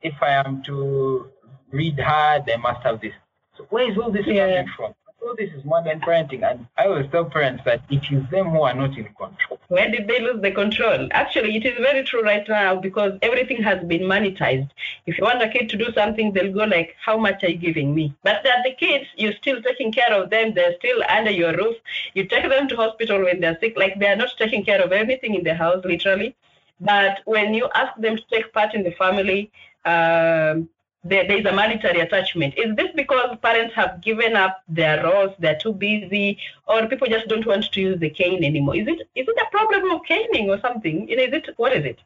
If 0.03 0.15
I 0.23 0.31
am 0.31 0.62
to 0.65 1.31
read 1.73 1.99
hard, 1.99 2.49
I 2.50 2.57
must 2.57 2.83
have 2.83 3.00
this. 3.00 3.15
So 3.57 3.65
where 3.71 3.91
is 3.91 3.97
all 3.99 4.11
this 4.11 4.27
Yeah. 4.27 4.47
coming 4.49 4.73
from? 4.77 4.95
All 5.23 5.37
this 5.37 5.50
is 5.53 5.65
modern 5.65 6.00
parenting, 6.00 6.43
and 6.50 6.67
I 6.79 6.87
always 6.87 7.11
tell 7.11 7.27
parents 7.27 7.62
that 7.65 7.83
it 7.91 8.03
is 8.11 8.29
them 8.31 8.50
who 8.50 8.62
are 8.62 8.75
not 8.75 8.97
in 8.97 9.05
control. 9.05 9.59
Where 9.69 9.91
did 9.91 10.09
they 10.09 10.19
lose 10.21 10.41
the 10.41 10.50
control? 10.50 11.09
Actually, 11.11 11.57
it 11.57 11.67
is 11.67 11.77
very 11.79 12.03
true 12.05 12.23
right 12.23 12.49
now 12.49 12.77
because 12.77 13.19
everything 13.21 13.62
has 13.62 13.85
been 13.85 14.03
monetized. 14.03 14.71
If 15.07 15.19
you 15.19 15.25
want 15.25 15.43
a 15.43 15.49
kid 15.49 15.69
to 15.71 15.77
do 15.77 15.93
something, 15.93 16.33
they'll 16.33 16.53
go 16.53 16.65
like, 16.65 16.97
"How 17.05 17.17
much 17.19 17.45
are 17.45 17.50
you 17.50 17.59
giving 17.59 17.95
me?" 17.95 18.15
But 18.23 18.43
they're 18.43 18.62
the 18.65 18.73
kids. 18.73 19.07
You're 19.17 19.39
still 19.43 19.62
taking 19.62 19.93
care 19.93 20.12
of 20.12 20.31
them. 20.31 20.55
They're 20.55 20.77
still 20.79 21.03
under 21.09 21.31
your 21.31 21.55
roof. 21.57 21.77
You 22.15 22.25
take 22.25 22.49
them 22.49 22.67
to 22.69 22.77
hospital 22.77 23.23
when 23.25 23.41
they're 23.41 23.59
sick. 23.61 23.77
Like 23.77 23.99
they 24.00 24.11
are 24.15 24.17
not 24.17 24.33
taking 24.39 24.65
care 24.65 24.83
of 24.83 24.93
everything 24.93 25.35
in 25.35 25.45
the 25.45 25.55
house, 25.55 25.85
literally. 25.85 26.35
But 26.81 27.21
when 27.27 27.53
you 27.53 27.69
ask 27.75 27.95
them 28.00 28.17
to 28.17 28.25
take 28.33 28.53
part 28.55 28.75
in 28.75 28.83
the 28.85 28.93
family, 28.93 29.50
um, 29.85 30.69
there, 31.02 31.26
there 31.26 31.38
is 31.38 31.47
a 31.47 31.52
monetary 31.52 32.00
attachment. 32.00 32.54
Is 32.59 32.76
this 32.76 32.88
because 32.95 33.37
parents 33.42 33.75
have 33.75 34.00
given 34.02 34.37
up 34.37 34.62
their 34.69 35.02
roles? 35.02 35.35
They're 35.38 35.59
too 35.59 35.73
busy, 35.73 36.38
or 36.66 36.87
people 36.87 37.09
just 37.09 37.28
don't 37.28 37.47
want 37.47 37.73
to 37.73 37.80
use 37.80 37.99
the 38.00 38.11
cane 38.11 38.45
anymore? 38.45 38.76
Is 38.76 38.87
it 38.87 39.09
is 39.14 39.26
it 39.28 39.37
a 39.40 39.50
problem 39.50 39.90
of 39.90 40.04
caning 40.04 40.50
or 40.50 40.61
something? 40.61 41.09
You 41.09 41.16
know, 41.16 41.23
Is 41.23 41.33
it 41.33 41.49
what 41.57 41.73
is 41.73 41.85
it? 41.85 41.99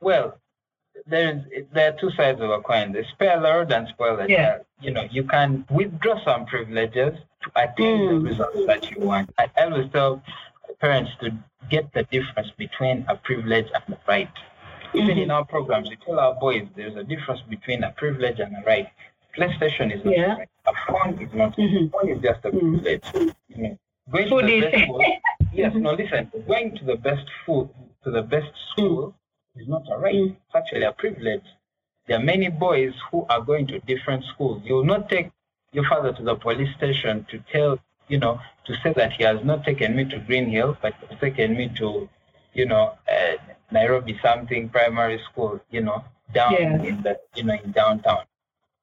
Well, 0.00 0.38
there's 1.06 1.42
there 1.72 1.92
are 1.92 1.96
two 1.96 2.10
sides 2.10 2.40
of 2.40 2.50
a 2.50 2.60
coin: 2.60 2.92
the 2.92 3.04
rod 3.20 3.72
and 3.72 3.88
spoil 3.88 4.16
the 4.16 4.28
Yeah. 4.28 4.50
child. 4.50 4.66
You 4.80 4.90
know, 4.92 5.08
you 5.10 5.24
can 5.24 5.64
withdraw 5.70 6.22
some 6.24 6.44
privileges 6.46 7.14
to 7.42 7.50
attain 7.56 7.98
Mm. 8.00 8.08
the 8.10 8.28
results 8.30 8.66
that 8.66 8.90
you 8.90 9.00
want. 9.00 9.30
I 9.38 9.48
always 9.56 9.90
tell 9.90 10.22
parents 10.80 11.12
to 11.20 11.32
get 11.70 11.92
the 11.94 12.02
difference 12.04 12.50
between 12.58 13.06
a 13.08 13.16
privilege 13.16 13.68
and 13.74 13.94
a 13.94 13.98
right. 14.06 14.28
Even 14.94 15.18
in 15.18 15.30
our 15.30 15.44
programs, 15.44 15.88
we 15.90 15.96
tell 15.96 16.18
our 16.20 16.34
boys 16.34 16.66
there's 16.76 16.96
a 16.96 17.04
difference 17.04 17.40
between 17.48 17.82
a 17.82 17.90
privilege 17.92 18.38
and 18.40 18.54
a 18.56 18.62
right. 18.66 18.88
PlayStation 19.36 19.92
is 19.94 20.04
not 20.04 20.16
Yeah. 20.16 20.34
a 20.34 20.38
right. 20.38 20.48
A 20.66 20.72
phone 20.86 21.20
is 21.20 21.32
not. 21.34 21.56
Mhm. 21.56 21.86
A 21.88 21.90
phone 21.90 22.08
is 22.10 22.20
just 22.22 22.44
a 22.44 22.50
Mm. 22.50 22.60
privilege. 22.60 23.34
You 23.48 23.62
know, 23.62 23.78
going 24.10 24.28
Food 24.28 24.42
to 24.42 24.46
the 24.46 24.60
best 24.60 24.84
school, 24.84 25.04
yes, 25.52 25.74
no, 25.74 25.92
listen. 25.92 26.30
Going 26.46 26.76
to 26.78 26.84
the 26.84 26.96
best 26.96 27.26
food, 27.44 27.68
to 28.04 28.10
the 28.10 28.22
best 28.22 28.52
school, 28.70 29.14
is 29.56 29.66
not 29.68 29.82
a 29.90 29.98
right. 29.98 30.14
Mm. 30.14 30.36
It's 30.46 30.54
actually 30.54 30.84
a 30.84 30.92
privilege. 30.92 31.44
There 32.06 32.18
are 32.18 32.22
many 32.22 32.48
boys 32.48 32.94
who 33.10 33.26
are 33.28 33.40
going 33.40 33.66
to 33.68 33.78
different 33.80 34.24
schools. 34.24 34.62
You 34.64 34.74
will 34.76 34.84
not 34.84 35.08
take 35.08 35.30
your 35.72 35.84
father 35.88 36.12
to 36.12 36.22
the 36.22 36.36
police 36.36 36.72
station 36.76 37.24
to 37.30 37.38
tell, 37.52 37.78
you 38.08 38.18
know, 38.18 38.40
to 38.66 38.74
say 38.82 38.92
that 38.92 39.12
he 39.14 39.24
has 39.24 39.42
not 39.44 39.64
taken 39.64 39.96
me 39.96 40.04
to 40.06 40.18
Green 40.20 40.48
Hill, 40.50 40.76
but 40.80 40.94
has 41.10 41.18
taken 41.18 41.56
me 41.56 41.68
to, 41.80 42.08
you 42.54 42.66
know, 42.66 42.94
uh, 43.10 43.36
Nairobi 43.70 44.18
something 44.22 44.68
primary 44.68 45.20
school, 45.30 45.60
you 45.70 45.82
know, 45.82 46.04
down 46.32 46.52
Yeah. 46.54 46.82
in 46.82 47.02
the, 47.02 47.18
you 47.34 47.44
know, 47.44 47.54
in 47.64 47.72
downtown. 47.72 48.24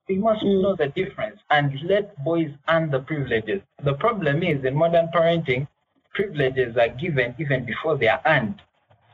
We 0.08 0.18
must 0.18 0.44
Mm. 0.44 0.62
know 0.62 0.76
the 0.76 0.88
difference 0.90 1.40
and 1.50 1.82
let 1.84 2.22
boys 2.24 2.52
earn 2.68 2.92
the 2.92 3.00
privileges. 3.00 3.62
The 3.84 3.94
problem 3.94 4.44
is 4.44 4.64
in 4.66 4.76
modern 4.76 5.08
parenting, 5.08 5.68
privileges 6.14 6.78
are 6.78 6.90
given 6.90 7.36
even 7.40 7.66
before 7.66 7.98
they 7.98 8.08
are 8.10 8.22
earned. 8.26 8.62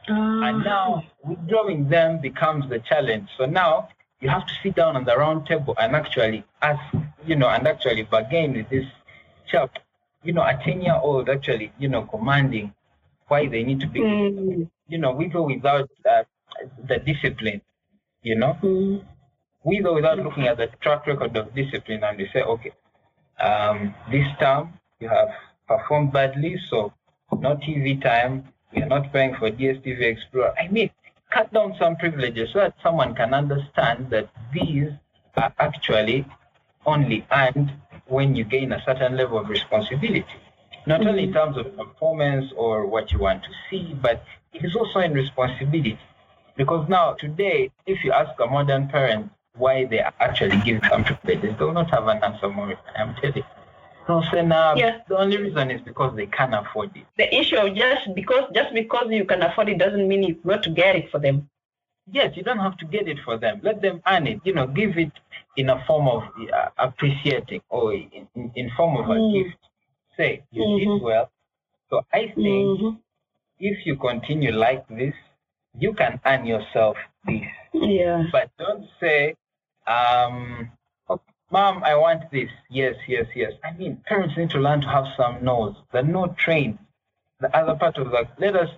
And 0.07 0.63
now 0.63 1.03
withdrawing 1.23 1.89
them 1.89 2.19
becomes 2.19 2.69
the 2.69 2.79
challenge. 2.79 3.29
So 3.37 3.45
now 3.45 3.89
you 4.21 4.29
have 4.29 4.45
to 4.47 4.53
sit 4.63 4.75
down 4.75 4.95
on 4.95 5.03
the 5.05 5.17
round 5.17 5.45
table 5.45 5.75
and 5.79 5.95
actually 5.95 6.43
ask, 6.61 6.81
you 7.25 7.35
know, 7.35 7.49
and 7.49 7.67
actually 7.67 8.03
bargain 8.03 8.53
with 8.53 8.69
this 8.69 8.85
chap, 9.47 9.79
you 10.23 10.33
know, 10.33 10.43
a 10.43 10.53
10 10.63 10.81
year 10.81 10.95
old 11.01 11.29
actually, 11.29 11.71
you 11.77 11.89
know, 11.89 12.03
commanding 12.03 12.73
why 13.27 13.47
they 13.47 13.63
need 13.63 13.79
to 13.81 13.87
be, 13.87 13.99
Mm. 13.99 14.69
you 14.87 14.97
know, 14.97 15.11
with 15.11 15.35
or 15.35 15.45
without 15.45 15.89
uh, 16.09 16.23
the 16.87 16.97
discipline, 16.99 17.61
you 18.23 18.35
know, 18.35 18.57
Mm. 18.61 19.03
with 19.63 19.85
or 19.85 19.95
without 19.95 20.19
looking 20.19 20.47
at 20.47 20.57
the 20.57 20.67
track 20.81 21.05
record 21.07 21.35
of 21.37 21.53
discipline 21.53 22.03
and 22.03 22.19
they 22.19 22.27
say, 22.33 22.41
okay, 22.41 22.71
um, 23.39 23.93
this 24.11 24.27
term 24.39 24.73
you 24.99 25.09
have 25.09 25.29
performed 25.67 26.11
badly, 26.11 26.57
so 26.69 26.93
no 27.39 27.55
TV 27.55 28.01
time, 28.01 28.45
we 28.73 28.81
are 28.81 28.87
not 28.87 29.11
paying 29.13 29.35
for 29.35 29.49
DSTV 29.51 29.99
Explora. 30.15 30.53
I 30.59 30.67
mean, 30.69 30.89
cut 31.29 31.51
down 31.53 31.75
some 31.77 31.95
privileges 31.97 32.49
so 32.53 32.59
that 32.59 32.75
someone 32.81 33.13
can 33.15 33.33
understand 33.33 34.09
that 34.09 34.29
these 34.53 34.89
are 35.35 35.53
actually 35.59 36.25
only 36.85 37.25
earned 37.31 37.71
when 38.07 38.35
you 38.35 38.43
gain 38.45 38.71
a 38.71 38.81
certain 38.85 39.17
level 39.17 39.37
of 39.37 39.49
responsibility. 39.49 40.25
Not 40.87 41.05
only 41.05 41.23
in 41.23 41.33
terms 41.33 41.57
of 41.57 41.75
performance 41.75 42.53
or 42.55 42.85
what 42.85 43.11
you 43.11 43.19
want 43.19 43.43
to 43.43 43.49
see, 43.69 43.93
but 44.01 44.23
it 44.53 44.63
is 44.63 44.73
also 44.73 44.99
in 44.99 45.13
responsibility. 45.13 45.99
Because 46.55 46.87
now, 46.87 47.11
today, 47.13 47.71
if 47.85 48.05
you 48.05 48.13
ask 48.13 48.31
a 48.39 48.47
modern 48.47 48.87
parent 48.87 49.29
why 49.57 49.83
they 49.85 49.99
are 49.99 50.13
actually 50.21 50.57
giving 50.63 50.81
some 50.89 51.03
privileges, 51.03 51.55
they 51.59 51.65
will 51.65 51.73
not 51.73 51.89
have 51.91 52.07
an 52.07 52.23
answer, 52.23 52.47
Maureen. 52.47 52.77
I'm 52.97 53.13
telling 53.15 53.43
you. 54.07 54.23
Say, 54.31 54.41
nah, 54.43 54.75
Yeah. 54.75 55.01
the 55.09 55.17
only 55.17 55.35
reason 55.35 55.69
is 55.71 55.81
because 55.81 56.15
they 56.15 56.27
can't 56.27 56.53
afford 56.55 56.95
it. 56.95 57.03
The 57.17 57.27
issue 57.35 57.57
of 57.57 57.75
just 57.75 58.15
because 58.15 58.45
just 58.55 58.73
because 58.73 59.07
you 59.09 59.25
can 59.25 59.41
afford 59.41 59.67
it 59.67 59.77
doesn't 59.77 60.07
mean 60.07 60.23
you've 60.23 60.43
got 60.43 60.63
to 60.63 60.69
get 60.69 60.95
it 60.95 61.11
for 61.11 61.19
them. 61.19 61.49
Yes, 62.09 62.37
you 62.37 62.43
don't 62.43 62.59
have 62.59 62.77
to 62.77 62.85
get 62.85 63.09
it 63.09 63.19
for 63.25 63.37
them. 63.37 63.59
Let 63.61 63.81
them 63.81 64.01
earn 64.07 64.25
it. 64.27 64.39
You 64.45 64.53
know, 64.53 64.65
give 64.67 64.97
it 64.97 65.11
in 65.57 65.69
a 65.69 65.83
form 65.85 66.07
of 66.07 66.23
uh, 66.53 66.69
appreciating 66.77 67.61
or 67.69 67.93
in, 67.93 68.29
in, 68.55 68.69
form 68.77 68.95
of 68.95 69.09
a 69.09 69.19
Mm. 69.19 69.33
gift. 69.43 69.57
Say, 70.17 70.43
you 70.51 70.63
Mhm. 70.63 70.79
did 70.79 71.01
well. 71.03 71.29
So 71.89 72.01
I 72.11 72.27
think 72.27 72.79
Mhm. 72.79 72.99
if 73.59 73.85
you 73.85 73.95
continue 73.97 74.51
like 74.51 74.87
this, 74.87 75.13
you 75.77 75.93
can 75.93 76.19
earn 76.25 76.45
yourself 76.45 76.97
this. 77.25 77.45
Yeah. 77.73 78.25
But 78.31 78.49
don't 78.57 78.87
say, 78.99 79.35
um, 79.85 80.71
oh, 81.09 81.21
Mom, 81.51 81.83
I 81.83 81.95
want 81.95 82.29
this. 82.31 82.49
Yes, 82.69 82.95
yes, 83.07 83.27
yes. 83.35 83.53
I 83.63 83.71
mean, 83.71 83.97
parents 84.05 84.35
need 84.37 84.49
to 84.51 84.59
learn 84.59 84.81
to 84.81 84.87
have 84.87 85.05
some 85.15 85.43
no's. 85.43 85.75
The 85.91 86.01
no 86.03 86.27
train. 86.39 86.79
The 87.39 87.55
other 87.55 87.75
part 87.75 87.97
of 87.97 88.11
that, 88.11 88.39
let 88.39 88.55
us, 88.55 88.69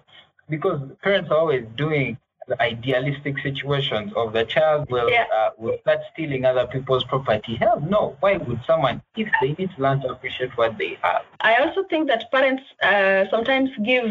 because 0.50 0.82
parents 1.02 1.32
are 1.32 1.38
always 1.38 1.66
doing 1.78 2.18
the 2.50 2.62
idealistic 2.62 3.36
situations 3.48 4.12
of 4.22 4.34
the 4.34 4.44
child 4.54 4.90
will 4.90 5.10
Yeah. 5.10 5.28
uh, 5.38 5.50
will 5.64 5.78
start 5.84 6.00
stealing 6.12 6.42
other 6.52 6.66
people's 6.68 7.06
property. 7.14 7.56
Hell 7.64 7.80
no. 7.96 8.02
Why 8.22 8.34
would 8.46 8.62
someone, 8.72 9.02
if 9.24 9.30
they 9.42 9.52
need 9.60 9.70
to 9.76 9.82
learn 9.86 9.98
to 10.02 10.08
appreciate 10.16 10.54
what 10.62 10.78
they 10.78 10.92
have? 11.02 11.24
I 11.52 11.54
also 11.64 11.82
think 11.92 12.04
that 12.12 12.22
parents 12.32 12.64
uh, 12.92 13.22
sometimes 13.34 13.70
give 13.92 14.08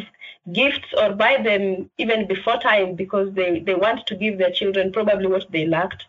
gifts 0.60 0.90
or 1.00 1.08
buy 1.24 1.34
them 1.48 1.90
even 1.98 2.26
before 2.26 2.58
time 2.70 2.94
because 2.94 3.26
they, 3.34 3.50
they 3.66 3.74
want 3.74 4.06
to 4.06 4.14
give 4.14 4.38
their 4.38 4.52
children 4.60 4.92
probably 4.92 5.26
what 5.26 5.46
they 5.50 5.66
lacked. 5.66 6.02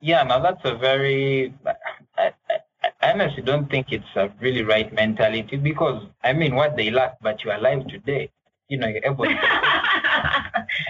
Yeah, 0.00 0.22
now 0.22 0.38
that's 0.38 0.64
a 0.64 0.74
very. 0.74 1.54
I, 1.66 2.32
I, 2.50 2.58
I 3.02 3.12
honestly 3.12 3.42
don't 3.42 3.68
think 3.70 3.86
it's 3.90 4.12
a 4.14 4.30
really 4.40 4.62
right 4.62 4.92
mentality 4.92 5.56
because 5.56 5.98
I 6.22 6.32
mean, 6.32 6.54
what 6.54 6.76
they 6.76 6.90
lack, 6.90 7.12
but 7.20 7.42
you're 7.42 7.54
alive 7.54 7.86
today. 7.88 8.30
You 8.68 8.78
know, 8.78 8.88
you're 8.88 9.04
able. 9.04 9.24
To, 9.24 9.30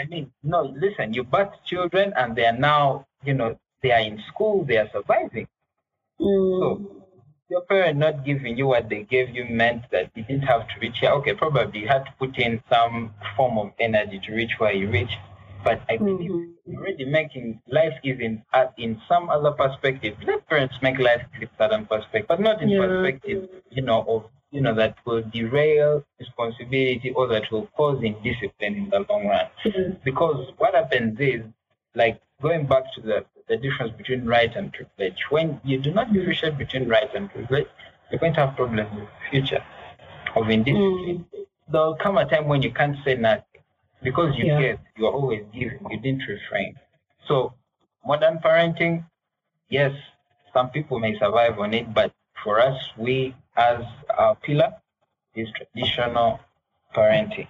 I 0.01 0.05
mean, 0.09 0.33
no, 0.43 0.63
listen, 0.63 1.13
you 1.15 1.25
birth 1.25 1.53
children 1.65 2.13
and 2.17 2.35
they 2.37 2.47
are 2.47 2.57
now, 2.57 3.07
you 3.25 3.35
know, 3.35 3.59
they 3.83 3.93
are 3.93 4.01
in 4.01 4.23
school, 4.29 4.65
they 4.65 4.79
are 4.79 4.89
surviving. 4.93 5.47
Mm. 6.21 6.61
So 6.61 7.05
your 7.49 7.61
parent 7.63 7.99
not 7.99 8.25
giving 8.25 8.57
you 8.57 8.67
what 8.67 8.89
they 8.89 9.03
gave 9.03 9.31
you 9.35 9.45
meant 9.45 9.83
that 9.91 10.11
you 10.15 10.25
didn't 10.25 10.45
have 10.45 10.67
to 10.69 10.75
reach 10.81 10.99
here. 11.01 11.11
Okay, 11.11 11.35
probably 11.35 11.81
you 11.81 11.89
had 11.89 12.05
to 12.07 12.13
put 12.19 12.39
in 12.39 12.63
some 12.71 13.15
form 13.37 13.59
of 13.59 13.73
energy 13.79 14.21
to 14.27 14.33
reach 14.33 14.53
where 14.59 14.73
you 14.73 14.91
reach. 14.91 15.13
But 15.63 15.83
I 15.89 15.97
believe 15.99 16.31
Mhm. 16.31 16.55
you're 16.67 16.79
already 16.79 17.05
making 17.05 17.61
life 17.69 17.95
even 18.03 18.43
uh, 18.53 18.67
in 18.79 19.01
some 19.09 19.29
other 19.31 19.51
perspective. 19.53 20.17
Let 20.25 20.47
parents 20.49 20.77
make 20.83 20.99
life 20.99 21.25
in 21.41 21.49
certain 21.59 21.87
perspective, 21.87 22.27
but 22.29 22.41
not 22.41 22.63
in 22.63 22.71
Yeah. 22.71 22.81
perspective, 22.87 23.49
you 23.71 23.83
know, 23.83 24.05
of 24.09 24.25
you 24.57 24.63
know 24.63 24.75
that 24.75 24.97
will 25.05 25.23
derail 25.37 26.03
responsibility 26.19 27.11
or 27.15 27.27
that 27.29 27.45
will 27.53 27.67
cause 27.77 28.03
indiscipline 28.03 28.75
in 28.83 28.89
the 28.91 29.05
long 29.11 29.27
run. 29.27 29.47
Mm. 29.65 30.03
Because 30.03 30.51
what 30.57 30.75
happens 30.75 31.21
is, 31.21 31.43
like 31.95 32.21
going 32.41 32.67
back 32.67 32.85
to 32.95 33.03
the, 33.03 33.27
the 33.49 33.59
difference 33.59 33.93
between 33.97 34.25
right 34.25 34.55
and 34.57 34.73
privilege, 34.73 35.19
when 35.29 35.61
you 35.63 35.79
do 35.79 35.93
not 35.93 36.11
differentiate 36.13 36.57
between 36.57 36.89
right 36.89 37.11
and 37.15 37.31
privilege, 37.31 37.69
you're 38.11 38.19
going 38.19 38.33
to 38.33 38.41
have 38.47 38.57
problems 38.57 38.89
in 38.93 39.01
the 39.01 39.09
future 39.31 39.63
of 40.35 40.49
indiscipline. 40.49 41.27
There'll 41.69 41.97
come 41.97 42.17
a 42.17 42.25
time 42.25 42.49
when 42.49 42.63
you 42.63 42.73
can't 42.73 42.97
say 43.05 43.15
nothing 43.17 43.63
because 44.03 44.37
you 44.39 44.47
Yeah. 44.47 44.61
get, 44.61 44.81
you're 44.97 45.13
always 45.13 45.45
giving, 45.53 45.81
you 45.91 45.99
didn't 45.99 46.25
refrain. 46.27 46.77
So, 47.29 47.53
modern 48.07 48.39
parenting, 48.39 49.05
yes, 49.69 49.93
some 50.55 50.71
people 50.71 50.99
may 50.99 51.19
survive 51.19 51.59
on 51.59 51.75
it, 51.75 51.93
but 51.93 52.13
for 52.43 52.61
us, 52.61 52.79
we 52.97 53.35
as 53.57 53.85
our 54.17 54.35
pillar 54.37 54.73
is 55.35 55.49
traditional 55.53 56.41
parenting, 56.95 57.49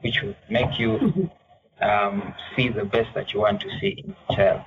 which 0.00 0.22
will 0.22 0.34
make 0.48 0.78
you 0.78 1.30
um, 1.80 2.34
see 2.54 2.68
the 2.68 2.84
best 2.84 3.14
that 3.14 3.32
you 3.32 3.40
want 3.40 3.60
to 3.60 3.68
see 3.80 4.02
in 4.04 4.06
your 4.08 4.36
child. 4.36 4.62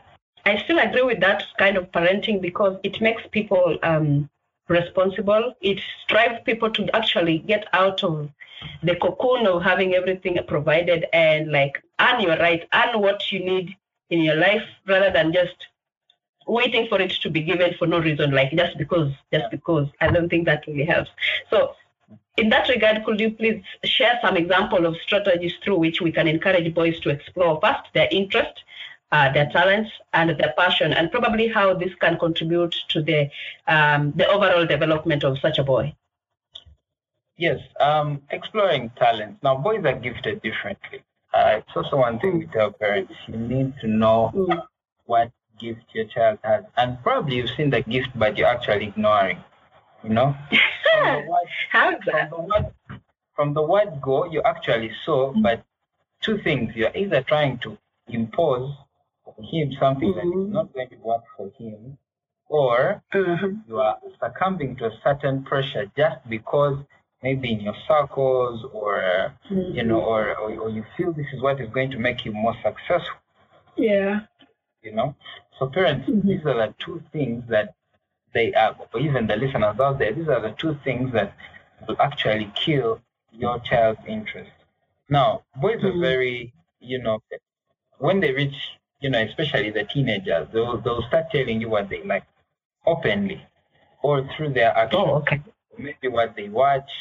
I 0.46 0.58
still 0.64 0.80
agree 0.80 1.04
with 1.04 1.20
that 1.20 1.44
kind 1.58 1.78
of 1.78 1.92
parenting 1.92 2.42
because 2.42 2.80
it 2.84 3.00
makes 3.00 3.22
people 3.32 3.78
um, 3.84 4.30
responsible. 4.68 5.54
It 5.62 5.80
drives 6.08 6.42
people 6.46 6.72
to 6.72 6.96
actually 6.96 7.40
get 7.40 7.68
out 7.74 8.04
of 8.04 8.30
the 8.84 8.96
cocoon 8.96 9.48
of 9.48 9.62
having 9.64 9.94
everything 9.96 10.38
provided 10.48 11.06
and 11.14 11.52
like 11.52 11.82
earn 12.00 12.22
your 12.22 12.38
right, 12.38 12.68
earn 12.74 13.02
what 13.02 13.32
you 13.32 13.40
need 13.44 13.76
in 14.10 14.22
your 14.22 14.36
life 14.36 14.64
rather 14.88 15.12
than 15.12 15.32
just 15.34 15.68
waiting 16.48 16.88
for 16.88 17.00
it 17.02 17.12
to 17.22 17.30
be 17.30 17.42
given 17.42 17.74
for 17.78 17.88
no 17.88 18.00
reason, 18.00 18.32
like 18.32 18.52
just 18.52 18.78
because, 18.78 19.12
just 19.32 19.50
because. 19.52 19.88
I 20.00 20.10
don't 20.10 20.30
think 20.30 20.46
that 20.46 20.66
really 20.68 20.86
helps. 20.86 21.12
So 21.50 21.76
in 22.38 22.50
that 22.50 22.70
regard, 22.70 23.04
could 23.06 23.20
you 23.20 23.32
please 23.32 23.64
share 23.84 24.20
some 24.22 24.38
example 24.38 24.86
of 24.86 24.96
strategies 24.98 25.54
through 25.64 25.78
which 25.78 26.02
we 26.02 26.12
can 26.12 26.28
encourage 26.28 26.74
boys 26.74 27.00
to 27.02 27.10
explore 27.10 27.60
first 27.62 27.94
their 27.94 28.08
interest, 28.12 28.64
uh, 29.12 29.32
their 29.32 29.50
talents, 29.52 29.92
and 30.14 30.30
their 30.32 30.54
passion, 30.58 30.94
and 30.94 31.12
probably 31.12 31.48
how 31.48 31.74
this 31.74 31.94
can 31.96 32.18
contribute 32.18 32.76
to 32.90 33.02
the 33.02 33.30
um, 33.68 34.14
the 34.16 34.28
overall 34.28 34.66
development 34.66 35.24
of 35.24 35.38
such 35.40 35.58
a 35.60 35.64
boy? 35.64 35.94
Yes, 37.38 37.60
um, 37.80 38.22
exploring 38.30 38.92
talents. 38.98 39.40
Now, 39.42 39.58
boys 39.58 39.84
are 39.86 39.94
gifted 39.94 40.42
differently. 40.42 41.04
Uh, 41.34 41.60
it's 41.60 41.76
also 41.76 41.98
one 41.98 42.20
thing 42.20 42.40
we 42.40 42.46
tell 42.48 42.72
parents: 42.72 43.14
you 43.28 43.38
need 43.38 43.74
to 43.82 43.88
know 43.88 44.32
Mm. 44.36 44.64
what 45.06 45.32
gift 45.62 45.84
your 45.94 46.06
child 46.16 46.40
has, 46.44 46.64
and 46.78 46.98
probably 47.04 47.38
you've 47.38 47.52
seen 47.58 47.70
the 47.70 47.82
gift, 47.82 48.10
but 48.16 48.38
you're 48.38 48.48
actually 48.58 48.88
ignoring. 48.88 49.40
You 50.04 50.10
know, 50.18 50.36
from 50.92 51.14
the 51.14 51.20
word 51.32 51.50
from 52.12 52.30
the 52.32 52.42
word 52.52 52.66
from 53.36 53.54
the 53.54 53.62
word 53.74 53.92
go 54.02 54.18
you 54.36 54.42
actually 54.54 54.92
saw 55.06 55.20
Mm. 55.34 55.44
but 55.44 55.58
two 56.26 56.38
things 56.46 56.76
you're 56.76 56.96
either 57.04 57.22
trying 57.34 57.58
to 57.66 57.78
impose 58.08 58.68
on 59.26 59.44
him 59.54 59.68
something 59.84 60.12
that 60.18 60.26
is 60.26 60.34
Mhm. 60.48 60.52
not 60.58 60.74
going 60.74 60.90
to 60.90 61.00
work 61.12 61.24
for 61.36 61.48
him 61.60 61.98
or 62.60 63.02
Mhm. 63.14 63.52
you 63.68 63.80
are 63.88 63.98
succumbing 64.22 64.76
to 64.78 64.86
a 64.92 64.96
certain 65.06 65.44
pressure 65.52 65.86
just 66.02 66.20
because 66.36 66.76
maybe 67.24 67.48
in 67.56 67.60
your 67.68 67.78
circles 67.88 68.58
or 68.74 68.92
uh, 69.04 69.30
you 69.78 69.84
know 69.90 70.02
or, 70.14 70.24
or 70.42 70.50
or 70.64 70.70
you 70.78 70.84
feel 70.98 71.12
this 71.14 71.32
is 71.34 71.42
what 71.42 71.60
is 71.64 71.70
going 71.78 71.92
to 71.96 72.00
make 72.08 72.20
you 72.26 72.32
more 72.46 72.56
successful 72.68 73.20
Yeah. 73.78 74.22
you 74.86 74.94
know 74.98 75.10
so 75.62 75.68
parents 75.70 76.08
Mhm. 76.08 76.22
these 76.28 76.46
are 76.46 76.56
the 76.64 76.76
two 76.80 77.04
things 77.14 77.44
that 77.50 77.76
they 78.34 78.54
are 78.54 78.76
or 78.94 79.00
even 79.00 79.28
the 79.28 79.38
listeners 79.38 79.80
out 79.80 80.00
there 80.00 80.14
these 80.14 80.30
are 80.30 80.42
the 80.42 80.52
two 80.64 80.76
things 80.84 81.14
that 81.14 81.34
will 81.88 82.02
actually 82.02 82.52
kill 82.56 83.02
your 83.32 83.60
child's 83.60 84.02
interest 84.08 84.52
now 85.10 85.44
boys 85.62 85.84
are 85.84 85.94
Mhm. 85.94 86.02
very 86.02 86.54
you 86.80 87.00
know 87.04 87.20
when 88.00 88.20
they 88.22 88.32
reach 88.34 88.60
you 89.02 89.10
know 89.10 89.22
especially 89.22 89.72
the 89.72 89.86
teenagers 89.86 90.48
they'll, 90.54 90.78
they'll 90.82 91.04
start 91.08 91.32
telling 91.32 91.62
you 91.62 91.70
what 91.70 91.90
they 91.90 92.04
like 92.04 92.26
openly 92.88 93.42
or 94.04 94.28
through 94.36 94.54
their 94.54 94.78
actions 94.78 95.04
Oh, 95.06 95.16
okay. 95.22 95.42
maybe 95.78 96.08
what 96.10 96.36
they 96.36 96.50
watch 96.50 96.92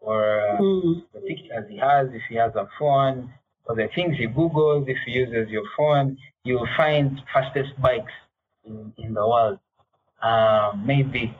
or 0.00 0.40
uh, 0.40 0.62
Mm. 0.62 1.04
the 1.14 1.20
pictures 1.20 1.66
he 1.68 1.78
has, 1.78 2.08
if 2.12 2.22
he 2.28 2.36
has 2.36 2.54
a 2.56 2.68
phone, 2.78 3.32
or 3.66 3.76
the 3.76 3.88
things 3.94 4.16
he 4.18 4.26
Googles, 4.26 4.88
if 4.88 4.98
he 5.06 5.12
uses 5.12 5.50
your 5.50 5.64
phone, 5.76 6.18
you'll 6.44 6.68
find 6.76 7.20
fastest 7.32 7.80
bikes 7.80 8.12
in, 8.64 8.92
in 8.98 9.14
the 9.14 9.26
world. 9.26 9.58
Uh, 10.22 10.72
maybe 10.84 11.34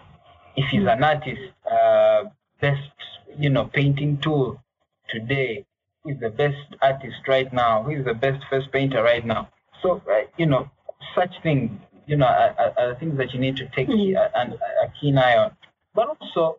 if 0.57 0.69
he's 0.71 0.87
an 0.87 1.05
artist, 1.05 1.41
uh, 1.71 2.25
best, 2.61 2.91
you 3.39 3.51
know, 3.51 3.65
painting 3.67 4.19
tool 4.19 4.63
today, 5.09 5.65
is 6.07 6.19
the 6.21 6.31
best 6.31 6.57
artist 6.81 7.17
right 7.29 7.53
now, 7.53 7.83
who 7.83 7.91
is 7.91 8.05
the 8.05 8.15
best 8.15 8.43
first 8.49 8.73
painter 8.73 9.03
right 9.03 9.25
now. 9.27 9.49
So, 9.83 10.03
uh, 10.11 10.23
you 10.39 10.47
know, 10.47 10.71
such 11.15 11.43
things, 11.43 11.71
you 12.07 12.17
know, 12.17 12.27
are, 12.27 12.73
are, 12.79 12.95
things 12.99 13.19
that 13.19 13.33
you 13.35 13.41
need 13.41 13.57
to 13.57 13.67
take 13.69 13.89
Mm. 13.89 14.17
a, 14.17 14.39
a, 14.39 14.43
a 14.87 14.93
keen 14.99 15.19
eye 15.19 15.37
on. 15.37 15.57
But 15.95 16.09
also, 16.09 16.59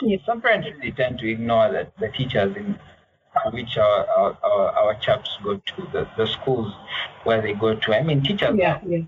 Yes. 0.00 0.20
some 0.26 0.40
parents 0.40 0.68
really 0.74 0.92
tend 0.92 1.18
to 1.20 1.30
ignore 1.30 1.70
the, 1.70 1.86
the 2.00 2.08
teachers 2.08 2.56
in 2.56 2.78
which 3.52 3.76
our, 3.76 4.06
our, 4.08 4.36
our, 4.42 4.68
our 4.72 4.94
chaps 4.96 5.30
go 5.42 5.56
to, 5.56 5.88
the, 5.92 6.08
the 6.16 6.26
schools 6.26 6.72
where 7.24 7.40
they 7.40 7.52
go 7.54 7.74
to. 7.74 7.94
I 7.94 8.02
mean, 8.02 8.22
teachers 8.22 8.56
Yeah. 8.56 8.80
Yeah. 8.86 9.02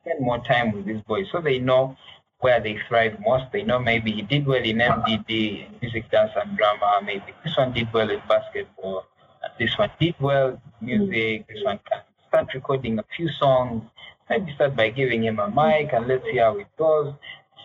spend 0.00 0.20
more 0.20 0.38
time 0.44 0.72
with 0.72 0.86
these 0.86 1.02
boys 1.02 1.26
so 1.32 1.40
they 1.40 1.58
know 1.58 1.96
where 2.40 2.60
they 2.60 2.78
thrive 2.88 3.18
most. 3.20 3.50
They 3.52 3.62
know 3.62 3.78
maybe 3.78 4.12
he 4.12 4.22
did 4.22 4.46
well 4.46 4.62
in 4.62 4.76
MDD, 4.76 5.80
music, 5.80 6.10
dance, 6.10 6.32
and 6.36 6.56
drama. 6.56 7.00
Maybe 7.04 7.32
this 7.42 7.56
one 7.56 7.72
did 7.72 7.92
well 7.92 8.10
in 8.10 8.20
basketball. 8.28 9.06
This 9.58 9.76
one 9.78 9.90
did 10.00 10.14
well 10.20 10.60
in 10.80 10.86
mm. 10.86 11.08
music. 11.08 11.46
This 11.48 11.64
one 11.64 11.80
can 11.88 12.00
start 12.28 12.52
recording 12.54 12.98
a 12.98 13.04
few 13.16 13.28
songs. 13.30 13.82
Maybe 14.28 14.52
start 14.54 14.76
by 14.76 14.90
giving 14.90 15.24
him 15.24 15.38
a 15.38 15.48
mic 15.48 15.92
and 15.92 16.06
let's 16.06 16.24
see 16.24 16.38
how 16.38 16.56
it 16.58 16.68
goes. 16.76 17.14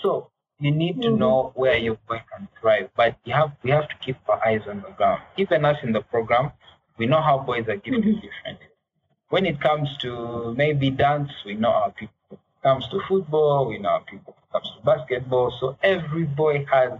So 0.01 0.29
you 0.59 0.71
need 0.71 1.01
to 1.01 1.09
Mhm. 1.09 1.17
know 1.17 1.51
where 1.55 1.77
your 1.77 1.95
boy 2.07 2.21
can 2.31 2.47
thrive, 2.59 2.89
but 2.95 3.15
you 3.25 3.33
have 3.33 3.51
we 3.63 3.71
have 3.71 3.87
to 3.89 3.95
keep 3.97 4.17
our 4.29 4.45
eyes 4.45 4.67
on 4.67 4.81
the 4.81 4.91
ground. 4.91 5.21
Even 5.37 5.65
us 5.65 5.77
in 5.83 5.93
the 5.93 6.01
program, 6.01 6.51
we 6.97 7.05
know 7.05 7.21
how 7.21 7.37
boys 7.39 7.67
are 7.69 7.77
gifted 7.77 8.03
Mhm. 8.03 8.21
differently. 8.21 8.67
When 9.29 9.45
it 9.45 9.61
comes 9.61 9.97
to 9.99 10.53
maybe 10.55 10.89
dance, 10.91 11.31
we 11.45 11.53
know 11.55 11.71
our 11.71 11.91
people. 11.91 12.15
When 12.29 12.39
it 12.39 12.63
comes 12.63 12.87
to 12.89 12.99
football, 13.07 13.67
we 13.67 13.79
know 13.79 13.89
our 13.89 14.01
people. 14.01 14.35
When 14.35 14.43
it 14.43 14.51
comes 14.53 14.75
to 14.77 14.85
basketball, 14.85 15.51
so 15.59 15.77
every 15.83 16.23
boy 16.25 16.65
has 16.65 16.93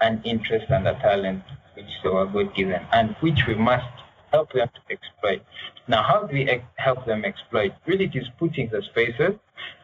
an 0.00 0.20
interest 0.24 0.66
and 0.70 0.86
a 0.88 0.94
talent 0.94 1.42
which 1.74 1.86
they 2.02 2.10
were 2.10 2.26
God 2.26 2.54
given 2.54 2.86
and 2.92 3.16
which 3.20 3.46
we 3.48 3.54
must 3.54 3.86
help 4.32 4.52
them 4.52 4.68
to 4.74 4.80
exploit. 4.92 5.42
Now, 5.86 6.02
how 6.02 6.22
do 6.24 6.34
we 6.34 6.62
help 6.76 7.04
them 7.04 7.24
exploit? 7.24 7.72
Really, 7.86 8.06
it 8.06 8.16
is 8.16 8.28
putting 8.38 8.68
the 8.68 8.82
spaces 8.82 9.34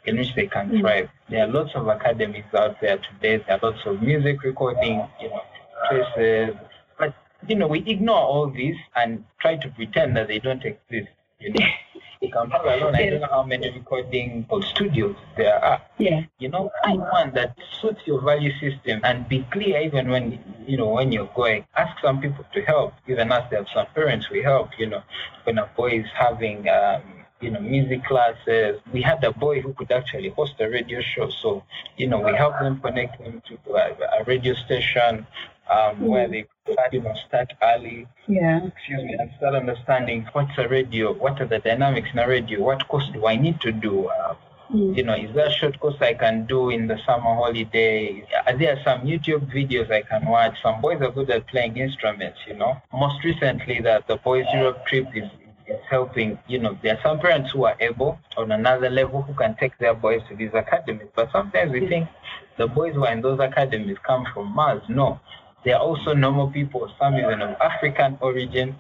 in 0.07 0.17
which 0.17 0.35
they 0.35 0.47
can 0.47 0.71
Mm. 0.71 0.81
thrive. 0.81 1.11
There 1.29 1.45
are 1.45 1.47
lots 1.47 1.75
of 1.75 1.89
academies 1.89 2.45
out 2.55 2.81
there 2.81 2.99
today. 2.99 3.37
There 3.39 3.57
are 3.57 3.71
lots 3.71 3.85
of 3.85 4.01
music 4.03 4.43
recording, 4.43 5.07
you 5.21 5.29
know, 5.29 5.43
places. 5.89 6.57
But, 6.99 7.15
you 7.47 7.57
know, 7.57 7.67
we 7.67 7.81
ignore 7.87 8.21
all 8.21 8.47
these 8.49 8.77
and 8.97 9.25
try 9.41 9.57
to 9.57 9.69
pretend 9.71 10.17
that 10.17 10.29
they 10.29 10.39
don't 10.39 10.65
exist. 10.65 11.11
You 11.39 11.53
know, 11.53 11.67
in 12.21 12.31
Kampala 12.31 12.77
alone, 12.77 12.95
I 12.95 13.09
don't 13.11 13.21
know 13.21 13.29
how 13.31 13.43
many 13.43 13.71
recording 13.71 14.47
studios 14.63 15.17
there 15.37 15.63
are 15.65 15.81
Yeah. 15.99 16.23
you 16.39 16.49
know, 16.49 16.71
find 16.85 17.01
one 17.01 17.31
that 17.35 17.57
suits 17.81 18.03
your 18.07 18.21
value 18.21 18.53
system 18.59 19.01
and 19.05 19.29
be 19.29 19.47
clear 19.51 19.81
even 19.81 20.09
when 20.11 20.25
you 20.67 20.77
know 20.77 20.89
when 20.89 21.13
you're 21.13 21.31
going. 21.35 21.65
Ask 21.77 21.99
some 22.01 22.21
people 22.21 22.45
to 22.55 22.61
help. 22.63 22.93
Even 23.09 23.33
us, 23.33 23.45
there 23.51 23.65
some 23.75 23.87
parents 23.95 24.31
we 24.31 24.43
help. 24.43 24.69
You 24.79 24.87
know, 24.87 25.03
when 25.45 25.59
a 25.59 25.67
boy 25.77 25.91
is 26.03 26.07
having 26.15 26.69
um, 26.69 27.03
you 27.41 27.51
know 27.51 27.61
music 27.61 28.05
classes, 28.05 28.81
we 28.93 29.01
had 29.03 29.23
a 29.25 29.33
boy 29.33 29.61
who 29.63 29.73
could 29.73 29.91
actually 29.91 30.29
host 30.31 30.55
a 30.61 30.69
radio 30.69 31.01
show. 31.01 31.31
So 31.31 31.63
you 31.97 32.07
know, 32.07 32.21
we 32.21 32.33
help 32.35 32.59
them 32.61 32.81
connect 32.81 33.19
them 33.23 33.43
to 33.49 33.55
a, 33.75 34.21
a 34.21 34.25
radio 34.25 34.55
station 34.55 35.27
um, 35.71 36.01
where 36.07 36.29
they 36.29 36.45
you 36.93 37.01
know 37.01 37.15
start 37.27 37.53
early 37.63 38.07
Yeah. 38.27 38.61
excuse 38.67 39.03
me, 39.05 39.15
and 39.19 39.31
start 39.39 39.55
understanding 39.55 40.27
what's 40.33 40.57
a 40.59 40.69
radio, 40.69 41.13
what 41.13 41.41
are 41.41 41.47
the 41.47 41.59
dynamics 41.59 42.09
in 42.13 42.19
a 42.19 42.29
radio, 42.29 42.61
what 42.63 42.87
course 42.89 43.09
do 43.13 43.27
I 43.27 43.37
need 43.37 43.61
to 43.63 43.73
do, 43.73 44.09
uh, 44.09 44.35
Mm. 44.73 44.97
you 44.97 45.03
know, 45.03 45.15
is 45.15 45.35
there 45.35 45.47
a 45.47 45.51
short 45.51 45.81
course 45.81 45.97
I 46.01 46.15
can 46.15 46.47
do 46.47 46.71
in 46.71 46.87
the 46.87 46.97
summer 47.05 47.35
holiday? 47.43 48.25
Are 48.47 48.57
there 48.57 48.81
some 48.85 49.01
YouTube 49.01 49.53
videos 49.53 49.91
I 49.91 50.03
can 50.03 50.25
watch? 50.27 50.63
Some 50.63 50.81
boys 50.81 51.01
are 51.03 51.11
good 51.11 51.29
at 51.31 51.49
playing 51.49 51.77
instruments, 51.77 52.39
you 52.47 52.55
know. 52.55 52.77
Most 52.93 53.25
recently, 53.25 53.81
that 53.81 54.07
the 54.07 54.17
boys 54.19 54.47
Europe 54.55 54.87
trip 54.87 55.09
is, 55.17 55.29
is 55.67 55.81
helping, 55.89 56.39
you 56.47 56.61
know, 56.61 56.79
there 56.83 56.95
are 56.97 57.03
some 57.03 57.19
parents 57.19 57.51
who 57.51 57.65
are 57.65 57.77
able 57.81 58.17
on 58.37 58.53
another 58.53 58.89
level 58.91 59.23
who 59.23 59.35
can 59.35 59.57
take 59.57 59.77
their 59.79 59.95
boys 59.95 60.23
to 60.29 60.37
these 60.37 60.55
academies. 60.55 61.09
But 61.17 61.33
sometimes 61.33 61.73
we 61.73 61.89
think 61.89 62.09
the 62.57 62.69
boys 62.69 62.95
who 62.95 63.05
are 63.07 63.13
in 63.13 63.23
those 63.23 63.41
academies 63.41 63.97
come 64.07 64.25
from 64.33 64.55
Mars. 64.55 64.83
No, 64.89 65.19
they 65.65 65.73
are 65.73 65.81
also 65.81 66.15
normal 66.15 66.51
people, 66.51 66.91
some 66.99 67.15
even 67.17 67.43
of 67.43 67.51
African 67.61 68.19
origin, 68.21 68.77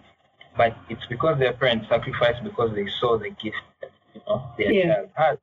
but 0.56 0.76
it's 0.88 1.06
because 1.06 1.38
their 1.38 1.52
parents 1.52 1.88
sacrificed 1.88 2.42
because 2.44 2.74
they 2.74 2.86
saw 3.00 3.18
the 3.18 3.30
gift 3.30 3.62
that 3.80 3.90
you 4.14 4.20
know, 4.26 4.42
their 4.58 4.72
Yeah. 4.72 4.94
child 4.94 5.10
had. 5.14 5.38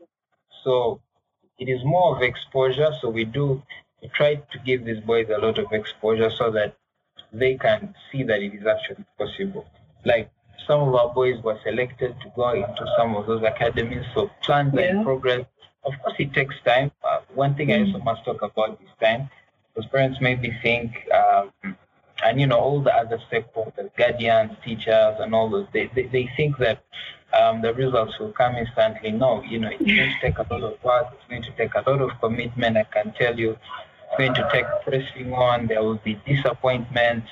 So 0.63 1.00
it 1.60 1.69
is 1.69 1.84
more 1.84 2.15
of 2.15 2.21
exposure. 2.23 2.91
So 3.02 3.10
we 3.10 3.26
do 3.26 3.62
we 4.02 4.10
try 4.10 4.36
to 4.36 4.60
give 4.65 4.86
these 4.86 5.00
boys 5.02 5.28
a 5.30 5.38
lot 5.39 5.58
of 5.58 5.71
exposure 5.71 6.30
so 6.32 6.52
that 6.52 6.76
they 7.34 7.56
can 7.56 7.95
see 8.12 8.23
that 8.23 8.41
it 8.41 8.54
is 8.54 8.65
actually 8.65 9.06
possible. 9.17 9.65
Like 10.06 10.30
some 10.67 10.82
of 10.82 10.95
our 10.95 11.10
boys 11.13 11.41
were 11.43 11.60
selected 11.63 12.15
to 12.21 12.30
go 12.36 12.50
into 12.52 12.86
some 12.97 13.15
of 13.15 13.26
those 13.28 13.43
academies, 13.43 14.06
so 14.13 14.30
plans 14.43 14.73
are 14.76 14.80
in 14.82 15.04
progress. 15.04 15.45
Of 15.84 15.93
course, 16.04 16.15
it 16.19 16.34
takes 16.34 16.56
time. 16.65 16.91
Uh, 17.04 17.19
one 17.34 17.56
thing 17.56 17.71
I 17.71 17.80
also 17.82 18.00
must 18.00 18.26
talk 18.26 18.41
about 18.41 18.80
is 18.82 18.89
time, 19.02 19.30
because 19.78 19.92
parents 19.92 20.18
maybe 20.20 20.58
think, 20.63 21.08
um, 21.12 21.52
and 22.26 22.42
you 22.42 22.48
know, 22.48 22.58
all 22.58 22.82
the 22.82 22.94
other 22.94 23.20
stakeholders, 23.32 23.96
guardians, 23.96 24.52
teachers, 24.66 25.16
and 25.20 25.36
all 25.36 25.50
those, 25.50 25.68
they, 25.72 25.90
they, 25.94 26.08
they 26.08 26.30
think 26.36 26.58
that 26.58 26.84
um, 27.40 27.62
the 27.62 27.72
results 27.76 28.18
will 28.20 28.32
come 28.32 28.56
instantly. 28.56 29.12
No, 29.12 29.44
you 29.44 29.60
know, 29.60 29.70
it's 29.70 29.84
going 29.84 30.10
to 30.10 30.20
take 30.20 30.38
a 30.40 30.48
lot 30.52 30.63
of 30.63 30.84
work. 30.84 31.08
It's 31.13 31.30
going 31.30 31.44
to 31.44 31.52
take 31.52 31.76
a 31.76 31.88
lot 31.88 32.02
of 32.02 32.10
commitment. 32.20 32.76
I 32.76 32.84
can 32.86 33.13
tell 33.13 33.38
you, 33.38 33.52
It's 33.52 34.18
going 34.18 34.34
to 34.34 34.50
take 34.52 34.66
pressing 34.84 35.32
on. 35.34 35.68
There 35.68 35.84
will 35.84 36.02
be 36.04 36.20
disappointments, 36.26 37.30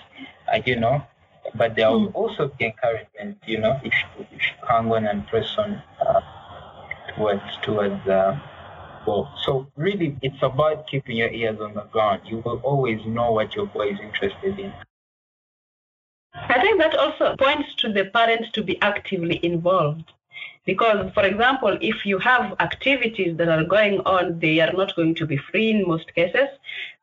uh, 0.54 0.62
you 0.64 0.76
know, 0.76 1.02
but 1.56 1.76
there 1.76 1.90
will 1.90 2.10
mm. 2.10 2.16
also 2.16 2.52
be 2.60 2.66
encouragement, 2.66 3.40
you 3.48 3.58
know, 3.58 3.80
if 3.84 3.94
you, 3.94 4.26
if 4.32 4.42
you 4.42 4.68
hang 4.68 4.92
on 4.92 5.08
and 5.08 5.26
press 5.26 5.56
on 5.58 5.82
uh, 6.06 6.22
towards 7.16 7.42
towards 7.64 8.08
uh, 8.08 8.40
So 9.06 9.68
really, 9.76 10.18
it's 10.22 10.42
about 10.42 10.88
keeping 10.88 11.18
your 11.18 11.30
ears 11.30 11.60
on 11.60 11.74
the 11.74 11.84
ground. 11.84 12.22
You 12.26 12.38
will 12.46 12.60
always 12.64 13.06
know 13.06 13.32
what 13.32 13.56
your 13.56 13.68
boy 13.68 13.90
is 13.90 14.00
interested 14.00 14.60
in. 14.60 14.74
I 16.34 16.60
think 16.60 16.82
that 16.82 16.96
also 16.96 17.36
points 17.38 17.74
to 17.76 17.92
the 17.92 18.06
parents 18.06 18.52
to 18.52 18.64
be 18.64 18.82
actively 18.82 19.40
involved. 19.44 20.12
Because, 20.66 21.14
for 21.14 21.24
example, 21.24 21.78
if 21.80 22.06
you 22.06 22.18
have 22.18 22.56
activities 22.60 23.38
that 23.38 23.48
are 23.48 23.64
going 23.64 24.00
on, 24.00 24.40
they 24.40 24.60
are 24.60 24.74
not 24.74 24.96
going 24.96 25.14
to 25.16 25.26
be 25.26 25.38
free 25.38 25.70
in 25.70 25.88
most 25.88 26.14
cases. 26.16 26.50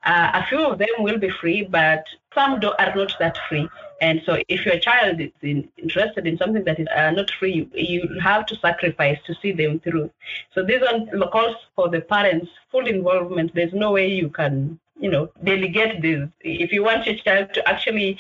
Uh, 0.05 0.33
a 0.35 0.45
few 0.47 0.67
of 0.67 0.79
them 0.79 0.89
will 0.99 1.19
be 1.19 1.31
free, 1.31 1.63
but 1.63 2.05
some 2.35 2.59
do, 2.59 2.73
are 2.81 2.93
not 2.95 3.15
that 3.21 3.39
free. 3.49 3.69
And 4.03 4.21
so, 4.27 4.43
if 4.49 4.67
your 4.67 4.81
child 4.81 5.21
is 5.21 5.31
in, 5.43 5.69
interested 5.79 6.27
in 6.27 6.37
something 6.37 6.65
that 6.65 6.81
is 6.81 6.89
uh, 6.95 7.13
not 7.13 7.31
free, 7.39 7.71
you, 7.73 8.19
have 8.21 8.47
to 8.47 8.57
sacrifice 8.57 9.19
to 9.27 9.35
see 9.41 9.53
them 9.53 9.79
through. 9.79 10.11
So, 10.53 10.65
this 10.65 10.83
one 10.83 11.09
calls 11.31 11.55
for 11.77 11.89
the 11.89 12.01
parents' 12.01 12.51
full 12.73 12.89
involvement. 12.89 13.55
There's 13.55 13.73
no 13.73 13.93
way 13.93 14.09
you 14.09 14.29
can, 14.29 14.81
you 14.99 15.09
know, 15.09 15.31
delegate 15.45 16.03
this. 16.03 16.29
If 16.41 16.73
you 16.73 16.83
want 16.83 17.07
your 17.07 17.15
child 17.15 17.55
to 17.55 17.69
actually 17.69 18.19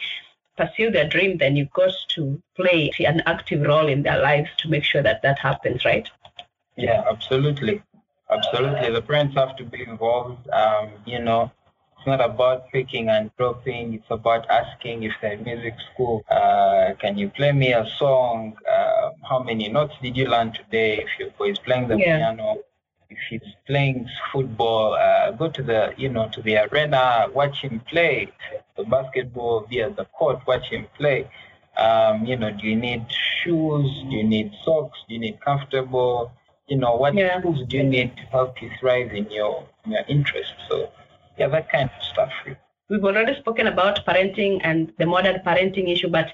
pursue 0.56 0.92
their 0.92 1.08
dream, 1.08 1.38
then 1.38 1.56
you've 1.56 1.72
got 1.72 1.92
to 2.10 2.40
play 2.54 2.92
an 3.00 3.20
active 3.26 3.62
role 3.62 3.88
in 3.88 4.04
their 4.04 4.22
lives 4.22 4.50
to 4.58 4.68
make 4.68 4.84
sure 4.84 5.02
that 5.02 5.22
that 5.22 5.40
happens, 5.40 5.84
right? 5.84 6.08
Yeah, 6.76 7.02
absolutely. 7.10 7.82
Absolutely. 8.30 8.92
The 8.92 9.02
parents 9.02 9.34
have 9.34 9.56
to 9.56 9.64
be 9.64 9.82
involved. 9.82 10.48
Um, 10.50 10.90
you 11.06 11.18
know, 11.18 11.50
it's 12.02 12.06
not 12.08 12.20
about 12.20 12.68
picking 12.72 13.08
and 13.08 13.30
dropping. 13.38 13.94
It's 13.94 14.10
about 14.10 14.50
asking 14.50 15.04
if 15.04 15.12
they're 15.22 15.38
music 15.38 15.74
school, 15.92 16.24
uh, 16.28 16.94
can 16.98 17.16
you 17.16 17.28
play 17.28 17.52
me 17.52 17.72
a 17.72 17.86
song? 17.96 18.56
Uh, 18.68 19.10
how 19.28 19.40
many 19.40 19.68
notes 19.68 19.94
did 20.02 20.16
you 20.16 20.26
learn 20.26 20.52
today? 20.52 20.98
If 20.98 21.08
your 21.18 21.30
boy 21.30 21.50
is 21.50 21.60
playing 21.60 21.86
the 21.86 21.96
yeah. 21.96 22.18
piano, 22.18 22.58
if 23.08 23.18
he's 23.30 23.54
playing 23.68 24.08
football, 24.32 24.94
uh, 24.94 25.30
go 25.30 25.48
to 25.48 25.62
the 25.62 25.94
you 25.96 26.08
know 26.08 26.28
to 26.30 26.42
the 26.42 26.56
arena, 26.66 27.28
watch 27.32 27.60
him 27.60 27.80
play. 27.88 28.32
The 28.76 28.82
basketball 28.84 29.66
via 29.70 29.90
the 29.90 30.06
court, 30.06 30.40
watch 30.44 30.70
him 30.70 30.88
play. 30.98 31.30
Um, 31.76 32.26
you 32.26 32.36
know, 32.36 32.50
do 32.50 32.66
you 32.66 32.74
need 32.74 33.06
shoes? 33.10 33.90
Do 34.10 34.16
you 34.16 34.24
need 34.24 34.50
socks? 34.64 34.98
Do 35.06 35.14
you 35.14 35.20
need 35.20 35.40
comfortable? 35.40 36.32
You 36.66 36.78
know, 36.78 36.96
what 36.96 37.14
yeah. 37.14 37.40
tools 37.40 37.60
do 37.68 37.76
you 37.76 37.84
need 37.84 38.16
to 38.16 38.22
help 38.22 38.60
you 38.60 38.70
thrive 38.80 39.12
in 39.12 39.30
your 39.30 39.68
in 39.84 39.92
your 39.92 40.04
interest? 40.08 40.54
So, 40.68 40.90
yeah, 41.38 41.48
that 41.48 41.70
kind 41.70 41.90
of 41.94 42.04
stuff. 42.04 42.30
We've 42.88 43.04
already 43.04 43.34
spoken 43.36 43.66
about 43.66 44.04
parenting 44.06 44.60
and 44.62 44.92
the 44.98 45.06
modern 45.06 45.40
parenting 45.40 45.90
issue, 45.90 46.08
but 46.08 46.30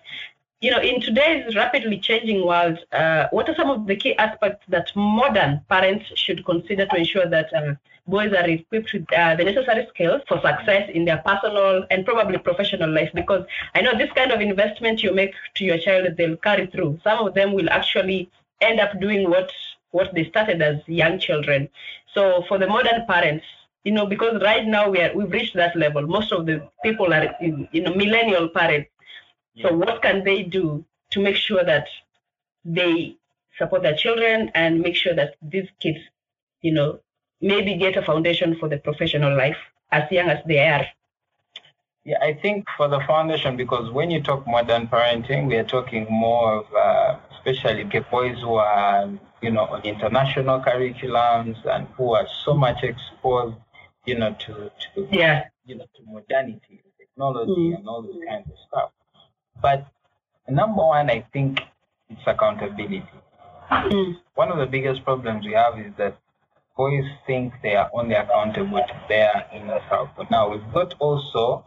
you 0.60 0.72
know, 0.72 0.80
in 0.80 1.00
today's 1.00 1.54
rapidly 1.54 1.98
changing 1.98 2.44
world, 2.44 2.78
uh, 2.90 3.28
what 3.30 3.48
are 3.48 3.54
some 3.54 3.70
of 3.70 3.86
the 3.86 3.94
key 3.94 4.16
aspects 4.16 4.64
that 4.68 4.90
modern 4.96 5.60
parents 5.68 6.06
should 6.16 6.44
consider 6.44 6.84
to 6.86 6.96
ensure 6.96 7.28
that 7.28 7.54
uh, 7.54 7.74
boys 8.08 8.32
are 8.32 8.48
equipped 8.48 8.92
with 8.92 9.06
uh, 9.12 9.36
the 9.36 9.44
necessary 9.44 9.86
skills 9.90 10.20
for 10.26 10.40
success 10.40 10.90
in 10.92 11.04
their 11.04 11.18
personal 11.18 11.84
and 11.92 12.04
probably 12.04 12.38
professional 12.38 12.90
life? 12.90 13.10
Because 13.14 13.46
I 13.76 13.82
know 13.82 13.96
this 13.96 14.10
kind 14.16 14.32
of 14.32 14.40
investment 14.40 15.00
you 15.00 15.14
make 15.14 15.32
to 15.54 15.64
your 15.64 15.78
child, 15.78 16.08
they'll 16.16 16.36
carry 16.36 16.66
through. 16.66 16.98
Some 17.04 17.24
of 17.24 17.34
them 17.34 17.52
will 17.52 17.70
actually 17.70 18.28
end 18.60 18.80
up 18.80 18.98
doing 19.00 19.30
what 19.30 19.52
what 19.92 20.12
they 20.12 20.24
started 20.24 20.60
as 20.60 20.76
young 20.86 21.18
children. 21.18 21.68
So 22.12 22.44
for 22.48 22.58
the 22.58 22.66
modern 22.66 23.06
parents, 23.06 23.44
you 23.84 23.92
know, 23.92 24.06
because 24.06 24.42
right 24.42 24.66
now 24.66 24.90
we 24.90 25.00
are 25.00 25.14
we've 25.14 25.30
reached 25.30 25.54
that 25.54 25.76
level. 25.76 26.06
Most 26.06 26.32
of 26.32 26.46
the 26.46 26.68
people 26.82 27.12
are, 27.12 27.34
you 27.40 27.82
know, 27.82 27.94
millennial 27.94 28.48
parents 28.48 28.90
so 29.62 29.74
what 29.74 30.02
can 30.02 30.24
they 30.24 30.42
do 30.42 30.84
to 31.10 31.20
make 31.20 31.36
sure 31.36 31.64
that 31.64 31.88
they 32.64 33.16
support 33.56 33.82
their 33.82 33.96
children 33.96 34.50
and 34.54 34.80
make 34.80 34.94
sure 34.94 35.14
that 35.14 35.34
these 35.42 35.68
kids, 35.80 35.98
you 36.62 36.72
know, 36.72 37.00
maybe 37.40 37.76
get 37.76 37.96
a 37.96 38.02
foundation 38.02 38.56
for 38.56 38.68
the 38.68 38.78
professional 38.78 39.36
life 39.36 39.56
as 39.90 40.10
young 40.10 40.28
as 40.28 40.38
they 40.46 40.60
are? 40.60 40.86
Yeah, 42.04 42.18
I 42.22 42.34
think 42.34 42.66
for 42.76 42.88
the 42.88 43.00
foundation, 43.00 43.56
because 43.56 43.90
when 43.90 44.10
you 44.10 44.22
talk 44.22 44.46
modern 44.46 44.86
parenting, 44.86 45.46
we 45.48 45.56
are 45.56 45.64
talking 45.64 46.06
more 46.08 46.60
of, 46.60 46.74
uh, 46.74 47.16
especially 47.32 47.84
boys 48.10 48.38
who 48.40 48.54
are, 48.54 49.10
you 49.42 49.50
know, 49.50 49.66
on 49.66 49.82
international 49.82 50.60
curriculums 50.60 51.56
and 51.66 51.86
who 51.96 52.14
are 52.14 52.26
so 52.44 52.54
much 52.54 52.82
exposed, 52.82 53.56
you 54.08 54.18
know, 54.18 54.34
to, 54.46 54.70
to 54.94 55.08
yeah, 55.12 55.44
you 55.66 55.76
know, 55.76 55.84
to 55.96 56.02
modernity, 56.06 56.82
technology, 56.98 57.52
mm. 57.52 57.76
and 57.76 57.86
all 57.86 58.02
this 58.02 58.16
kind 58.26 58.44
of 58.46 58.56
stuff. 58.66 58.90
But 59.60 59.86
number 60.48 60.82
one, 60.82 61.10
I 61.10 61.26
think 61.32 61.60
it's 62.08 62.22
accountability. 62.26 63.04
Mm. 63.70 64.16
One 64.34 64.50
of 64.50 64.58
the 64.58 64.66
biggest 64.66 65.04
problems 65.04 65.44
we 65.44 65.52
have 65.52 65.78
is 65.78 65.92
that 65.98 66.16
boys 66.74 67.04
think 67.26 67.52
they 67.62 67.76
are 67.76 67.90
only 67.92 68.14
accountable 68.14 68.78
to 68.78 68.96
their 69.10 69.46
inner 69.54 69.80
circle. 69.90 70.26
Now 70.30 70.50
we've 70.50 70.72
got 70.72 70.94
also 71.00 71.66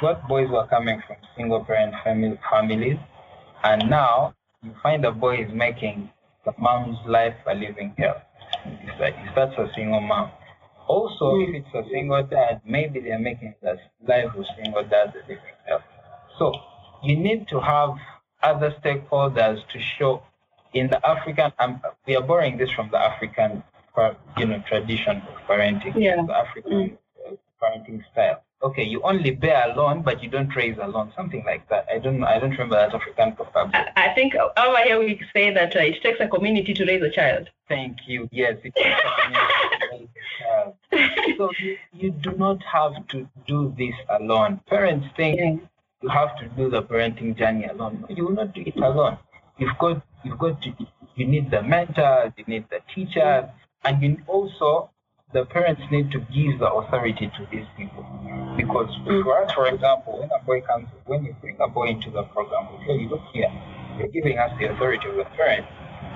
got 0.00 0.26
boys 0.26 0.48
who 0.48 0.56
are 0.56 0.68
coming 0.68 1.02
from 1.06 1.16
single 1.36 1.62
parent 1.62 1.94
family 2.02 2.38
families, 2.50 2.98
and 3.64 3.90
now 3.90 4.34
you 4.62 4.72
find 4.82 5.04
a 5.04 5.12
boy 5.12 5.44
is 5.44 5.52
making 5.52 6.08
the 6.46 6.52
mom's 6.58 6.96
life 7.06 7.36
a 7.46 7.54
living 7.54 7.94
hell. 7.98 8.22
It's 8.64 8.98
like 8.98 9.14
that's 9.34 9.58
a 9.58 9.68
single 9.74 10.00
mom. 10.00 10.30
Also, 10.88 11.40
if 11.40 11.54
it's 11.54 11.74
a 11.74 11.88
single 11.90 12.22
dad, 12.22 12.60
maybe 12.64 13.00
they're 13.00 13.18
making 13.18 13.54
the 13.62 13.78
life 14.06 14.34
of 14.36 14.44
single 14.62 14.84
dad 14.84 15.14
a 15.28 15.68
hell. 15.68 15.82
So 16.38 16.52
you 17.02 17.16
need 17.16 17.48
to 17.48 17.60
have 17.60 17.90
other 18.42 18.74
stakeholders 18.82 19.66
to 19.72 19.80
show 19.80 20.22
in 20.76 20.88
the 20.88 21.04
African, 21.06 21.52
um, 21.58 21.80
we 22.06 22.16
are 22.16 22.22
borrowing 22.22 22.58
this 22.58 22.70
from 22.70 22.90
the 22.90 22.98
African, 22.98 23.62
you 24.36 24.46
know, 24.46 24.62
tradition 24.68 25.22
of 25.22 25.36
parenting, 25.48 25.94
yeah. 25.96 26.22
the 26.26 26.36
African 26.36 26.72
mm. 26.72 26.98
Uh, 27.26 27.32
parenting 27.60 28.02
style. 28.12 28.42
Okay, 28.62 28.84
you 28.84 29.00
only 29.02 29.30
bear 29.30 29.70
alone, 29.70 30.02
but 30.02 30.22
you 30.22 30.28
don't 30.30 30.54
raise 30.54 30.76
alone, 30.78 31.12
something 31.16 31.42
like 31.44 31.68
that. 31.68 31.86
I 31.92 31.98
don't, 31.98 32.22
I 32.24 32.38
don't 32.38 32.50
remember 32.50 32.76
that 32.76 32.94
African 32.94 33.32
proverb. 33.32 33.70
I, 33.74 33.90
I 33.96 34.14
think 34.14 34.34
over 34.34 34.78
here 34.84 34.98
we 34.98 35.20
say 35.34 35.52
that 35.52 35.74
uh, 35.74 35.80
it 35.80 36.02
takes 36.02 36.20
a 36.20 36.28
community 36.28 36.72
to 36.74 36.84
raise 36.84 37.02
a 37.02 37.10
child. 37.10 37.48
Thank 37.68 37.98
you. 38.06 38.28
Yes, 38.32 38.56
it 38.64 38.74
takes 38.74 39.00
a 39.04 39.22
community 39.22 39.52
to 39.80 39.88
raise 39.92 40.08
a 40.08 40.42
child. 40.42 40.74
So 41.36 41.50
you, 41.58 41.76
you 41.92 42.10
do 42.10 42.32
not 42.32 42.62
have 42.64 43.06
to 43.08 43.28
do 43.46 43.74
this 43.76 43.94
alone. 44.08 44.60
Parents 44.66 45.06
think. 45.16 45.38
Yeah 45.40 45.66
you 46.02 46.08
have 46.08 46.38
to 46.38 46.46
do 46.56 46.70
the 46.70 46.82
parenting 46.82 47.36
journey 47.36 47.64
alone. 47.64 48.04
You 48.08 48.26
will 48.26 48.34
not 48.34 48.54
do 48.54 48.62
it 48.64 48.76
alone. 48.76 49.18
You've 49.58 49.78
got 49.78 50.02
you've 50.24 50.38
got 50.38 50.62
to 50.62 50.72
you 51.16 51.26
need 51.26 51.50
the 51.50 51.62
mentors, 51.62 52.32
you 52.36 52.44
need 52.46 52.66
the 52.70 52.80
teachers, 52.94 53.44
and 53.84 54.02
you 54.02 54.18
also 54.26 54.90
the 55.32 55.44
parents 55.46 55.82
need 55.90 56.10
to 56.12 56.20
give 56.20 56.58
the 56.58 56.70
authority 56.70 57.30
to 57.36 57.46
these 57.50 57.66
people. 57.76 58.04
Because 58.56 58.88
mm. 58.98 59.22
for 59.24 59.42
us, 59.42 59.52
for 59.52 59.66
example, 59.66 60.20
when 60.20 60.30
a 60.30 60.44
boy 60.44 60.60
comes, 60.60 60.88
when 61.06 61.24
you 61.24 61.34
bring 61.40 61.56
a 61.60 61.68
boy 61.68 61.88
into 61.88 62.10
the 62.10 62.22
program, 62.22 62.68
we 62.72 62.86
say, 62.86 63.08
look 63.08 63.22
here, 63.32 63.50
you're 63.98 64.08
giving 64.08 64.38
us 64.38 64.50
the 64.60 64.66
authority 64.66 65.08
of 65.08 65.16
the 65.16 65.24
parent, 65.36 65.66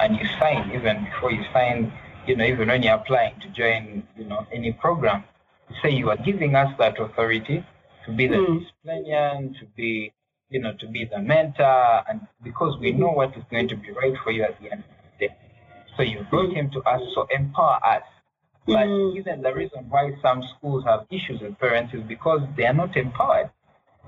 and 0.00 0.16
you 0.16 0.24
sign 0.38 0.70
even 0.74 1.04
before 1.04 1.32
you 1.32 1.42
sign, 1.52 1.92
you 2.26 2.36
know, 2.36 2.44
even 2.44 2.68
when 2.68 2.82
you're 2.82 2.94
applying 2.94 3.38
to 3.40 3.48
join, 3.48 4.02
you 4.16 4.24
know, 4.24 4.46
any 4.52 4.72
program, 4.72 5.24
you 5.68 5.76
say 5.82 5.90
you 5.90 6.10
are 6.10 6.16
giving 6.16 6.54
us 6.54 6.72
that 6.78 7.00
authority 7.00 7.64
to 8.06 8.12
be 8.12 8.26
the 8.26 8.36
mm. 8.36 8.60
disciplinarian, 8.60 9.54
to 9.54 9.66
be, 9.76 10.12
you 10.48 10.60
know, 10.60 10.72
to 10.80 10.86
be 10.86 11.04
the 11.04 11.18
mentor, 11.18 12.02
and 12.08 12.26
because 12.42 12.78
we 12.80 12.92
know 12.92 13.10
what 13.10 13.36
is 13.36 13.44
going 13.50 13.68
to 13.68 13.76
be 13.76 13.90
right 13.92 14.14
for 14.22 14.30
you 14.30 14.42
at 14.42 14.60
the 14.60 14.70
end 14.70 14.80
of 14.80 14.96
the 15.18 15.28
day. 15.28 15.36
So 15.96 16.02
you 16.02 16.26
brought 16.30 16.52
him 16.52 16.70
to 16.70 16.80
us, 16.82 17.02
so 17.14 17.26
empower 17.30 17.78
us. 17.84 18.02
But 18.66 18.86
mm. 18.86 19.16
even 19.16 19.42
the 19.42 19.54
reason 19.54 19.86
why 19.88 20.12
some 20.22 20.42
schools 20.56 20.84
have 20.84 21.06
issues 21.10 21.40
with 21.40 21.58
parents 21.58 21.94
is 21.94 22.02
because 22.02 22.40
they 22.56 22.66
are 22.66 22.74
not 22.74 22.96
empowered. 22.96 23.50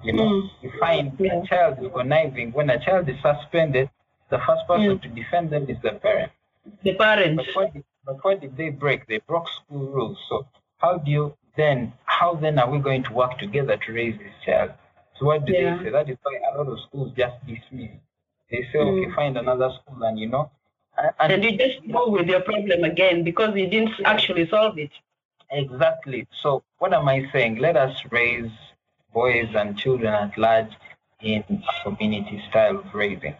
You 0.02 0.12
know, 0.14 0.22
mm. 0.22 0.50
you 0.62 0.72
find 0.80 1.12
yeah. 1.18 1.42
a 1.42 1.46
child 1.46 1.78
is 1.80 1.90
conniving. 1.94 2.52
When 2.52 2.70
a 2.70 2.84
child 2.84 3.08
is 3.08 3.16
suspended, 3.22 3.88
the 4.30 4.38
first 4.38 4.66
person 4.66 4.98
mm. 4.98 5.02
to 5.02 5.08
defend 5.08 5.50
them 5.50 5.68
is 5.68 5.76
the 5.82 5.92
parent. 5.92 6.32
The 6.82 6.94
parent. 6.94 7.36
But 7.36 7.46
what, 7.54 7.72
but 8.04 8.24
what 8.24 8.40
did 8.40 8.56
they 8.56 8.70
break? 8.70 9.06
They 9.06 9.18
broke 9.18 9.48
school 9.48 9.86
rules. 9.86 10.18
So 10.28 10.46
how 10.78 10.98
do 10.98 11.10
you 11.10 11.36
then 11.56 11.92
how 12.04 12.34
then 12.34 12.58
are 12.58 12.70
we 12.70 12.78
going 12.78 13.02
to 13.04 13.12
work 13.12 13.38
together 13.38 13.76
to 13.76 13.92
raise 13.92 14.18
this 14.18 14.34
child? 14.44 14.72
So 15.18 15.26
what 15.26 15.44
do 15.44 15.52
yeah. 15.52 15.76
they 15.76 15.84
say? 15.84 15.90
That 15.90 16.08
is 16.08 16.16
why 16.22 16.38
a 16.52 16.58
lot 16.58 16.68
of 16.68 16.80
schools 16.80 17.12
just 17.16 17.34
dismiss. 17.46 17.90
They 18.50 18.62
say, 18.72 18.78
mm. 18.78 19.06
okay, 19.06 19.14
find 19.14 19.38
another 19.38 19.70
school, 19.70 20.02
and 20.02 20.18
you 20.18 20.28
know. 20.28 20.50
And, 21.20 21.32
and 21.32 21.44
you 21.44 21.56
just 21.56 21.80
go 21.90 22.10
with 22.10 22.26
your 22.26 22.40
problem 22.40 22.84
again 22.84 23.24
because 23.24 23.56
you 23.56 23.66
didn't 23.66 23.94
actually 24.04 24.48
solve 24.48 24.78
it. 24.78 24.90
Exactly. 25.50 26.26
So 26.42 26.62
what 26.78 26.92
am 26.92 27.08
I 27.08 27.28
saying? 27.32 27.56
Let 27.56 27.76
us 27.76 27.96
raise 28.10 28.50
boys 29.12 29.48
and 29.54 29.76
children 29.76 30.12
at 30.12 30.36
large 30.36 30.72
in 31.20 31.44
a 31.48 31.82
community 31.84 32.42
style 32.48 32.78
of 32.78 32.94
raising. 32.94 33.34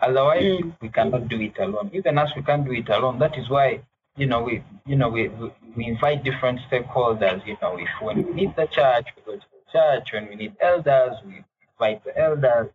Otherwise, 0.00 0.42
mm. 0.42 0.76
we 0.80 0.88
cannot 0.88 1.28
do 1.28 1.40
it 1.40 1.58
alone. 1.58 1.90
Even 1.92 2.18
as 2.18 2.30
we 2.36 2.42
can't 2.42 2.64
do 2.64 2.72
it 2.72 2.88
alone, 2.88 3.18
that 3.18 3.36
is 3.36 3.48
why 3.48 3.80
you 4.18 4.26
know, 4.26 4.42
we, 4.42 4.62
you 4.86 4.96
know, 4.96 5.08
we, 5.08 5.28
we, 5.28 5.52
we 5.76 5.86
invite 5.86 6.24
different 6.24 6.60
stakeholders. 6.70 7.46
You 7.46 7.56
know, 7.62 7.78
if 7.78 7.88
when 8.00 8.26
we 8.26 8.32
need 8.32 8.56
the 8.56 8.66
church, 8.66 9.06
we 9.16 9.22
go 9.22 9.38
to 9.38 9.46
the 9.52 9.72
church. 9.72 10.12
When 10.12 10.28
we 10.28 10.34
need 10.34 10.56
elders, 10.60 11.16
we 11.24 11.44
invite 11.72 12.04
the 12.04 12.18
elders. 12.18 12.70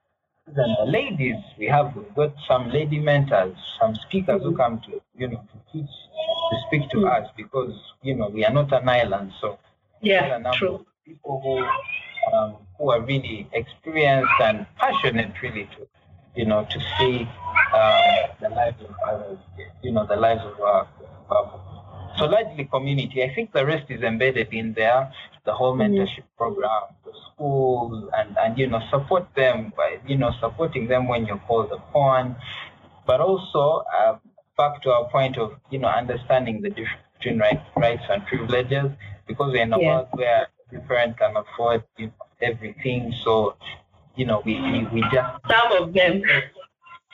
Then 0.47 0.75
the 0.79 0.86
ladies, 0.86 1.38
we 1.58 1.67
have 1.67 1.95
we've 1.95 2.15
got 2.15 2.34
some 2.47 2.69
lady 2.69 2.99
mentors, 2.99 3.56
some 3.79 3.95
speakers 3.95 4.41
who 4.41 4.56
come 4.56 4.82
to, 4.82 5.01
you 5.17 5.27
know, 5.29 5.38
to 5.51 5.71
teach, 5.71 5.89
to 5.89 6.58
speak 6.67 6.89
to 6.91 7.08
us 7.08 7.29
because, 7.38 7.73
you 8.01 8.15
know, 8.15 8.27
we 8.27 8.43
are 8.43 8.51
not 8.51 8.71
an 8.73 8.88
island. 8.89 9.32
So 9.39 9.58
yeah, 10.01 10.38
true. 10.53 10.86
people 11.06 11.39
who 11.41 12.36
um, 12.36 12.58
who 12.77 12.91
are 12.91 13.01
really 13.01 13.47
experienced 13.53 14.34
and 14.41 14.65
passionate, 14.77 15.32
really, 15.41 15.65
to 15.77 15.88
you 16.36 16.45
know, 16.45 16.65
to 16.69 16.79
see 16.97 17.27
um, 17.73 18.01
the 18.41 18.49
lives 18.49 18.82
of 18.82 18.95
others, 19.08 19.38
you 19.82 19.91
know, 19.91 20.06
the 20.06 20.15
lives 20.15 20.41
of 20.43 20.60
our, 20.60 20.88
so 22.17 22.25
largely 22.25 22.65
community. 22.65 23.23
I 23.23 23.33
think 23.33 23.51
the 23.53 23.65
rest 23.65 23.89
is 23.89 24.01
embedded 24.01 24.53
in 24.53 24.73
there, 24.73 25.11
the 25.45 25.53
whole 25.53 25.75
mm-hmm. 25.75 25.93
mentorship 25.93 26.23
program, 26.37 26.83
the 27.05 27.11
schools, 27.25 28.09
and, 28.17 28.37
and, 28.37 28.57
you 28.57 28.67
know, 28.67 28.81
support 28.89 29.27
them 29.35 29.73
by, 29.75 29.99
you 30.07 30.17
know, 30.17 30.31
supporting 30.39 30.87
them 30.87 31.07
when 31.07 31.25
you're 31.25 31.43
called 31.47 31.71
upon. 31.71 32.35
But 33.05 33.19
also, 33.19 33.83
uh, 33.97 34.17
back 34.57 34.81
to 34.83 34.91
our 34.91 35.09
point 35.09 35.37
of, 35.37 35.53
you 35.71 35.79
know, 35.79 35.87
understanding 35.87 36.61
the 36.61 36.69
difference 36.69 37.01
between 37.17 37.39
right, 37.39 37.61
rights 37.75 38.03
and 38.09 38.25
privileges, 38.25 38.91
because 39.27 39.51
we're 39.51 39.63
in 39.63 39.73
a 39.73 39.79
yeah. 39.79 39.87
world 39.87 40.07
where 40.11 40.47
every 40.67 40.87
parent 40.87 41.17
can 41.17 41.35
afford 41.35 41.83
you 41.97 42.07
know, 42.07 42.13
everything. 42.41 43.13
So, 43.23 43.55
you 44.15 44.25
know, 44.25 44.41
we, 44.45 44.61
we, 44.61 44.85
we 44.93 45.01
just... 45.11 45.31
Some 45.49 45.71
of 45.81 45.93
them 45.93 46.21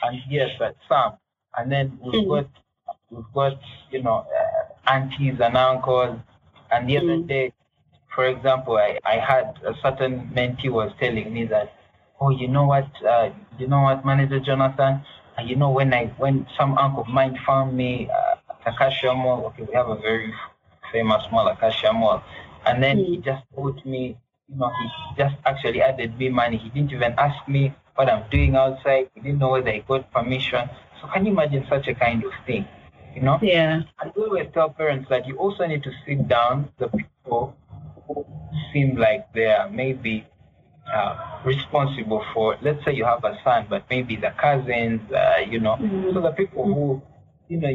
and 0.02 0.18
yes, 0.28 0.50
but 0.58 0.76
some. 0.88 1.14
And 1.56 1.70
then 1.70 1.98
we've 2.02 2.22
mm-hmm. 2.22 2.30
got 2.30 2.48
we've 3.10 3.32
got 3.34 3.58
you 3.90 4.02
know 4.02 4.26
uh, 4.26 4.90
aunties 4.90 5.40
and 5.40 5.56
uncles. 5.56 6.18
And 6.70 6.88
the 6.88 6.94
mm-hmm. 6.94 7.10
other 7.10 7.22
day, 7.22 7.52
for 8.14 8.26
example, 8.26 8.76
I, 8.76 8.98
I 9.04 9.18
had 9.18 9.58
a 9.66 9.74
certain 9.82 10.30
mentee 10.34 10.70
was 10.70 10.92
telling 11.00 11.32
me 11.32 11.44
that, 11.46 11.74
oh, 12.20 12.30
you 12.30 12.48
know 12.48 12.64
what, 12.64 12.88
uh, 13.04 13.30
you 13.58 13.66
know 13.66 13.82
what, 13.82 14.04
Manager 14.04 14.40
Jonathan, 14.40 15.02
and 15.36 15.48
you 15.48 15.56
know 15.56 15.70
when 15.70 15.92
I 15.94 16.06
when 16.18 16.46
some 16.58 16.76
uncle 16.78 17.02
of 17.02 17.08
mine 17.08 17.38
found 17.46 17.76
me 17.76 18.08
uh, 18.10 18.36
at 18.66 18.74
Acacia 18.74 19.14
Mall. 19.14 19.46
Okay, 19.46 19.62
we 19.62 19.74
have 19.74 19.88
a 19.88 19.96
very 19.96 20.32
famous 20.92 21.22
mall, 21.32 21.48
Acacia 21.48 21.92
Mall, 21.92 22.22
and 22.66 22.82
then 22.82 22.98
mm-hmm. 22.98 23.12
he 23.12 23.18
just 23.18 23.42
told 23.54 23.84
me, 23.86 24.16
you 24.48 24.56
know, 24.56 24.70
he 24.80 25.16
just 25.16 25.36
actually 25.46 25.82
added 25.82 26.18
me 26.18 26.28
money. 26.28 26.56
He 26.56 26.68
didn't 26.70 26.92
even 26.92 27.14
ask 27.18 27.48
me 27.48 27.74
what 27.94 28.08
I'm 28.08 28.28
doing 28.30 28.56
outside. 28.56 29.10
He 29.14 29.20
didn't 29.20 29.38
know 29.38 29.50
whether 29.50 29.70
I 29.70 29.80
got 29.80 30.10
permission. 30.12 30.68
So 31.00 31.08
can 31.08 31.26
you 31.26 31.32
imagine 31.32 31.64
such 31.68 31.88
a 31.88 31.94
kind 31.94 32.24
of 32.24 32.32
thing? 32.46 32.66
You 33.14 33.22
know? 33.22 33.38
Yeah. 33.42 33.82
I 33.98 34.08
always 34.16 34.48
tell 34.54 34.70
parents 34.70 35.08
that 35.10 35.26
you 35.26 35.36
also 35.36 35.66
need 35.66 35.82
to 35.82 35.90
sit 36.06 36.28
down 36.28 36.70
the 36.78 36.88
people 36.88 37.56
who 38.06 38.24
seem 38.72 38.96
like 38.96 39.32
they 39.32 39.46
are 39.46 39.68
maybe 39.68 40.26
uh, 40.92 41.40
responsible 41.44 42.24
for, 42.32 42.56
let's 42.62 42.84
say 42.84 42.92
you 42.94 43.04
have 43.04 43.24
a 43.24 43.38
son, 43.44 43.66
but 43.68 43.84
maybe 43.90 44.16
the 44.16 44.32
cousins, 44.40 45.00
uh, 45.12 45.38
you 45.48 45.60
know, 45.60 45.76
mm-hmm. 45.76 46.12
so 46.12 46.20
the 46.20 46.32
people 46.32 46.64
who, 46.64 47.02
you 47.48 47.60
know, 47.60 47.70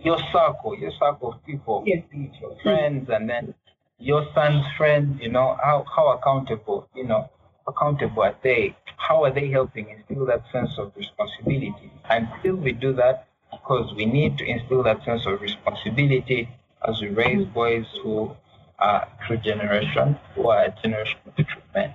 your 0.00 0.18
circle, 0.32 0.76
your 0.78 0.92
circle 0.92 1.32
of 1.32 1.44
people, 1.44 1.84
your 1.86 2.56
friends, 2.62 3.08
and 3.10 3.28
then 3.28 3.54
your 3.98 4.26
son's 4.34 4.64
friends, 4.76 5.20
you 5.20 5.30
know, 5.30 5.56
how, 5.62 5.84
how 5.94 6.08
accountable, 6.12 6.88
you 6.94 7.04
know, 7.04 7.30
accountable 7.66 8.22
are 8.22 8.36
they? 8.42 8.76
How 8.96 9.24
are 9.24 9.32
they 9.32 9.50
helping 9.50 9.88
instill 9.90 10.26
that 10.26 10.42
sense 10.52 10.70
of 10.78 10.92
responsibility? 10.96 11.92
Until 12.08 12.56
we 12.56 12.72
do 12.72 12.92
that, 12.94 13.25
because 13.50 13.94
we 13.94 14.06
need 14.06 14.38
to 14.38 14.44
instill 14.44 14.82
that 14.82 15.04
sense 15.04 15.26
of 15.26 15.40
responsibility 15.40 16.48
as 16.86 17.00
we 17.00 17.08
raise 17.08 17.38
mm-hmm. 17.38 17.52
boys 17.52 17.86
who 18.02 18.30
are 18.78 19.08
true 19.26 19.38
generation, 19.38 20.16
who 20.34 20.48
are 20.48 20.64
a 20.64 20.74
generation 20.82 21.18
of 21.26 21.34
true 21.36 21.62
men. 21.74 21.92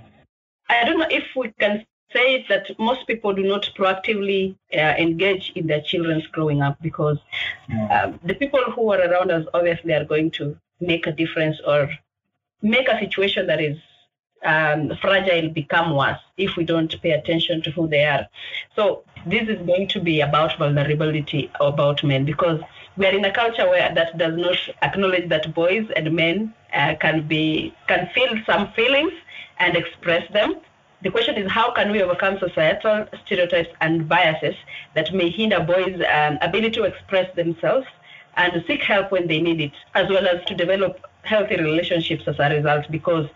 I 0.69 0.85
don't 0.85 0.99
know 0.99 1.07
if 1.09 1.25
we 1.35 1.51
can 1.59 1.85
say 2.13 2.45
that 2.49 2.77
most 2.79 3.07
people 3.07 3.33
do 3.33 3.43
not 3.43 3.69
proactively 3.77 4.55
uh, 4.73 4.95
engage 4.97 5.51
in 5.55 5.67
their 5.67 5.81
children's 5.81 6.27
growing 6.27 6.61
up 6.61 6.77
because 6.81 7.17
mm. 7.69 7.91
um, 7.91 8.19
the 8.23 8.33
people 8.33 8.59
who 8.75 8.91
are 8.91 8.99
around 8.99 9.31
us 9.31 9.45
obviously 9.53 9.93
are 9.93 10.05
going 10.05 10.31
to 10.31 10.57
make 10.79 11.07
a 11.07 11.11
difference 11.11 11.57
or 11.65 11.89
make 12.61 12.87
a 12.87 12.99
situation 12.99 13.47
that 13.47 13.61
is 13.61 13.77
um, 14.43 14.91
fragile 15.01 15.49
become 15.49 15.95
worse 15.95 16.19
if 16.38 16.56
we 16.56 16.63
don't 16.63 17.01
pay 17.01 17.12
attention 17.12 17.62
to 17.62 17.71
who 17.71 17.88
they 17.88 18.06
are. 18.06 18.27
So 18.75 19.04
this 19.25 19.47
is 19.47 19.65
going 19.65 19.88
to 19.89 19.99
be 19.99 20.21
about 20.21 20.58
vulnerability 20.58 21.51
about 21.60 22.04
men 22.04 22.25
because 22.25 22.62
we 22.97 23.06
are 23.06 23.12
in 23.12 23.23
a 23.25 23.32
culture 23.32 23.69
where 23.69 23.93
that 23.93 24.17
does 24.17 24.38
not 24.38 24.58
acknowledge 24.82 25.30
that 25.30 25.54
boys 25.54 25.88
and 25.95 26.12
men 26.13 26.54
uh, 26.73 26.95
can 26.99 27.27
be 27.27 27.73
can 27.88 28.10
feel 28.13 28.36
some 28.45 28.71
feelings 28.73 29.13
and 29.60 29.75
express 29.75 30.30
them. 30.34 30.56
The 31.04 31.10
question 31.10 31.36
is 31.36 31.49
how 31.51 31.71
can 31.71 31.91
we 31.91 32.01
overcome 32.01 32.38
societal 32.39 33.08
stereotypes 33.25 33.69
and 33.82 34.08
biases 34.08 34.56
that 34.93 35.13
may 35.13 35.30
hinder 35.30 35.60
boys' 35.60 36.01
um, 36.12 36.38
ability 36.41 36.71
to 36.71 36.84
express 36.84 37.34
themselves 37.36 37.88
and 38.38 38.63
seek 38.67 38.82
help 38.82 39.12
when 39.12 39.27
they 39.27 39.41
need 39.41 39.62
it, 39.62 39.73
as 39.95 40.10
well 40.10 40.27
as 40.27 40.43
to 40.45 40.56
develop 40.56 41.06
healthy 41.23 41.58
relationships 41.58 42.23
as 42.27 42.36
a 42.39 42.49
result 42.49 42.86
because 42.89 43.27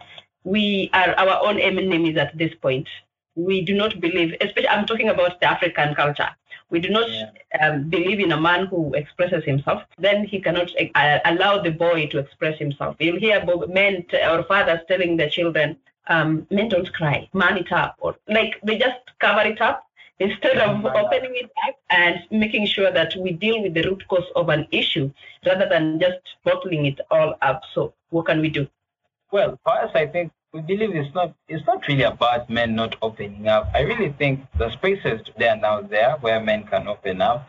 we 0.46 0.90
are 0.94 1.14
our 1.18 1.46
own 1.46 1.60
enemies 1.60 2.18
at 2.18 2.38
this 2.38 2.54
point. 2.62 2.88
We 3.36 3.62
do 3.62 3.74
not 3.74 4.00
believe, 4.00 4.36
especially 4.40 4.70
I'm 4.70 4.86
talking 4.86 5.10
about 5.10 5.42
the 5.42 5.48
African 5.48 5.94
culture. 5.96 6.30
We 6.70 6.80
do 6.80 6.90
not 6.90 7.10
yeah. 7.10 7.30
um, 7.62 7.90
believe 7.90 8.20
in 8.20 8.32
a 8.32 8.40
man 8.40 8.68
who 8.68 8.94
expresses 8.94 9.44
himself. 9.44 9.84
Then 9.98 10.24
he 10.24 10.40
cannot 10.40 10.72
uh, 10.96 11.20
allow 11.26 11.62
the 11.62 11.72
boy 11.72 12.08
to 12.08 12.20
express 12.20 12.58
himself. 12.58 12.96
You'll 13.00 13.20
hear 13.20 13.44
men 13.68 14.06
t- 14.10 14.18
or 14.18 14.44
fathers 14.44 14.80
telling 14.88 15.18
their 15.18 15.30
children, 15.30 15.78
um, 16.08 16.48
"Men 16.50 16.70
don't 16.70 16.92
cry, 16.94 17.28
man 17.34 17.58
it 17.58 17.72
up," 17.72 17.96
or 18.00 18.16
like 18.28 18.60
they 18.64 18.78
just 18.78 19.00
cover 19.20 19.42
it 19.42 19.62
up 19.62 19.86
instead 20.20 20.58
of 20.58 20.86
opening 20.86 21.36
it 21.36 21.52
up 21.68 21.76
and 21.90 22.24
making 22.32 22.66
sure 22.66 22.92
that 22.92 23.16
we 23.18 23.32
deal 23.32 23.62
with 23.62 23.74
the 23.74 23.84
root 23.84 24.08
cause 24.08 24.30
of 24.36 24.50
an 24.50 24.66
issue 24.72 25.12
rather 25.46 25.68
than 25.68 26.00
just 26.00 26.22
bottling 26.44 26.86
it 26.86 27.00
all 27.12 27.36
up. 27.42 27.62
So 27.74 27.94
what 28.10 28.28
can 28.28 28.40
we 28.40 28.50
do? 28.50 28.68
Well, 29.32 29.60
for 29.64 29.74
us, 29.74 29.92
I 29.94 30.06
think 30.08 30.32
we 30.56 30.62
believe 30.62 30.96
it's 30.96 31.13
not 31.13 31.36
it's 31.50 31.65
not 31.68 31.86
really 31.89 32.04
about 32.04 32.50
men 32.50 32.76
not 32.76 32.96
opening 33.02 33.46
up. 33.50 33.70
I 33.76 33.82
really 33.82 34.13
think 34.18 34.39
the 34.58 34.72
spaces 34.72 35.20
they 35.38 35.50
are 35.50 35.58
now 35.58 35.82
there 35.82 36.15
where 36.22 36.39
men 36.39 36.63
can 36.63 36.88
open 36.88 37.22
up. 37.22 37.46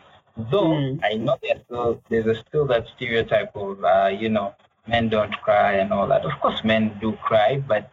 Though 0.51 0.71
mm. 0.75 0.99
I 1.01 1.13
know 1.13 1.37
there's 1.41 1.61
still 1.63 2.01
there's 2.09 2.39
still 2.39 2.67
that 2.67 2.85
stereotype 2.95 3.55
of 3.55 3.81
uh, 3.81 4.11
you 4.11 4.27
know 4.27 4.53
men 4.87 5.07
don't 5.07 5.31
cry 5.41 5.75
and 5.75 5.93
all 5.93 6.05
that. 6.07 6.25
Of 6.25 6.37
course, 6.41 6.61
men 6.65 6.97
do 6.99 7.13
cry, 7.23 7.63
but 7.65 7.89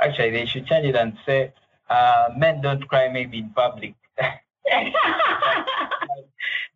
actually 0.00 0.30
they 0.32 0.44
should 0.44 0.66
change 0.66 0.84
it 0.86 0.96
and 0.96 1.16
say 1.24 1.54
uh, 1.88 2.28
men 2.36 2.60
don't 2.60 2.86
cry 2.86 3.08
maybe 3.08 3.38
in 3.38 3.48
public. 3.50 3.94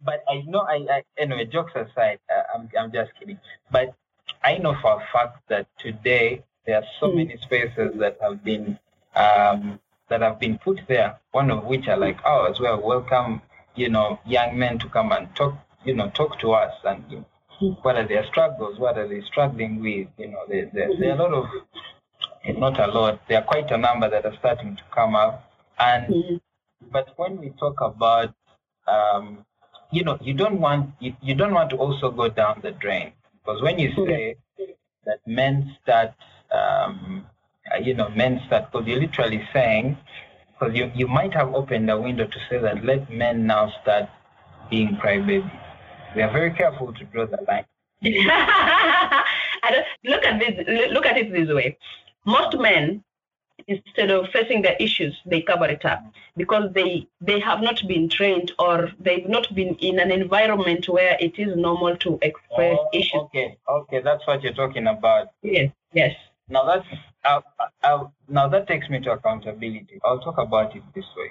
but 0.02 0.24
I 0.31 0.42
know 0.46 0.61
I, 0.61 0.87
I 0.96 1.02
anyway 1.18 1.44
jokes 1.44 1.72
aside, 1.76 2.20
uh, 2.35 2.42
I'm 2.55 2.70
I'm 2.78 2.90
just 2.90 3.12
kidding. 3.18 3.38
But 3.70 3.94
I 4.42 4.57
know 4.57 4.74
for 4.81 4.94
a 4.96 5.05
fact 5.12 5.46
that 5.48 5.66
today 5.78 6.42
there 6.66 6.77
are 6.77 6.85
so 7.01 7.09
mm. 7.09 7.16
many 7.16 7.37
spaces 7.38 7.92
that 7.98 8.18
have 8.20 8.44
been 8.44 8.79
um, 9.14 9.81
that 10.09 10.20
have 10.20 10.38
been 10.38 10.59
put 10.59 10.81
there. 10.88 11.18
One 11.33 11.51
of 11.51 11.64
which 11.64 11.88
are 11.88 11.96
like 11.96 12.18
ours, 12.25 12.61
where 12.61 12.77
welcome, 12.77 13.42
you 13.75 13.88
know, 13.88 14.20
young 14.27 14.59
men 14.59 14.79
to 14.81 14.88
come 14.88 15.12
and 15.12 15.35
talk, 15.35 15.55
you 15.85 15.94
know, 15.94 16.11
talk 16.11 16.38
to 16.40 16.53
us 16.53 16.75
and 16.85 17.05
you 17.09 17.16
know, 17.18 17.27
mm. 17.61 17.85
what 17.85 17.96
are 17.96 18.07
their 18.07 18.27
struggles, 18.27 18.79
what 18.79 18.98
are 18.98 19.09
they 19.09 19.22
struggling 19.22 19.81
with. 19.81 20.09
You 20.18 20.29
know, 20.29 20.42
there, 20.48 20.70
there, 20.72 20.90
there 20.98 21.12
are 21.12 21.18
a 21.18 21.22
lot 21.22 21.35
of, 21.35 22.57
not 22.59 22.81
a 22.81 22.87
lot, 22.87 23.20
there 23.29 23.38
are 23.40 23.44
quite 23.44 23.70
a 23.70 23.79
number 23.79 24.09
that 24.09 24.25
are 24.25 24.37
starting 24.38 24.77
to 24.77 24.83
come 24.94 25.14
up. 25.14 25.51
And 25.79 26.14
mm. 26.14 26.40
but 26.90 27.09
when 27.16 27.38
we 27.38 27.51
talk 27.51 27.81
about, 27.81 28.35
um, 28.87 29.44
you 29.90 30.05
know, 30.05 30.18
you 30.20 30.35
don't 30.35 30.61
want 30.61 30.90
you, 31.01 31.14
you 31.22 31.35
don't 31.35 31.55
want 31.55 31.70
to 31.70 31.77
also 31.77 32.11
go 32.11 32.29
down 32.29 32.61
the 32.62 32.70
drain 32.72 33.12
because 33.44 33.62
when 33.62 33.79
you 33.79 33.92
say 34.07 34.37
that 35.05 35.18
men 35.27 35.77
start 35.83 36.12
um, 36.52 37.26
uh, 37.72 37.78
you 37.78 37.94
know, 37.94 38.08
men 38.10 38.40
start, 38.46 38.70
because 38.70 38.86
you're 38.86 39.00
literally 39.00 39.46
saying, 39.53 39.96
because 40.53 40.74
you, 40.74 40.90
you 40.94 41.09
might 41.09 41.34
have 41.34 41.55
opened 41.55 41.90
a 41.90 42.00
window 42.00 42.26
to 42.26 42.38
say 42.48 42.59
that 42.59 42.84
let 42.84 43.11
men 43.11 43.46
now 43.46 43.72
start 43.82 44.09
being 44.70 44.96
crybabies. 44.96 45.50
We 46.14 46.22
are 46.22 46.30
very 46.30 46.53
careful 46.53 46.92
to 46.92 47.05
draw 47.05 47.26
the 47.26 47.38
line. 47.48 47.64
look 50.05 50.24
at 50.24 50.40
this. 50.40 50.66
Look 50.90 51.07
at 51.07 51.16
it 51.16 51.32
this 51.32 51.48
way. 51.48 51.78
Most 52.26 52.59
men, 52.59 53.03
instead 53.66 54.11
of 54.11 54.28
facing 54.30 54.62
their 54.62 54.76
issues, 54.80 55.16
they 55.24 55.42
cover 55.42 55.66
it 55.66 55.84
up 55.84 56.03
because 56.36 56.72
they 56.72 57.07
they 57.20 57.38
have 57.40 57.62
not 57.62 57.86
been 57.86 58.09
trained 58.09 58.53
or 58.59 58.90
they've 58.98 59.28
not 59.28 59.55
been 59.55 59.74
in 59.76 60.00
an 60.00 60.11
environment 60.11 60.88
where 60.88 61.16
it 61.20 61.38
is 61.38 61.57
normal 61.57 61.96
to 61.98 62.18
express 62.22 62.78
oh, 62.78 62.88
issues. 62.92 63.14
Okay, 63.14 63.57
okay, 63.68 64.00
that's 64.00 64.26
what 64.26 64.42
you're 64.42 64.53
talking 64.53 64.86
about. 64.86 65.28
Yes, 65.42 65.70
yes. 65.92 66.14
Now 66.53 66.64
that's 66.66 66.86
uh, 67.24 67.40
uh, 67.82 68.05
now 68.28 68.46
that 68.48 68.66
takes 68.68 68.88
me 68.90 69.00
to 69.00 69.12
accountability. 69.12 70.00
I'll 70.05 70.20
talk 70.20 70.38
about 70.38 70.76
it 70.76 70.82
this 70.94 71.07
way. 71.16 71.30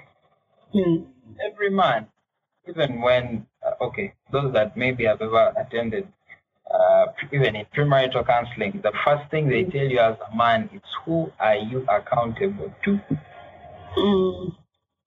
Mm. 0.74 1.06
Every 1.48 1.70
man, 1.70 2.08
even 2.68 3.00
when 3.00 3.46
uh, 3.64 3.84
okay, 3.84 4.14
those 4.32 4.52
that 4.54 4.76
maybe 4.76 5.04
have 5.04 5.22
ever 5.22 5.52
attended 5.56 6.08
uh, 6.72 7.06
even 7.32 7.54
in 7.54 7.66
premarital 7.74 8.26
counseling, 8.26 8.80
the 8.82 8.92
first 9.04 9.30
thing 9.30 9.48
they 9.48 9.64
tell 9.64 9.86
you 9.86 9.98
as 9.98 10.16
a 10.32 10.36
man 10.36 10.68
is 10.74 10.82
who 11.04 11.30
are 11.38 11.56
you 11.56 11.86
accountable 11.88 12.72
to? 12.84 13.00
Mm. 13.96 14.56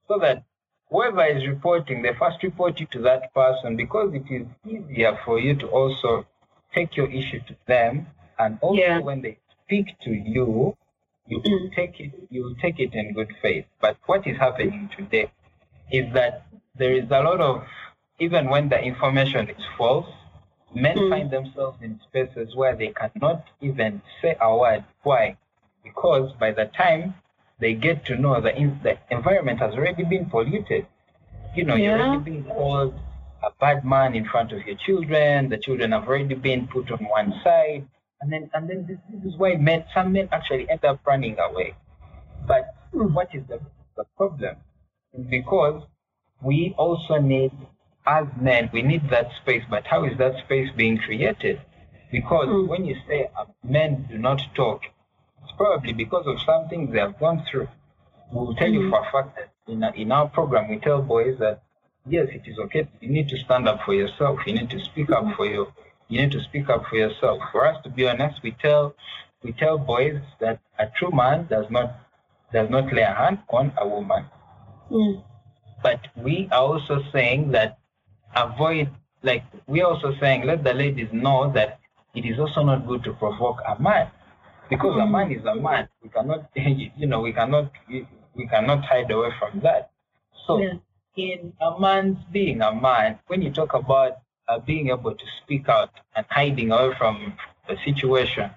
So 0.08 0.20
that 0.20 0.44
whoever 0.90 1.26
is 1.26 1.48
reporting, 1.48 2.04
they 2.04 2.14
first 2.18 2.42
report 2.44 2.80
you 2.80 2.86
to 2.92 3.02
that 3.02 3.34
person 3.34 3.76
because 3.76 4.14
it 4.14 4.32
is 4.32 4.48
easier 4.66 5.18
for 5.26 5.40
you 5.40 5.56
to 5.56 5.68
also 5.68 6.26
take 6.74 6.96
your 6.96 7.12
issue 7.12 7.42
to 7.48 7.56
them. 7.68 8.08
And 8.38 8.60
also 8.62 8.80
Yeah. 8.82 9.00
when 9.00 9.22
they 9.22 9.38
speak 9.66 9.88
to 10.04 10.12
you, 10.12 10.76
you 11.28 11.38
will 11.44 11.60
Mm. 11.70 11.76
take 11.76 12.00
it 12.00 12.12
you 12.30 12.44
will 12.44 12.56
take 12.56 12.80
it 12.80 12.94
in 12.94 13.14
good 13.14 13.32
faith. 13.42 13.66
But 13.82 13.98
what 14.06 14.28
is 14.28 14.38
happening 14.38 14.90
today 14.98 15.32
is 15.92 16.14
that 16.14 16.46
there 16.76 16.94
is 16.94 17.06
a 17.10 17.22
lot 17.30 17.42
of 17.42 17.64
even 18.20 18.50
when 18.50 18.70
the 18.70 18.80
information 18.82 19.50
is 19.50 19.64
false, 19.78 20.08
men 20.74 20.98
Mm. 20.98 21.10
find 21.10 21.32
themselves 21.32 21.82
in 21.82 22.00
spaces 22.08 22.56
where 22.56 22.76
they 22.76 22.90
cannot 23.02 23.44
even 23.62 24.02
say 24.22 24.36
a 24.40 24.56
word. 24.58 24.84
Why? 25.04 25.38
Because 25.84 26.32
by 26.34 26.52
the 26.52 26.66
time 26.66 27.16
they 27.60 27.74
get 27.74 28.06
to 28.06 28.16
know 28.18 28.40
the, 28.42 28.56
in, 28.56 28.80
the 28.84 28.98
environment 29.10 29.60
has 29.60 29.74
already 29.74 30.04
been 30.04 30.26
polluted. 30.30 30.86
You 31.56 31.64
know, 31.64 31.76
you're 31.76 31.98
already 32.00 32.18
being 32.32 32.44
called 32.46 32.94
a 33.44 33.52
bad 33.60 33.86
man 33.86 34.16
in 34.16 34.26
front 34.26 34.52
of 34.52 34.66
your 34.68 34.76
children. 34.76 35.50
The 35.50 35.58
children 35.58 35.92
have 35.92 36.08
already 36.08 36.36
been 36.36 36.68
put 36.68 36.92
on 36.92 37.00
one 37.06 37.34
side, 37.44 37.88
and 38.22 38.32
then 38.32 38.50
and 38.54 38.70
then 38.70 38.86
this, 38.88 38.98
this 39.12 39.34
is 39.34 39.38
why 39.38 39.56
men, 39.56 39.86
some 39.94 40.12
men 40.14 40.30
actually 40.32 40.70
end 40.70 40.84
up 40.86 41.02
running 41.06 41.38
away. 41.40 41.76
But 42.48 42.76
what 42.92 43.30
is 43.34 43.44
the, 43.48 43.60
the 43.98 44.06
problem? 44.18 44.58
Because 45.30 45.84
we 46.42 46.74
also 46.78 47.18
need, 47.18 47.52
as 48.06 48.26
men, 48.40 48.70
we 48.74 48.82
need 48.82 49.10
that 49.10 49.28
space. 49.42 49.64
But 49.70 49.86
how 49.88 50.06
is 50.06 50.18
that 50.18 50.34
space 50.46 50.70
being 50.76 50.98
created? 50.98 51.62
Because 52.12 52.48
Mm. 52.48 52.68
when 52.68 52.86
you 52.86 52.96
say 53.08 53.30
uh, 53.38 53.46
men 53.64 54.08
do 54.10 54.18
not 54.18 54.42
talk, 54.56 54.82
it's 55.44 55.52
probably 55.58 55.94
because 55.94 56.26
of 56.28 56.40
some 56.42 56.70
things 56.70 56.94
they 56.94 57.00
have 57.00 57.20
gone 57.20 57.44
through. 57.50 57.68
We'll 58.32 58.56
tell 58.56 58.70
you 58.70 58.90
for 58.90 59.00
a 59.00 59.12
fact 59.12 59.38
that 59.38 59.50
in, 59.72 59.84
a, 59.84 59.92
in 59.92 60.12
our 60.12 60.28
program, 60.30 60.70
we 60.70 60.78
tell 60.80 61.02
boys 61.02 61.38
that 61.40 61.64
yes, 62.08 62.28
it 62.32 62.44
is 62.48 62.58
okay. 62.66 62.88
You 63.02 63.10
need 63.10 63.28
to 63.30 63.38
stand 63.38 63.68
up 63.68 63.82
for 63.86 63.94
yourself. 63.94 64.40
You 64.46 64.54
need 64.54 64.70
to 64.70 64.80
speak 64.80 65.12
up 65.12 65.26
for 65.36 65.46
you. 65.46 65.68
You 66.08 66.22
need 66.22 66.32
to 66.32 66.42
speak 66.44 66.70
up 66.70 66.86
for 66.90 66.96
yourself. 66.96 67.40
For 67.52 67.66
us 67.66 67.82
to 67.84 67.90
be 67.90 68.08
honest, 68.08 68.42
we 68.44 68.52
tell 68.52 68.96
we 69.44 69.52
tell 69.54 69.78
boys 69.78 70.20
that 70.40 70.60
a 70.80 70.88
true 70.98 71.12
man 71.12 71.48
does 71.50 71.66
not 71.70 71.96
does 72.54 72.70
not 72.70 72.92
lay 72.94 73.02
a 73.02 73.14
hand 73.14 73.40
on 73.50 73.72
a 73.78 73.88
woman. 73.88 74.26
Mm. 74.92 75.24
But 75.82 76.00
we 76.16 76.48
are 76.52 76.62
also 76.62 77.04
saying 77.12 77.52
that 77.52 77.78
avoid 78.36 78.90
like 79.24 79.44
we're 79.68 79.86
also 79.86 80.14
saying 80.20 80.44
let 80.46 80.64
the 80.64 80.74
ladies 80.74 81.10
know 81.12 81.52
that 81.54 81.80
it 82.14 82.26
is 82.26 82.40
also 82.40 82.64
not 82.64 82.88
good 82.88 83.04
to 83.04 83.14
provoke 83.14 83.60
a 83.68 83.82
man 83.82 84.10
because 84.70 84.98
a 85.02 85.06
man 85.06 85.32
is 85.32 85.44
a 85.46 85.56
man. 85.56 85.88
We 86.04 86.10
cannot 86.10 86.50
you 86.56 87.08
know 87.08 87.22
we 87.22 87.34
cannot 87.34 87.72
we 88.36 88.48
cannot 88.48 88.86
hide 88.86 89.10
away 89.12 89.32
from 89.40 89.60
that. 89.62 89.92
So 90.46 90.60
Yeah. 90.60 90.74
in 91.16 91.54
a 91.62 91.80
man's 91.80 92.18
being 92.32 92.62
a 92.62 92.74
man, 92.74 93.20
when 93.28 93.42
you 93.42 93.52
talk 93.52 93.74
about 93.74 94.18
uh, 94.48 94.60
being 94.60 94.90
able 94.90 95.14
to 95.14 95.26
speak 95.42 95.70
out 95.70 95.92
and 96.16 96.26
hiding 96.30 96.72
away 96.72 96.94
from 96.98 97.34
the 97.68 97.76
situation, 97.84 98.50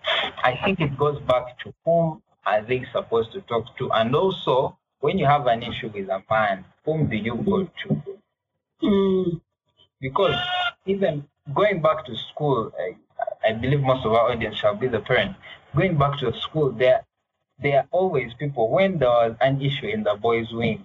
I 0.45 0.59
think 0.65 0.81
it 0.81 0.97
goes 0.99 1.21
back 1.23 1.59
to 1.61 1.73
whom 1.85 2.23
are 2.47 2.63
they 2.63 2.85
supposed 2.93 3.33
to 3.33 3.41
talk 3.43 3.77
to, 3.79 3.91
and 3.93 4.15
also 4.15 4.79
when 5.01 5.19
you 5.19 5.27
have 5.27 5.47
an 5.47 5.63
issue 5.63 5.89
with 5.95 6.09
a 6.09 6.23
man, 6.31 6.65
whom 6.85 7.09
do 7.09 7.17
you 7.17 7.37
go 7.37 7.65
to? 7.65 8.03
Mm. 8.83 9.41
Because 10.01 10.35
even 10.87 11.25
going 11.55 11.83
back 11.83 12.05
to 12.07 12.17
school, 12.17 12.73
I, 12.79 12.97
I 13.49 13.53
believe 13.53 13.81
most 13.81 14.05
of 14.05 14.13
our 14.13 14.31
audience 14.31 14.57
shall 14.57 14.75
be 14.77 14.89
the 14.89 15.01
parent. 15.01 15.37
Going 15.77 15.99
back 15.99 16.19
to 16.21 16.33
school, 16.41 16.73
there 16.73 17.05
there 17.61 17.79
are 17.81 17.87
always 17.91 18.33
people 18.35 18.71
when 18.71 18.99
there 18.99 19.09
was 19.09 19.37
an 19.41 19.61
issue 19.61 19.87
in 19.87 20.05
the 20.05 20.15
boys' 20.15 20.53
wing, 20.53 20.85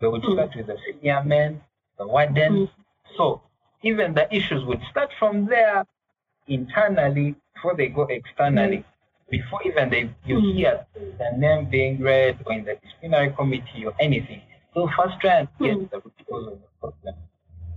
they 0.00 0.08
would 0.08 0.22
Mm. 0.22 0.32
start 0.34 0.56
with 0.56 0.66
the 0.66 0.76
senior 0.84 1.22
men, 1.22 1.60
the 1.98 2.06
wardens. 2.06 2.68
So 3.16 3.40
even 3.82 4.14
the 4.14 4.32
issues 4.34 4.64
would 4.64 4.80
start 4.90 5.10
from 5.18 5.46
there 5.46 5.84
internally 6.46 7.34
before 7.54 7.74
they 7.76 7.88
go 7.88 8.02
externally. 8.04 8.84
Before 9.30 9.60
even 9.64 9.90
they 9.90 10.10
you 10.24 10.36
Mm. 10.38 10.54
hear 10.54 10.86
the 11.18 11.30
name 11.36 11.66
being 11.66 12.00
read 12.00 12.38
or 12.46 12.52
in 12.54 12.64
the 12.64 12.76
disciplinary 12.76 13.30
committee 13.32 13.84
or 13.84 13.94
anything, 14.00 14.40
they'll 14.74 14.88
first 14.96 15.20
try 15.20 15.34
and 15.40 15.48
get 15.60 15.76
Mm. 15.76 15.90
the 15.90 15.96
root 16.00 16.14
cause 16.28 16.46
of 16.46 16.58
the 16.60 16.68
problem. 16.80 17.14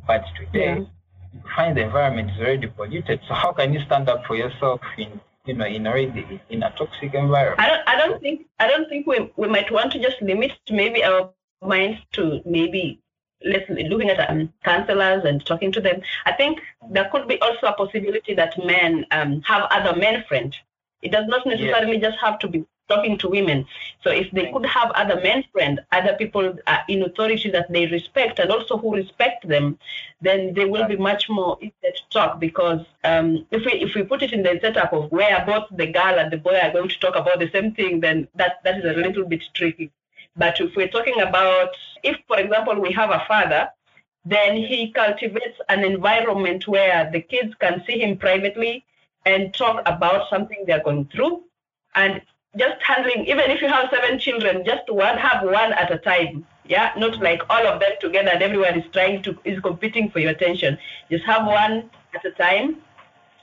But 0.08 0.24
today, 0.38 0.66
Yeah. 0.76 0.86
you 1.34 1.42
find 1.56 1.76
the 1.76 1.82
environment 1.82 2.32
is 2.32 2.40
already 2.40 2.68
polluted. 2.68 3.20
So 3.28 3.34
how 3.34 3.52
can 3.52 3.74
you 3.74 3.82
stand 3.82 4.08
up 4.10 4.26
for 4.26 4.36
yourself 4.36 4.82
in 4.98 5.20
you 5.46 5.56
know 5.56 5.66
in 5.66 5.86
already 5.88 6.40
in 6.50 6.64
a 6.64 6.72
toxic 6.72 7.14
environment? 7.14 7.60
I 7.60 7.68
don't 7.68 7.84
I 7.88 7.96
don't 7.98 8.22
think 8.22 8.48
I 8.60 8.68
don't 8.68 8.88
think 8.88 9.06
we 9.08 9.30
we 9.36 9.48
might 9.50 9.70
want 9.72 9.92
to 9.94 10.00
just 10.00 10.22
limit 10.22 10.54
maybe 10.70 11.04
our 11.04 11.34
minds 11.62 12.00
to 12.14 12.42
maybe 12.46 13.01
looking 13.44 14.10
at 14.10 14.30
um, 14.30 14.52
counselors 14.64 15.24
and 15.26 15.46
talking 15.46 15.72
to 15.72 15.82
them. 15.82 16.02
I 16.26 16.34
think 16.34 16.62
there 16.90 17.10
could 17.12 17.28
be 17.28 17.40
also 17.42 17.68
a 17.68 17.74
possibility 17.74 18.34
that 18.36 18.58
men 18.66 19.06
um, 19.12 19.42
have 19.42 19.64
other 19.72 19.98
men 19.98 20.24
friends. 20.28 20.60
It 21.02 21.12
does 21.12 21.26
not 21.28 21.46
necessarily 21.46 21.98
just 21.98 22.18
have 22.20 22.38
to 22.40 22.48
be 22.48 22.66
talking 22.92 23.18
to 23.18 23.30
women. 23.30 23.66
So 24.04 24.10
if 24.12 24.30
they 24.32 24.52
could 24.52 24.66
have 24.66 24.92
other 24.92 25.20
men 25.22 25.44
friends, 25.52 25.80
other 25.92 26.14
people 26.14 26.56
uh, 26.68 26.78
in 26.88 27.04
authority 27.04 27.50
that 27.52 27.72
they 27.72 27.88
respect 27.88 28.40
and 28.40 28.52
also 28.52 28.78
who 28.78 28.96
respect 28.96 29.48
them, 29.48 29.78
then 30.22 30.54
they 30.54 30.66
will 30.66 30.88
be 30.88 30.98
much 30.98 31.30
more 31.30 31.58
easier 31.62 31.94
to 31.96 32.04
talk 32.10 32.40
because 32.40 32.82
um, 33.04 33.46
if 33.52 33.66
we 33.66 33.74
if 33.74 33.96
we 33.96 34.04
put 34.04 34.22
it 34.22 34.34
in 34.34 34.44
the 34.44 34.60
setup 34.62 34.94
of 34.94 35.12
where 35.12 35.44
both 35.46 35.66
the 35.72 35.88
girl 35.88 36.20
and 36.20 36.32
the 36.32 36.38
boy 36.38 36.58
are 36.60 36.72
going 36.72 36.90
to 36.90 37.00
talk 37.00 37.16
about 37.16 37.40
the 37.40 37.50
same 37.52 37.74
thing, 37.74 38.02
then 38.02 38.28
that 38.36 38.64
that 38.64 38.78
is 38.80 38.86
a 38.86 39.00
little 39.00 39.26
bit 39.26 39.44
tricky. 39.54 39.92
But 40.36 40.60
if 40.60 40.76
we're 40.76 40.88
talking 40.88 41.22
about 41.22 41.70
if, 42.04 42.18
for 42.28 42.40
example, 42.40 42.80
we 42.80 42.92
have 42.94 43.12
a 43.12 43.24
father, 43.28 43.70
then 44.26 44.56
he 44.56 44.92
cultivates 44.92 45.60
an 45.70 45.84
environment 45.84 46.68
where 46.68 47.10
the 47.12 47.22
kids 47.22 47.54
can 47.60 47.84
see 47.86 48.00
him 48.02 48.18
privately 48.18 48.86
and 49.26 49.54
talk 49.54 49.82
about 49.86 50.30
something 50.30 50.64
they're 50.66 50.84
going 50.84 51.06
through 51.06 51.44
and 51.96 52.22
just 52.58 52.82
handling 52.82 53.26
even 53.26 53.50
if 53.50 53.62
you 53.62 53.68
have 53.68 53.90
seven 53.90 54.20
children 54.20 54.64
just 54.66 54.90
one 54.90 55.18
have 55.18 55.44
one 55.44 55.74
at 55.74 55.92
a 55.92 55.98
time. 55.98 56.46
Yeah? 56.66 56.92
Not 56.98 57.20
like 57.22 57.42
all 57.50 57.66
of 57.66 57.80
them 57.80 57.92
together 58.00 58.30
and 58.30 58.42
everyone 58.42 58.80
is 58.80 58.86
trying 58.92 59.22
to 59.24 59.38
is 59.44 59.60
competing 59.60 60.10
for 60.10 60.20
your 60.20 60.32
attention. 60.32 60.78
Just 61.10 61.26
have 61.26 61.46
one 61.46 61.90
at 62.14 62.26
a 62.26 62.32
time 62.32 62.78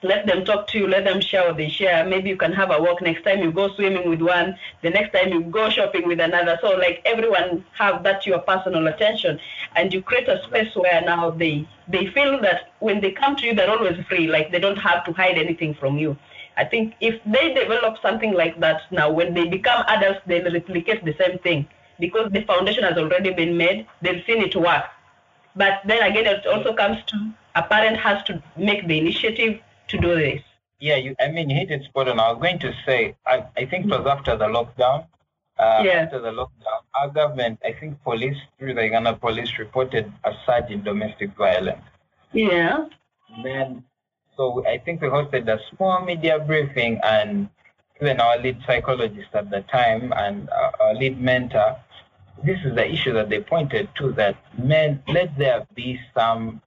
let 0.02 0.26
them 0.26 0.44
talk 0.44 0.66
to 0.68 0.78
you 0.78 0.86
let 0.86 1.04
them 1.04 1.20
share 1.20 1.46
what 1.46 1.56
they 1.56 1.68
share. 1.68 2.04
Maybe 2.04 2.28
you 2.28 2.36
can 2.36 2.52
have 2.52 2.70
a 2.70 2.80
walk 2.80 3.02
next 3.02 3.22
time 3.24 3.40
you 3.42 3.50
go 3.50 3.74
swimming 3.74 4.08
with 4.08 4.22
one 4.22 4.56
the 4.82 4.90
next 4.90 5.12
time 5.12 5.32
you 5.32 5.42
go 5.42 5.70
shopping 5.70 6.06
with 6.06 6.20
another. 6.20 6.58
So 6.60 6.70
like 6.70 7.02
everyone 7.04 7.64
have 7.76 8.02
that 8.04 8.26
your 8.26 8.38
personal 8.38 8.86
attention. 8.86 9.40
And 9.74 9.92
you 9.92 10.02
create 10.02 10.28
a 10.28 10.42
space 10.44 10.74
where 10.74 11.00
now 11.02 11.30
they 11.30 11.66
they 11.88 12.06
feel 12.06 12.40
that 12.42 12.72
when 12.78 13.00
they 13.00 13.12
come 13.12 13.36
to 13.36 13.46
you 13.46 13.54
they're 13.54 13.70
always 13.70 13.98
free. 14.08 14.28
Like 14.28 14.52
they 14.52 14.60
don't 14.60 14.76
have 14.76 15.04
to 15.06 15.12
hide 15.12 15.38
anything 15.38 15.74
from 15.74 15.98
you. 15.98 16.16
I 16.56 16.64
think 16.64 16.94
if 17.00 17.20
they 17.24 17.54
develop 17.54 17.98
something 18.02 18.32
like 18.32 18.58
that 18.60 18.82
now, 18.90 19.10
when 19.10 19.32
they 19.32 19.46
become 19.46 19.84
adults, 19.86 20.20
they'll 20.26 20.52
replicate 20.52 21.04
the 21.04 21.14
same 21.14 21.38
thing. 21.38 21.68
Because 22.00 22.32
the 22.32 22.42
foundation 22.42 22.82
has 22.82 22.98
already 22.98 23.32
been 23.32 23.56
made. 23.56 23.86
They've 24.02 24.24
seen 24.26 24.42
it 24.42 24.56
work. 24.56 24.84
But 25.54 25.80
then 25.84 26.02
again, 26.02 26.26
it 26.26 26.46
also 26.46 26.74
comes 26.74 26.98
to 27.06 27.30
a 27.54 27.62
parent 27.62 27.96
has 27.98 28.22
to 28.24 28.42
make 28.56 28.86
the 28.86 28.98
initiative 28.98 29.60
to 29.88 29.98
do 29.98 30.14
this. 30.16 30.42
Yeah, 30.80 30.96
you, 30.96 31.16
I 31.18 31.28
mean, 31.30 31.50
you 31.50 31.56
hit 31.56 31.70
it 31.70 31.84
spot 31.84 32.08
on. 32.08 32.20
I 32.20 32.30
was 32.30 32.40
going 32.40 32.60
to 32.60 32.72
say, 32.86 33.16
I, 33.26 33.44
I 33.56 33.64
think 33.66 33.86
it 33.86 33.90
was 33.90 34.06
after 34.06 34.36
the 34.36 34.46
lockdown. 34.46 35.06
Uh, 35.58 35.82
Yeah. 35.84 36.02
After 36.04 36.20
the 36.20 36.30
lockdown, 36.30 36.80
our 37.00 37.08
government, 37.08 37.58
I 37.64 37.72
think 37.72 38.00
police, 38.04 38.36
through 38.58 38.74
the 38.74 38.84
Uganda 38.84 39.14
police, 39.14 39.58
reported 39.58 40.12
a 40.24 40.32
surge 40.46 40.70
in 40.70 40.84
domestic 40.84 41.30
violence. 41.36 41.82
Yeah. 42.32 42.86
Then, 43.42 43.84
so 44.36 44.64
I 44.66 44.78
think 44.78 45.02
we 45.02 45.08
hosted 45.08 45.48
a 45.48 45.58
small 45.74 46.04
media 46.04 46.38
briefing, 46.38 47.00
and 47.02 47.48
even 48.00 48.20
our 48.20 48.38
lead 48.38 48.58
psychologist 48.66 49.30
at 49.34 49.50
the 49.50 49.62
time 49.62 50.12
and 50.16 50.48
our 50.80 50.94
lead 50.94 51.20
mentor, 51.20 51.76
this 52.44 52.60
is 52.64 52.76
the 52.76 52.88
issue 52.88 53.12
that 53.14 53.28
they 53.28 53.40
pointed 53.40 53.88
to 53.96 54.12
that 54.12 54.36
men, 54.56 55.02
let 55.08 55.36
there 55.36 55.66
be 55.74 55.98
some 56.14 56.62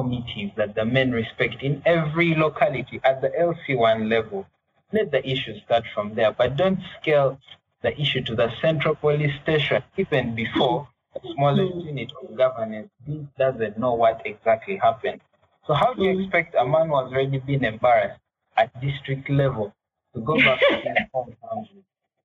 committees 0.00 0.50
that 0.56 0.74
the 0.74 0.84
men 0.84 1.12
respect 1.12 1.62
in 1.62 1.82
every 1.84 2.34
locality 2.34 3.00
at 3.04 3.20
the 3.20 3.28
LC1 3.30 4.08
level. 4.08 4.46
Let 4.92 5.10
the 5.12 5.22
issue 5.28 5.58
start 5.64 5.84
from 5.94 6.14
there, 6.14 6.32
but 6.32 6.56
don't 6.56 6.80
scale 7.00 7.38
the 7.82 7.98
issue 8.00 8.22
to 8.22 8.34
the 8.34 8.50
central 8.60 8.94
police 8.94 9.34
station 9.42 9.82
even 9.96 10.34
before 10.34 10.88
the 11.14 11.20
smallest 11.34 11.74
unit 11.86 12.12
of 12.22 12.36
governance 12.36 12.88
this 13.06 13.22
doesn't 13.38 13.78
know 13.78 13.94
what 13.94 14.20
exactly 14.24 14.76
happened. 14.76 15.20
So 15.66 15.74
how 15.74 15.94
do 15.94 16.02
you 16.04 16.14
Mm. 16.16 16.22
expect 16.24 16.54
a 16.54 16.66
man 16.66 16.88
who 16.88 16.96
has 17.00 17.12
already 17.12 17.38
been 17.38 17.64
embarrassed 17.64 18.20
at 18.56 18.68
district 18.80 19.28
level 19.30 19.72
to 20.14 20.20
go 20.20 20.34
back 20.36 20.60
to 20.60 20.74
his 20.76 20.98
home 21.14 21.36
country? 21.48 21.82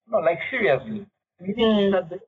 No, 0.08 0.18
like 0.20 0.40
seriously. 0.50 1.06
We 1.40 1.48
need, 1.48 1.92
to 1.92 2.20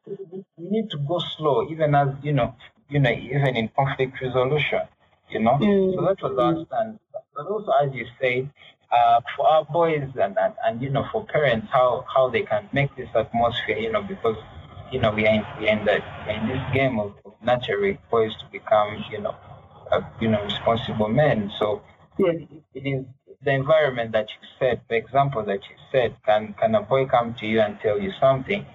we 0.58 0.66
need 0.70 0.90
to 0.92 0.98
go 0.98 1.20
slow, 1.38 1.68
even 1.70 1.96
as 1.96 2.10
you 2.22 2.34
know, 2.34 2.56
you 2.90 3.00
know, 3.00 3.12
even 3.12 3.56
in 3.56 3.70
conflict 3.70 4.20
resolution. 4.22 4.82
You 5.30 5.40
know, 5.40 5.58
Mm. 5.60 5.96
so 5.96 6.02
that 6.06 6.22
was 6.22 6.38
our 6.40 6.66
stand. 6.66 7.00
But 7.36 7.48
also, 7.48 7.72
as 7.84 7.94
you 7.94 8.06
said, 8.20 8.50
uh, 8.92 9.22
for 9.36 9.48
our 9.48 9.66
boys 9.66 10.10
and, 10.20 10.38
and, 10.38 10.54
and 10.66 10.82
you 10.82 10.90
know 10.90 11.06
for 11.12 11.26
parents 11.26 11.68
how 11.72 12.06
how 12.14 12.30
they 12.30 12.42
can 12.42 12.70
make 12.72 12.96
this 12.96 13.10
atmosphere 13.16 13.78
you 13.78 13.92
know 13.92 14.02
because 14.02 14.38
you 14.92 15.00
know 15.00 15.12
we 15.12 15.28
are 15.28 15.36
in, 15.36 15.44
we 15.60 15.68
are 15.68 15.78
in, 15.78 15.86
the, 15.86 15.96
in 16.34 16.48
this 16.48 16.64
game 16.74 17.00
of, 17.00 17.14
of 17.26 17.34
nurturing 17.44 17.98
boys 18.10 18.32
to 18.38 18.46
become 18.52 19.04
you 19.12 19.20
know 19.20 19.36
uh, 19.92 20.02
you 20.22 20.30
know 20.30 20.42
responsible 20.44 21.10
men 21.10 21.52
so 21.60 21.82
it, 22.18 22.48
it 22.74 22.88
is 22.88 23.06
the 23.44 23.52
environment 23.52 24.12
that 24.14 24.28
you 24.30 24.48
said 24.58 24.80
the 24.90 24.96
example 24.96 25.44
that 25.44 25.60
you 25.70 25.76
said 25.92 26.16
can 26.26 26.54
can 26.60 26.74
a 26.76 26.82
boy 26.82 27.06
come 27.06 27.34
to 27.34 27.46
you 27.46 27.60
and 27.60 27.80
tell 27.82 28.00
you 28.00 28.12
something 28.20 28.66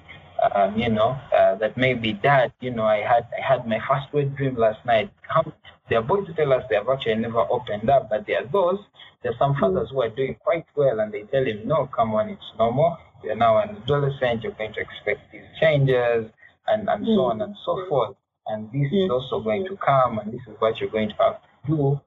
um, 0.55 0.77
you 0.77 0.89
know, 0.89 1.17
uh, 1.33 1.55
that 1.57 1.77
maybe 1.77 2.13
dad, 2.13 2.53
you 2.61 2.71
know, 2.73 2.83
I 2.85 2.99
had 2.99 3.27
I 3.39 3.41
had 3.41 3.67
my 3.67 3.79
first 3.89 4.13
wet 4.13 4.35
dream 4.35 4.57
last 4.57 4.85
night. 4.85 5.11
How, 5.23 5.45
there 5.93 6.01
are 6.01 6.03
boys 6.03 6.27
who 6.27 6.33
tell 6.33 6.55
us 6.55 6.65
they 6.71 6.77
have 6.77 6.89
actually 6.89 7.17
never 7.17 7.41
opened 7.41 7.91
up, 7.91 8.09
but 8.09 8.27
there 8.27 8.43
are 8.43 8.47
those, 8.47 8.79
there 9.23 9.31
are 9.31 9.39
some 9.39 9.55
fathers 9.61 9.91
who 9.91 10.01
are 10.01 10.09
doing 10.09 10.35
quite 10.43 10.65
well 10.75 11.01
and 11.01 11.13
they 11.13 11.25
tell 11.25 11.45
him, 11.45 11.69
no, 11.69 11.87
come 11.95 12.15
on, 12.15 12.31
it's 12.31 12.53
normal. 12.59 12.97
You're 13.23 13.37
now 13.37 13.59
an 13.59 13.77
adolescent, 13.77 14.43
you're 14.43 14.53
going 14.53 14.73
to 14.73 14.81
expect 14.81 15.31
these 15.31 15.45
changes 15.61 16.31
and, 16.67 16.89
and 16.89 17.05
so 17.05 17.25
on 17.27 17.43
and 17.43 17.55
so 17.67 17.85
forth. 17.91 18.17
And 18.47 18.73
this 18.73 18.91
is 18.91 19.11
also 19.11 19.41
going 19.41 19.67
to 19.67 19.77
come 19.77 20.19
and 20.19 20.33
this 20.33 20.41
is 20.49 20.55
what 20.61 20.81
you're 20.81 20.89
going 20.89 21.11
to 21.11 21.17
have 21.17 21.43
to 21.43 21.49
do 21.67 22.01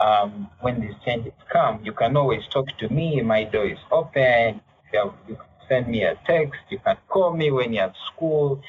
um, 0.00 0.48
when 0.60 0.80
these 0.80 0.94
changes 1.04 1.32
come. 1.52 1.80
You 1.82 1.94
can 1.94 2.16
always 2.16 2.46
talk 2.46 2.68
to 2.78 2.88
me, 2.90 3.22
my 3.22 3.42
door 3.42 3.66
is 3.66 3.78
open. 3.90 4.60
You, 4.92 4.98
have, 5.00 5.14
you 5.26 5.36
send 5.68 5.88
me 5.88 6.04
a 6.04 6.14
text. 6.28 6.60
You 6.70 6.78
can 6.78 6.96
call 7.08 7.36
me 7.36 7.50
when 7.50 7.72
you're 7.72 7.86
at 7.86 7.94
school. 8.14 8.62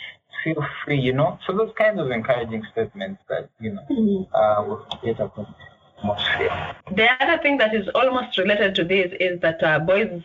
Feel 0.44 0.66
free, 0.84 1.00
you 1.00 1.14
know. 1.14 1.40
So 1.46 1.54
those 1.54 1.72
kinds 1.78 2.00
of 2.00 2.12
encouraging 2.12 2.64
statements 2.72 3.22
that 3.30 3.50
you 3.60 3.74
know 3.74 3.82
mm-hmm. 3.90 4.36
uh, 4.36 4.68
will 4.68 4.86
create 5.00 5.20
a 5.20 5.32
atmosphere. 6.04 6.76
The 6.92 7.10
other 7.24 7.42
thing 7.42 7.58
that 7.58 7.74
is 7.74 7.88
almost 7.96 8.38
related 8.38 8.76
to 8.76 8.84
this 8.84 9.12
is 9.20 9.40
that 9.42 9.64
uh, 9.64 9.80
boys 9.80 10.22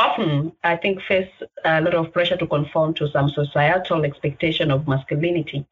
often, 0.00 0.52
I 0.64 0.76
think, 0.76 1.02
face 1.02 1.30
a 1.64 1.80
lot 1.80 1.94
of 1.94 2.12
pressure 2.12 2.36
to 2.36 2.46
conform 2.46 2.94
to 2.94 3.08
some 3.10 3.28
societal 3.28 4.04
expectation 4.04 4.70
of 4.70 4.88
masculinity. 4.88 5.66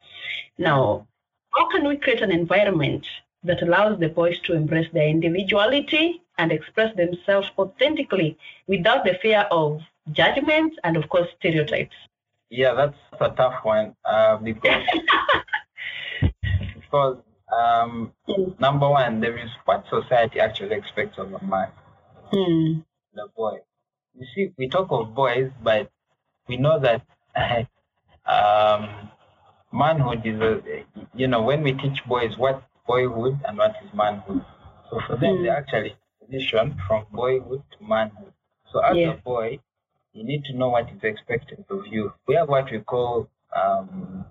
Now, 0.57 1.07
how 1.51 1.69
can 1.69 1.87
we 1.87 1.97
create 1.97 2.21
an 2.21 2.31
environment 2.31 3.05
that 3.43 3.61
allows 3.61 3.99
the 3.99 4.09
boys 4.09 4.39
to 4.41 4.53
embrace 4.53 4.87
their 4.93 5.07
individuality 5.07 6.21
and 6.37 6.51
express 6.51 6.95
themselves 6.95 7.49
authentically 7.57 8.37
without 8.67 9.03
the 9.03 9.17
fear 9.21 9.47
of 9.51 9.81
judgments 10.11 10.77
and 10.83 10.97
of 10.97 11.07
course 11.09 11.27
stereotypes 11.37 11.95
yeah 12.51 12.73
that's 12.73 12.97
a 13.21 13.29
tough 13.29 13.63
one 13.63 13.95
uh, 14.05 14.37
because 14.37 14.83
because 16.75 17.17
um, 17.57 18.11
number 18.59 18.89
one 18.89 19.21
there 19.21 19.37
is 19.37 19.49
what 19.65 19.85
society 19.89 20.39
actually 20.39 20.75
expects 20.75 21.17
of 21.17 21.33
a 21.33 21.43
man 21.45 21.69
mm. 22.31 22.83
the 23.13 23.27
boy 23.35 23.57
you 24.13 24.25
see 24.35 24.51
we 24.57 24.67
talk 24.67 24.87
of 24.91 25.15
boys 25.15 25.49
but 25.63 25.89
we 26.47 26.57
know 26.57 26.77
that 26.77 27.01
um, 28.25 29.09
manhood 29.71 30.21
is 30.25 30.39
a 30.41 30.83
you 31.15 31.27
know 31.27 31.41
when 31.41 31.63
we 31.63 31.71
teach 31.71 32.03
boys 32.05 32.37
what 32.37 32.63
boyhood 32.85 33.39
and 33.47 33.57
what 33.57 33.73
is 33.83 33.93
manhood 33.93 34.43
so 34.89 34.99
for 35.07 35.15
them 35.15 35.37
mm. 35.37 35.43
they 35.43 35.49
actually 35.49 35.95
transition 36.19 36.77
from 36.85 37.05
boyhood 37.13 37.63
to 37.71 37.87
manhood 37.87 38.33
so 38.71 38.79
as 38.79 38.97
yeah. 38.97 39.13
a 39.13 39.17
boy 39.17 39.57
you 40.13 40.23
need 40.23 40.43
to 40.45 40.53
know 40.53 40.69
what 40.69 40.89
is 40.89 41.03
expected 41.03 41.63
of 41.69 41.87
you. 41.87 42.13
We 42.27 42.35
have 42.35 42.49
what 42.49 42.71
we 42.71 42.79
call 42.79 43.29
um, 43.55 44.25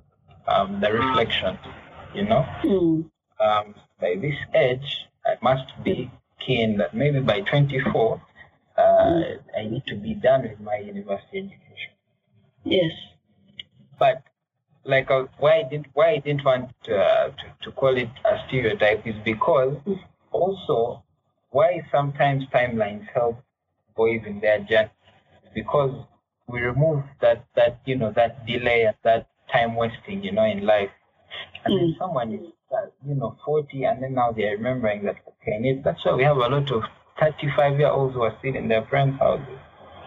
um, 0.47 0.81
the 0.81 0.93
reflection, 0.93 1.59
you 2.15 2.25
know. 2.25 2.47
Mm. 2.65 3.11
Um, 3.41 3.75
by 4.01 4.17
this 4.21 4.37
age, 4.55 5.07
I 5.25 5.37
must 5.43 5.73
be 5.83 6.11
keen 6.39 6.77
that 6.79 6.95
maybe 6.95 7.21
by 7.21 7.41
24, 7.41 8.23
uh, 8.77 8.81
mm. 8.81 9.39
I 9.57 9.65
need 9.65 9.85
to 9.87 9.95
be 9.97 10.15
done 10.15 10.43
with 10.43 10.61
my 10.61 10.77
university 10.77 11.39
education. 11.39 11.93
Yes. 12.65 12.93
But 13.99 14.23
like 14.85 15.11
uh, 15.11 15.27
why 15.39 15.61
I 15.61 15.63
didn't 15.69 15.89
why 15.93 16.13
I 16.13 16.19
didn't 16.19 16.45
want 16.45 16.71
uh, 16.87 17.29
to, 17.29 17.45
to 17.63 17.73
call 17.73 17.97
it 17.97 18.09
a 18.25 18.39
stereotype 18.49 19.07
is 19.07 19.15
because 19.25 19.77
mm. 19.87 19.99
also 20.33 21.03
why 21.51 21.83
sometimes 21.91 22.45
timelines 22.53 23.07
help 23.13 23.43
boys 23.95 24.23
in 24.27 24.41
their 24.41 24.61
journey 24.61 24.91
because 25.55 26.07
we 26.49 26.61
remove 26.61 27.03
that 27.21 27.45
that 27.57 27.81
you 27.85 27.97
know 27.97 28.13
that 28.13 28.47
delay 28.47 28.83
and 28.85 28.97
that 29.05 29.29
time 29.53 29.77
wasting 29.77 30.23
you 30.23 30.33
know 30.33 30.45
in 30.45 30.67
life. 30.67 30.91
And 31.65 31.75
mm. 31.75 31.79
then 31.79 31.97
someone 31.99 32.33
is 32.33 32.47
uh, 32.73 32.87
you 33.07 33.15
know 33.15 33.37
40 33.45 33.85
and 33.85 34.03
then 34.03 34.15
now 34.15 34.33
they're 34.33 34.57
remembering 34.57 35.05
that 35.05 35.17
okay 35.29 35.53
and 35.53 35.85
that's 35.85 36.05
why 36.05 36.15
we 36.15 36.25
have 36.25 36.37
a 36.37 36.41
lot 36.41 36.71
of 36.71 36.83
35 37.21 37.79
year 37.79 37.89
olds 37.89 38.15
who 38.15 38.23
are 38.23 38.35
still 38.39 38.55
in 38.55 38.69
their 38.69 38.85
friends 38.87 39.19
houses. 39.19 39.59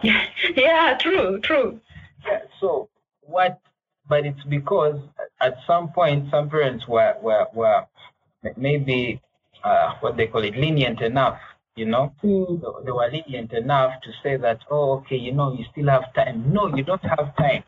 Yeah 0.56 0.98
true 0.98 1.40
true. 1.40 1.80
Yeah 2.26 2.42
so 2.60 2.90
what 3.22 3.60
but 4.08 4.26
it's 4.26 4.44
because 4.44 5.00
at 5.42 5.58
some 5.66 5.90
point 5.90 6.30
some 6.30 6.50
parents 6.50 6.88
were 6.88 7.16
were, 7.22 7.48
were 7.54 7.86
maybe 8.58 9.22
uh, 9.64 9.94
what 10.02 10.18
they 10.18 10.28
call 10.28 10.44
it 10.44 10.58
lenient 10.58 11.02
enough 11.02 11.40
you 11.76 11.86
know 11.86 12.14
mm. 12.24 12.62
they 12.86 12.92
were 12.92 13.10
lenient 13.12 13.52
enough 13.54 14.02
to 14.04 14.12
say 14.22 14.38
that 14.38 14.60
oh 14.70 14.94
okay 14.98 15.18
you 15.18 15.32
know 15.32 15.54
you 15.54 15.66
still 15.72 15.88
have 15.88 16.14
time. 16.14 16.52
No 16.54 16.74
you 16.76 16.84
don't 16.84 17.04
have 17.04 17.36
time. 17.36 17.64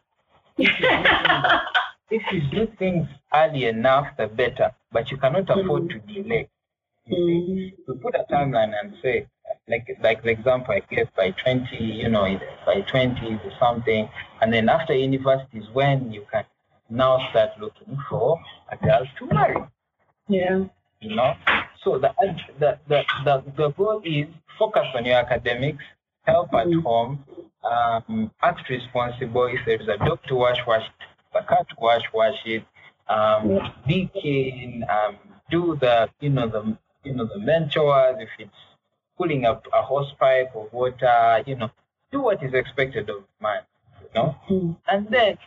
If 0.58 2.22
you 2.32 2.42
do 2.52 2.68
things 2.78 3.08
early 3.34 3.66
enough 3.66 4.08
the 4.18 4.28
better. 4.28 4.72
But 4.92 5.10
you 5.12 5.18
cannot 5.18 5.50
afford 5.50 5.90
to 5.90 6.00
delay. 6.00 6.50
Mm. 7.12 7.72
to 7.86 7.94
put 8.02 8.16
a 8.16 8.26
timeline 8.32 8.74
and 8.80 8.96
say 9.02 9.28
like 9.68 9.88
like 10.02 10.24
the 10.24 10.30
example 10.30 10.74
I 10.74 10.82
gave 10.94 11.08
by 11.16 11.32
20 11.32 11.78
you 11.78 12.10
know 12.10 12.26
by 12.66 12.82
20 12.82 13.22
or 13.28 13.52
something 13.60 14.10
and 14.42 14.52
then 14.52 14.70
after 14.70 14.96
university 14.96 15.60
is 15.60 15.66
when 15.74 16.12
you 16.12 16.26
can 16.32 16.46
now 16.90 17.30
start 17.30 17.52
looking 17.60 17.98
for 18.10 18.40
a 18.72 18.78
girl 18.78 19.06
to 19.20 19.26
marry. 19.34 19.56
Yeah. 20.28 20.66
You 21.00 21.16
know 21.16 21.34
so 21.86 22.00
the, 22.00 22.12
the, 22.60 22.78
the, 22.90 23.04
the, 23.24 23.44
the 23.56 23.70
goal 23.70 24.02
is 24.04 24.28
focus 24.58 24.88
on 24.96 25.06
your 25.06 25.18
academics, 25.18 25.84
help 26.24 26.54
at 26.54 26.68
mm-hmm. 26.68 26.80
home, 26.80 27.24
um, 27.64 28.32
act 28.42 28.68
responsible. 28.70 29.46
If 29.46 29.60
there 29.66 29.82
is 29.82 29.88
a 29.88 29.98
dog 30.04 30.20
to 30.28 30.36
wash, 30.36 30.58
wash 30.68 30.86
the 31.34 31.42
cat 31.42 31.68
to 31.70 31.76
wash, 31.80 32.02
wash 32.14 32.40
it. 32.46 32.64
Um, 33.08 33.60
be 33.88 34.10
keen. 34.14 34.84
Um, 34.90 35.18
do 35.52 35.78
the 35.80 36.10
you 36.20 36.32
know 36.32 36.48
the 36.48 36.76
you 37.04 37.14
know 37.14 37.26
the 37.26 37.40
mentors. 37.40 38.16
If 38.20 38.30
it's 38.40 38.52
pulling 39.16 39.46
up 39.46 39.68
a 39.72 39.82
hose 39.84 40.12
pipe 40.20 40.52
of 40.56 40.74
water, 40.74 41.44
you 41.46 41.56
know, 41.56 41.70
do 42.12 42.22
what 42.22 42.44
is 42.44 42.54
expected 42.54 43.10
of 43.10 43.24
man. 43.40 43.62
You 44.02 44.10
know, 44.16 44.36
mm-hmm. 44.50 44.72
and 44.88 45.08
then 45.10 45.38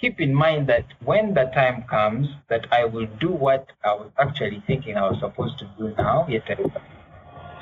keep 0.00 0.20
in 0.20 0.34
mind 0.34 0.66
that 0.68 0.84
when 1.04 1.34
the 1.34 1.44
time 1.54 1.82
comes 1.88 2.28
that 2.48 2.66
I 2.70 2.84
will 2.84 3.06
do 3.18 3.30
what 3.30 3.66
I 3.84 3.94
was 3.94 4.10
actually 4.18 4.62
thinking 4.66 4.96
I 4.96 5.08
was 5.10 5.18
supposed 5.20 5.58
to 5.58 5.64
do 5.78 5.94
now, 5.96 6.26
yet 6.28 6.44
I 6.48 6.56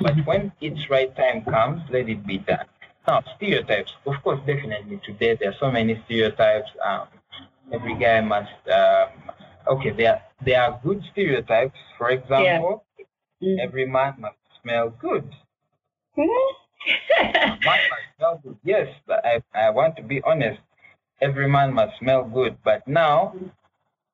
But 0.01 0.25
when 0.25 0.51
its 0.59 0.89
right 0.89 1.15
time 1.15 1.45
comes, 1.45 1.81
let 1.89 2.09
it 2.09 2.25
be 2.27 2.39
done. 2.39 2.65
Now, 3.07 3.23
stereotypes, 3.35 3.93
of 4.05 4.15
course, 4.23 4.39
definitely 4.45 4.99
today 5.05 5.37
there 5.39 5.51
are 5.51 5.59
so 5.59 5.71
many 5.71 6.01
stereotypes. 6.05 6.69
Um, 6.83 7.07
every 7.71 7.95
guy 7.95 8.19
must, 8.21 8.51
um, 8.67 9.09
okay, 9.67 9.91
there 9.91 10.13
are, 10.15 10.21
there 10.43 10.61
are 10.61 10.79
good 10.83 11.03
stereotypes. 11.11 11.79
For 11.97 12.09
example, 12.09 12.83
yeah. 13.39 13.63
every 13.63 13.85
man 13.85 14.15
must 14.19 14.37
smell 14.61 14.89
good. 14.89 15.23
Mm-hmm. 16.17 17.63
man 17.63 17.79
must 17.89 18.07
smell 18.17 18.41
good. 18.43 18.57
Yes, 18.63 18.87
I, 19.07 19.41
I 19.53 19.69
want 19.69 19.95
to 19.97 20.03
be 20.03 20.21
honest 20.23 20.59
every 21.21 21.49
man 21.49 21.73
must 21.73 21.97
smell 21.99 22.23
good. 22.23 22.57
But 22.63 22.87
now, 22.87 23.35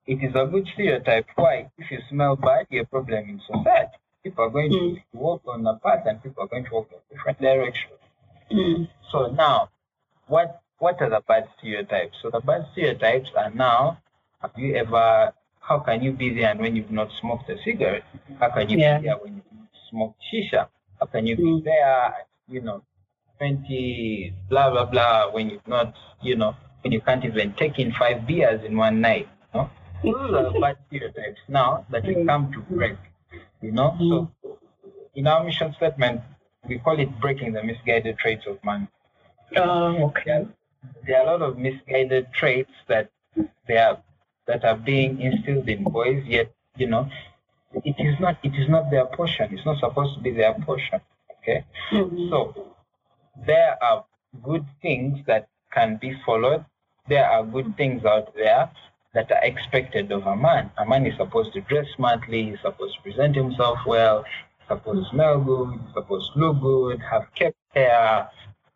it 0.06 0.24
is 0.24 0.34
a 0.36 0.45
good 0.45 0.68
stereotype. 0.74 1.28
Why? 1.36 1.70
If 1.78 1.91
you 1.91 1.99
smell 2.10 2.36
bad, 2.36 2.68
you're 2.70 2.84
a 2.84 2.88
problem 2.88 3.30
in 3.30 3.41
society. 3.45 3.97
People 4.24 4.45
are 4.45 4.49
going 4.49 4.72
mm. 4.72 4.95
to 4.95 5.18
walk 5.18 5.41
on 5.47 5.66
a 5.66 5.78
path 5.80 6.06
and 6.06 6.22
people 6.22 6.43
are 6.43 6.47
going 6.47 6.66
to 6.66 6.72
walk 6.72 6.89
in 6.91 7.16
different 7.16 7.41
directions. 7.41 7.99
Mm. 8.52 8.89
So 9.12 9.28
now, 9.28 9.70
what 10.28 10.62
what 10.82 10.99
are 11.02 11.10
the 11.10 11.22
bad 11.28 11.47
stereotypes? 11.58 12.18
So 12.22 12.32
the 12.32 12.39
bad 12.39 12.66
stereotypes 12.72 13.30
are 13.38 13.52
now, 13.52 13.99
have 14.41 14.52
you 14.58 14.76
ever, 14.76 15.32
how 15.60 15.80
can 15.80 16.02
you 16.02 16.12
be 16.12 16.34
there 16.34 16.49
and 16.49 16.60
when 16.60 16.76
you've 16.76 16.89
not 16.89 17.10
smoked 17.22 17.47
a 17.49 17.56
cigarette? 17.64 18.04
How 18.39 18.49
can 18.49 18.68
you 18.68 18.80
yeah. 18.80 18.97
be 18.97 19.06
there 19.06 19.18
when 19.18 19.36
you've 19.36 19.70
smoked 19.91 20.20
shisha? 20.34 20.68
How 20.99 21.06
can 21.06 21.28
you 21.28 21.38
mm. 21.38 21.60
be 21.60 21.66
there, 21.66 22.14
you 22.49 22.62
know, 22.62 22.82
20, 23.38 24.34
blah, 24.49 24.72
blah, 24.72 24.86
blah, 24.86 25.32
when 25.32 25.52
you've 25.52 25.68
not, 25.68 25.93
you 26.24 26.36
know, 26.36 26.56
when 26.82 26.91
you 26.91 27.01
can't 27.01 27.23
even 27.25 27.53
take 27.53 27.79
in 27.79 27.91
five 27.93 28.25
beers 28.27 28.63
in 28.63 28.77
one 28.77 29.01
night. 29.01 29.27
You 29.53 29.61
know? 29.61 29.69
Those 30.03 30.55
are 30.55 30.59
bad 30.59 30.77
stereotypes 30.88 31.41
now 31.47 31.86
that 31.91 32.05
we 32.05 32.25
come 32.25 32.51
to 32.53 32.59
break. 32.75 32.97
You 33.61 33.71
know, 33.71 33.95
so 33.99 34.32
in 35.15 35.27
our 35.27 35.43
mission 35.43 35.73
statement, 35.77 36.21
we 36.67 36.79
call 36.79 36.99
it 36.99 37.19
breaking 37.19 37.53
the 37.53 37.63
misguided 37.63 38.17
traits 38.17 38.45
of 38.47 38.63
man. 38.63 38.88
Oh, 39.55 40.05
okay. 40.05 40.23
There, 40.25 40.47
there 41.05 41.21
are 41.21 41.27
a 41.27 41.32
lot 41.32 41.41
of 41.41 41.57
misguided 41.57 42.34
traits 42.34 42.71
that 42.88 43.11
they 43.67 43.77
are 43.77 44.01
that 44.47 44.65
are 44.65 44.75
being 44.75 45.21
instilled 45.21 45.69
in 45.69 45.84
boys, 45.84 46.23
yet 46.25 46.51
you 46.75 46.88
know, 46.88 47.07
it 47.84 47.95
is 47.99 48.19
not 48.19 48.38
it 48.43 48.55
is 48.55 48.67
not 48.69 48.89
their 48.89 49.05
portion. 49.05 49.53
It's 49.53 49.65
not 49.65 49.79
supposed 49.79 50.15
to 50.15 50.21
be 50.21 50.32
their 50.32 50.53
portion. 50.53 50.99
Okay. 51.38 51.65
Mhm. 51.91 52.29
So 52.29 52.75
there 53.45 53.77
are 53.84 54.05
good 54.43 54.65
things 54.82 55.19
that 55.27 55.47
can 55.72 55.97
be 55.97 56.15
followed. 56.26 56.65
There 57.07 57.26
are 57.26 57.43
good 57.43 57.65
mm-hmm. 57.65 57.78
things 57.78 58.05
out 58.05 58.34
there 58.36 58.69
that 59.13 59.32
are 59.32 59.43
expected 59.43 60.11
of 60.11 60.26
a 60.26 60.36
man. 60.36 60.72
A 60.78 60.86
man 60.86 61.05
is 61.05 61.15
supposed 61.17 61.53
to 61.53 61.61
dress 61.61 61.88
smartly, 61.95 62.51
he's 62.51 62.61
supposed 62.61 62.95
to 62.95 63.01
present 63.01 63.36
himself 63.36 63.80
well, 63.86 64.24
he's 64.24 64.67
supposed 64.67 65.03
to 65.03 65.09
smell 65.09 65.39
good, 65.41 65.74
he's 65.74 65.93
supposed 65.93 66.34
to 66.34 66.39
look 66.39 66.61
good, 66.61 67.01
have 67.01 67.28
kept 67.36 67.57
hair, 67.74 68.30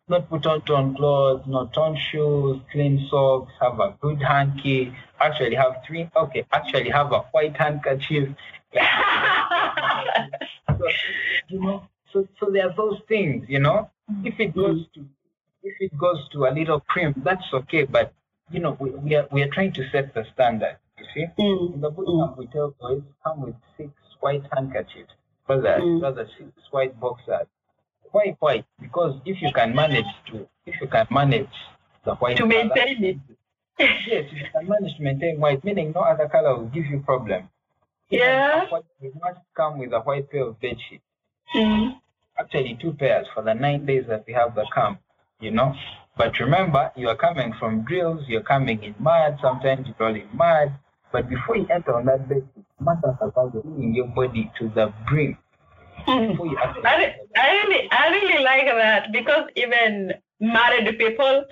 not 0.08 0.28
put 0.28 0.46
on 0.46 0.60
torn 0.62 0.94
clothes, 0.94 1.42
not 1.46 1.72
torn 1.72 1.96
shoes, 1.96 2.60
clean 2.70 3.06
socks, 3.10 3.52
have 3.60 3.80
a 3.80 3.96
good 4.00 4.22
hanky, 4.22 4.94
actually 5.20 5.54
have 5.54 5.82
three, 5.86 6.08
okay, 6.14 6.44
actually 6.52 6.90
have 6.90 7.12
a 7.12 7.20
white 7.32 7.56
handkerchief. 7.56 8.28
so, 10.68 10.88
you 11.48 11.60
know, 11.60 11.88
so, 12.12 12.28
so 12.38 12.50
there 12.52 12.68
are 12.68 12.76
those 12.76 13.00
things, 13.08 13.46
you 13.48 13.58
know. 13.58 13.90
Mm-hmm. 14.10 14.26
If 14.26 14.38
it 14.38 14.54
goes 14.54 14.84
to 14.94 15.04
if 15.68 15.74
it 15.80 15.92
goes 15.98 16.20
to 16.32 16.46
a 16.46 16.50
little 16.58 16.80
prim, 16.92 17.14
that's 17.24 17.48
okay. 17.52 17.84
But 17.84 18.12
you 18.50 18.60
know, 18.60 18.76
we, 18.80 18.90
we 18.90 19.14
are 19.18 19.26
we 19.32 19.42
are 19.42 19.48
trying 19.56 19.72
to 19.78 19.82
set 19.92 20.14
the 20.14 20.24
standard. 20.34 20.76
You 20.98 21.06
see, 21.14 21.26
Mm. 21.38 21.74
in 21.74 21.80
the 21.80 21.90
boot 21.90 22.06
camp 22.18 22.38
we 22.38 22.46
tell 22.46 22.70
boys 22.80 23.02
come 23.24 23.38
with 23.46 23.56
six 23.76 23.90
white 24.20 24.44
handkerchiefs, 24.52 25.12
rather 25.48 25.78
Mm. 25.80 26.02
rather 26.02 26.26
six 26.38 26.50
white 26.70 26.94
boxers. 27.00 27.46
Why 28.12 28.36
white? 28.40 28.64
Because 28.80 29.12
if 29.24 29.42
you 29.42 29.50
can 29.52 29.74
manage 29.74 30.12
to 30.30 30.48
if 30.64 30.74
you 30.80 30.86
can 30.96 31.06
manage 31.10 31.56
the 32.04 32.14
white 32.14 32.36
To 32.38 32.44
color- 32.44 32.54
maintain 32.54 33.04
it. 33.10 33.18
yes, 33.78 34.24
if 34.32 34.38
you 34.42 34.48
can 34.54 34.66
manage 34.68 34.96
to 34.96 35.02
maintain 35.02 35.38
white, 35.40 35.62
meaning 35.64 35.92
no 35.94 36.00
other 36.12 36.28
color 36.28 36.56
will 36.56 36.70
give 36.76 36.86
you 36.86 37.00
problem. 37.00 37.48
Yeah. 38.08 38.64
You 39.00 39.12
must 39.22 39.40
come 39.54 39.78
with 39.78 39.92
a 39.92 40.00
white 40.00 40.30
pair 40.30 40.44
of 40.46 40.60
bed 40.60 40.76
sheets 40.88 41.02
Mm. 41.54 42.00
actually 42.38 42.76
two 42.80 42.92
pairs 42.92 43.26
for 43.34 43.42
the 43.42 43.54
nine 43.54 43.84
days 43.86 44.04
that 44.08 44.24
we 44.26 44.32
have 44.32 44.54
the 44.54 44.64
camp, 44.74 45.00
you 45.40 45.50
know. 45.50 45.74
But 46.16 46.38
remember, 46.38 46.90
you 46.96 47.08
are 47.08 47.16
coming 47.16 47.52
from 47.58 47.84
drills, 47.84 48.24
you're 48.26 48.42
coming 48.42 48.82
in 48.82 48.94
mud, 48.98 49.38
sometimes 49.42 49.86
you're 49.86 50.08
all 50.08 50.14
in 50.14 50.28
mud. 50.32 50.72
But 51.12 51.28
before 51.28 51.56
you 51.56 51.66
enter 51.70 51.94
on 51.94 52.06
that 52.06 52.28
bed, 52.28 52.48
you 52.56 52.64
must 52.80 53.04
have 53.04 53.16
survived 53.20 53.64
in 53.78 53.94
your 53.94 54.06
body 54.08 54.50
to 54.58 54.68
the 54.74 54.92
brim. 55.08 55.36
Mm. 56.06 56.32
Before 56.32 56.46
you 56.46 56.58
actually 56.58 56.86
I, 56.86 57.16
I 57.36 57.52
really, 57.52 57.88
I 57.90 58.08
really 58.08 58.44
like 58.44 58.66
that 58.66 59.12
because 59.12 59.48
even 59.56 60.14
married 60.40 60.98
people, 60.98 61.44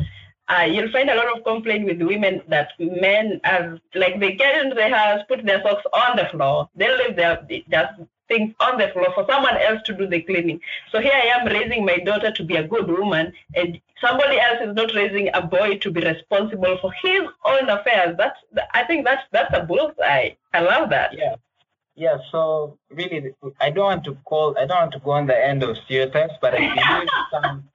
uh, 0.48 0.62
you'll 0.62 0.92
find 0.92 1.10
a 1.10 1.14
lot 1.14 1.36
of 1.36 1.44
complaint 1.44 1.86
with 1.86 2.02
women 2.02 2.42
that 2.48 2.72
men 2.78 3.40
are 3.44 3.78
like 3.94 4.20
they 4.20 4.34
get 4.34 4.62
into 4.64 4.74
the 4.74 4.88
house, 4.88 5.20
put 5.28 5.44
their 5.44 5.62
socks 5.62 5.84
on 5.92 6.16
the 6.16 6.26
floor, 6.30 6.68
they 6.74 6.88
leave 6.98 7.16
their 7.16 7.46
their 7.68 7.96
things 8.28 8.54
on 8.60 8.78
the 8.78 8.88
floor 8.88 9.08
for 9.14 9.26
someone 9.28 9.56
else 9.58 9.82
to 9.84 9.94
do 9.94 10.06
the 10.06 10.20
cleaning. 10.22 10.60
So 10.90 11.00
here 11.00 11.12
I 11.14 11.26
am 11.38 11.46
raising 11.46 11.84
my 11.84 11.98
daughter 11.98 12.30
to 12.32 12.42
be 12.44 12.56
a 12.56 12.66
good 12.66 12.88
woman, 12.88 13.32
and 13.54 13.80
somebody 14.00 14.38
else 14.40 14.58
is 14.62 14.74
not 14.74 14.94
raising 14.94 15.28
a 15.34 15.42
boy 15.42 15.76
to 15.78 15.90
be 15.90 16.00
responsible 16.00 16.78
for 16.80 16.92
his 17.02 17.22
own 17.44 17.68
affairs. 17.68 18.16
That's 18.16 18.38
I 18.72 18.84
think 18.84 19.04
that's 19.04 19.22
that's 19.32 19.52
a 19.56 19.62
bullseye. 19.64 20.30
I 20.52 20.60
love 20.60 20.90
that. 20.90 21.12
yeah. 21.16 21.36
Yeah, 21.96 22.16
so 22.32 22.76
really, 22.90 23.34
I 23.60 23.70
don't 23.70 23.84
want 23.84 24.04
to 24.06 24.16
call, 24.24 24.58
I 24.58 24.66
don't 24.66 24.80
want 24.80 24.92
to 24.94 24.98
go 24.98 25.12
on 25.12 25.28
the 25.28 25.38
end 25.50 25.62
of 25.62 25.76
stereotypes, 25.84 26.34
but 26.40 26.52
I 26.52 26.58
believe 26.98 27.08
some, 27.30 27.68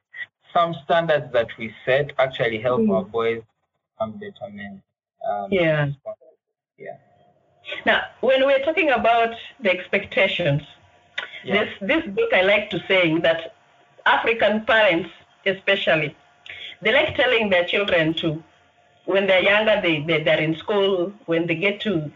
some 0.53 0.75
standards 0.83 1.31
that 1.31 1.47
we 1.57 1.73
set 1.85 2.11
actually 2.19 2.59
help 2.59 2.81
Mm. 2.81 2.95
our 2.97 3.03
boys 3.05 3.41
become 3.93 4.11
better 4.19 4.51
men. 4.51 4.81
Um, 5.25 5.47
Yeah. 5.53 5.87
Yeah. 6.77 6.97
Now, 7.85 8.01
when 8.21 8.45
we're 8.45 8.63
talking 8.63 8.89
about 8.89 9.35
the 9.59 9.71
expectations, 9.71 10.61
Yeah. 11.43 11.53
this 11.55 11.69
this 11.91 12.03
book 12.17 12.31
I 12.33 12.41
like 12.41 12.69
to 12.71 12.79
say 12.87 13.17
that 13.19 13.55
African 14.05 14.65
parents, 14.65 15.09
especially, 15.45 16.15
they 16.81 16.91
like 16.93 17.15
telling 17.15 17.49
their 17.49 17.65
children 17.65 18.13
to, 18.15 18.43
when 19.05 19.27
they're 19.27 19.43
younger, 19.43 19.79
they, 19.81 20.01
they 20.01 20.23
they're 20.23 20.41
in 20.41 20.55
school. 20.57 21.13
When 21.25 21.47
they 21.47 21.55
get 21.55 21.79
to 21.81 22.11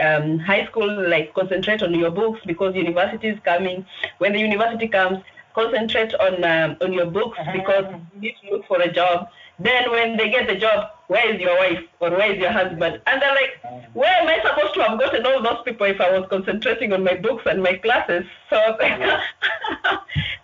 um, 0.00 0.38
high 0.38 0.66
school, 0.66 0.90
like 1.08 1.34
concentrate 1.34 1.82
on 1.82 1.94
your 1.94 2.10
books 2.10 2.40
because 2.46 2.74
university 2.74 3.28
is 3.28 3.38
coming. 3.44 3.84
When 4.18 4.32
the 4.32 4.40
university 4.40 4.88
comes, 4.88 5.18
concentrate 5.54 6.14
on 6.14 6.44
um, 6.44 6.76
on 6.80 6.92
your 6.92 7.06
books 7.06 7.38
because 7.52 7.84
you 8.14 8.20
need 8.20 8.36
to 8.42 8.50
look 8.56 8.66
for 8.66 8.80
a 8.80 8.90
job. 8.92 9.28
Then 9.58 9.90
when 9.90 10.16
they 10.16 10.28
get 10.30 10.46
the 10.48 10.56
job, 10.56 10.90
where 11.08 11.32
is 11.34 11.40
your 11.40 11.56
wife 11.56 11.80
or 12.00 12.10
where 12.10 12.32
is 12.32 12.38
your 12.38 12.52
husband? 12.52 13.00
And 13.06 13.22
they're 13.22 13.34
like, 13.34 13.60
where 13.94 14.12
am 14.20 14.28
I 14.28 14.40
supposed 14.42 14.74
to 14.74 14.82
have 14.82 14.98
gotten 14.98 15.24
all 15.24 15.42
those 15.42 15.62
people 15.64 15.86
if 15.86 16.00
I 16.00 16.18
was 16.18 16.28
concentrating 16.28 16.92
on 16.92 17.02
my 17.04 17.14
books 17.14 17.44
and 17.46 17.62
my 17.62 17.74
classes? 17.74 18.24
So 18.50 18.76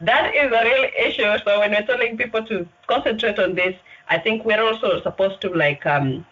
that 0.01 0.35
is 0.35 0.53
a 0.53 0.65
real 0.65 0.89
issue. 0.99 1.39
So 1.45 1.61
when 1.61 1.71
we're 1.73 1.87
telling 1.87 2.17
people 2.17 2.45
to 2.47 2.67
concentrate 2.87 3.39
on 3.39 3.55
this, 3.55 3.75
I 4.09 4.19
think 4.19 4.45
we're 4.45 4.63
also 4.63 5.01
supposed 5.03 5.41
to 5.43 5.49
like 5.51 5.85
um, 5.87 6.25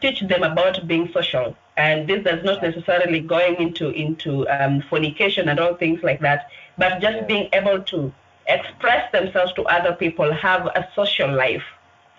teach 0.00 0.20
them 0.20 0.42
about 0.42 0.86
being 0.86 1.10
social. 1.12 1.56
And 1.76 2.08
this 2.08 2.24
does 2.24 2.44
not 2.44 2.62
necessarily 2.62 3.20
going 3.20 3.56
into 3.56 3.90
into 3.90 4.48
um, 4.48 4.82
fornication 4.90 5.48
and 5.48 5.58
all 5.60 5.74
things 5.74 6.02
like 6.02 6.20
that, 6.20 6.50
but 6.76 7.00
just 7.00 7.18
Yeah. 7.18 7.24
being 7.24 7.48
able 7.52 7.82
to 7.82 8.12
express 8.48 9.10
themselves 9.12 9.52
to 9.54 9.62
other 9.64 9.92
people, 9.94 10.32
have 10.32 10.66
a 10.66 10.88
social 10.94 11.32
life. 11.32 11.64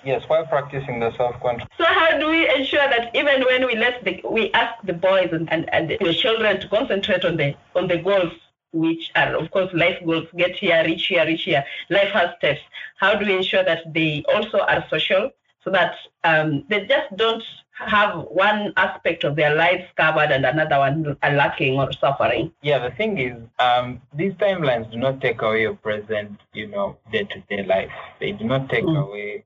Yes, 0.03 0.23
while 0.27 0.45
practicing 0.45 0.99
the 0.99 1.15
self-control. 1.17 1.67
So 1.77 1.83
how 1.85 2.17
do 2.17 2.29
we 2.29 2.49
ensure 2.55 2.87
that 2.89 3.13
even 3.15 3.43
when 3.43 3.65
we 3.65 3.75
let 3.75 4.03
the 4.03 4.21
we 4.29 4.51
ask 4.53 4.81
the 4.83 4.93
boys 4.93 5.29
and, 5.31 5.51
and, 5.51 5.69
and 5.73 5.89
the 5.89 6.13
children 6.13 6.59
to 6.61 6.67
concentrate 6.69 7.25
on 7.25 7.35
the 7.37 7.55
on 7.75 7.87
the 7.87 7.97
goals 7.97 8.33
which 8.71 9.11
are 9.15 9.35
of 9.35 9.49
course 9.51 9.71
life 9.73 9.97
goals, 10.05 10.27
get 10.37 10.55
here, 10.55 10.83
reach 10.85 11.07
here, 11.07 11.25
reach 11.25 11.43
here. 11.43 11.65
Life 11.89 12.11
has 12.11 12.29
steps. 12.37 12.61
How 12.97 13.15
do 13.15 13.25
we 13.25 13.35
ensure 13.35 13.63
that 13.63 13.93
they 13.93 14.23
also 14.33 14.59
are 14.59 14.85
social 14.89 15.31
so 15.63 15.71
that 15.71 15.95
um, 16.23 16.63
they 16.69 16.85
just 16.85 17.15
don't 17.17 17.43
have 17.73 18.25
one 18.29 18.73
aspect 18.77 19.23
of 19.23 19.35
their 19.35 19.55
lives 19.55 19.83
covered 19.95 20.31
and 20.31 20.45
another 20.45 20.77
one 20.79 21.17
lacking 21.23 21.79
or 21.79 21.91
suffering? 21.93 22.51
Yeah, 22.61 22.79
the 22.79 22.91
thing 22.95 23.17
is, 23.17 23.35
um, 23.57 24.01
these 24.13 24.33
timelines 24.33 24.91
do 24.91 24.97
not 24.97 25.21
take 25.21 25.41
away 25.41 25.61
your 25.61 25.75
present, 25.75 26.39
you 26.53 26.67
know, 26.67 26.97
day-to-day 27.11 27.65
life. 27.65 27.91
They 28.19 28.33
do 28.33 28.45
not 28.45 28.69
take 28.69 28.83
Mm. 28.85 28.97
away. 29.07 29.45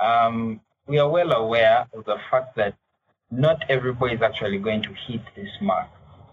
Um, 0.00 0.60
we 0.86 0.98
are 0.98 1.08
well 1.08 1.32
aware 1.32 1.86
of 1.92 2.04
the 2.04 2.16
fact 2.30 2.56
that 2.56 2.74
not 3.30 3.62
every 3.68 3.92
boy 3.92 4.10
is 4.12 4.22
actually 4.22 4.58
going 4.58 4.82
to 4.82 4.92
hit 5.06 5.20
this 5.34 5.48
mark. 5.60 5.88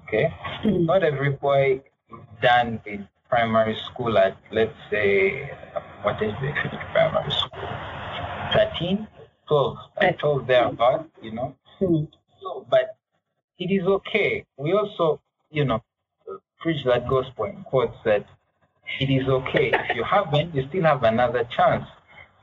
Okay, 0.07 0.33
Mm. 0.63 0.85
not 0.85 1.03
every 1.03 1.31
boy 1.31 1.81
is 2.09 2.19
done 2.41 2.81
with 2.85 3.01
primary 3.29 3.75
school 3.87 4.17
at, 4.17 4.37
let's 4.51 4.75
say, 4.91 5.49
what 6.03 6.21
is 6.21 6.33
the 6.41 6.51
primary 6.93 7.31
school? 7.31 7.69
13, 8.53 9.07
12, 9.47 9.77
uh, 9.97 10.11
12 10.11 10.47
thereabout, 10.47 11.09
you 11.21 11.31
know. 11.31 11.55
Mm. 11.81 12.07
So, 12.41 12.67
but 12.69 12.95
it 13.57 13.71
is 13.71 13.87
okay. 13.87 14.45
We 14.57 14.73
also, 14.73 15.19
you 15.49 15.65
know, 15.65 15.81
preach 16.59 16.83
that 16.85 17.07
gospel 17.07 17.45
in 17.45 17.63
quotes 17.63 17.97
that 18.05 18.25
it 18.99 19.09
is 19.09 19.27
okay. 19.27 19.71
If 19.73 19.95
you 19.95 20.03
haven't, 20.03 20.53
you 20.53 20.67
still 20.69 20.83
have 20.83 21.03
another 21.03 21.43
chance. 21.55 21.85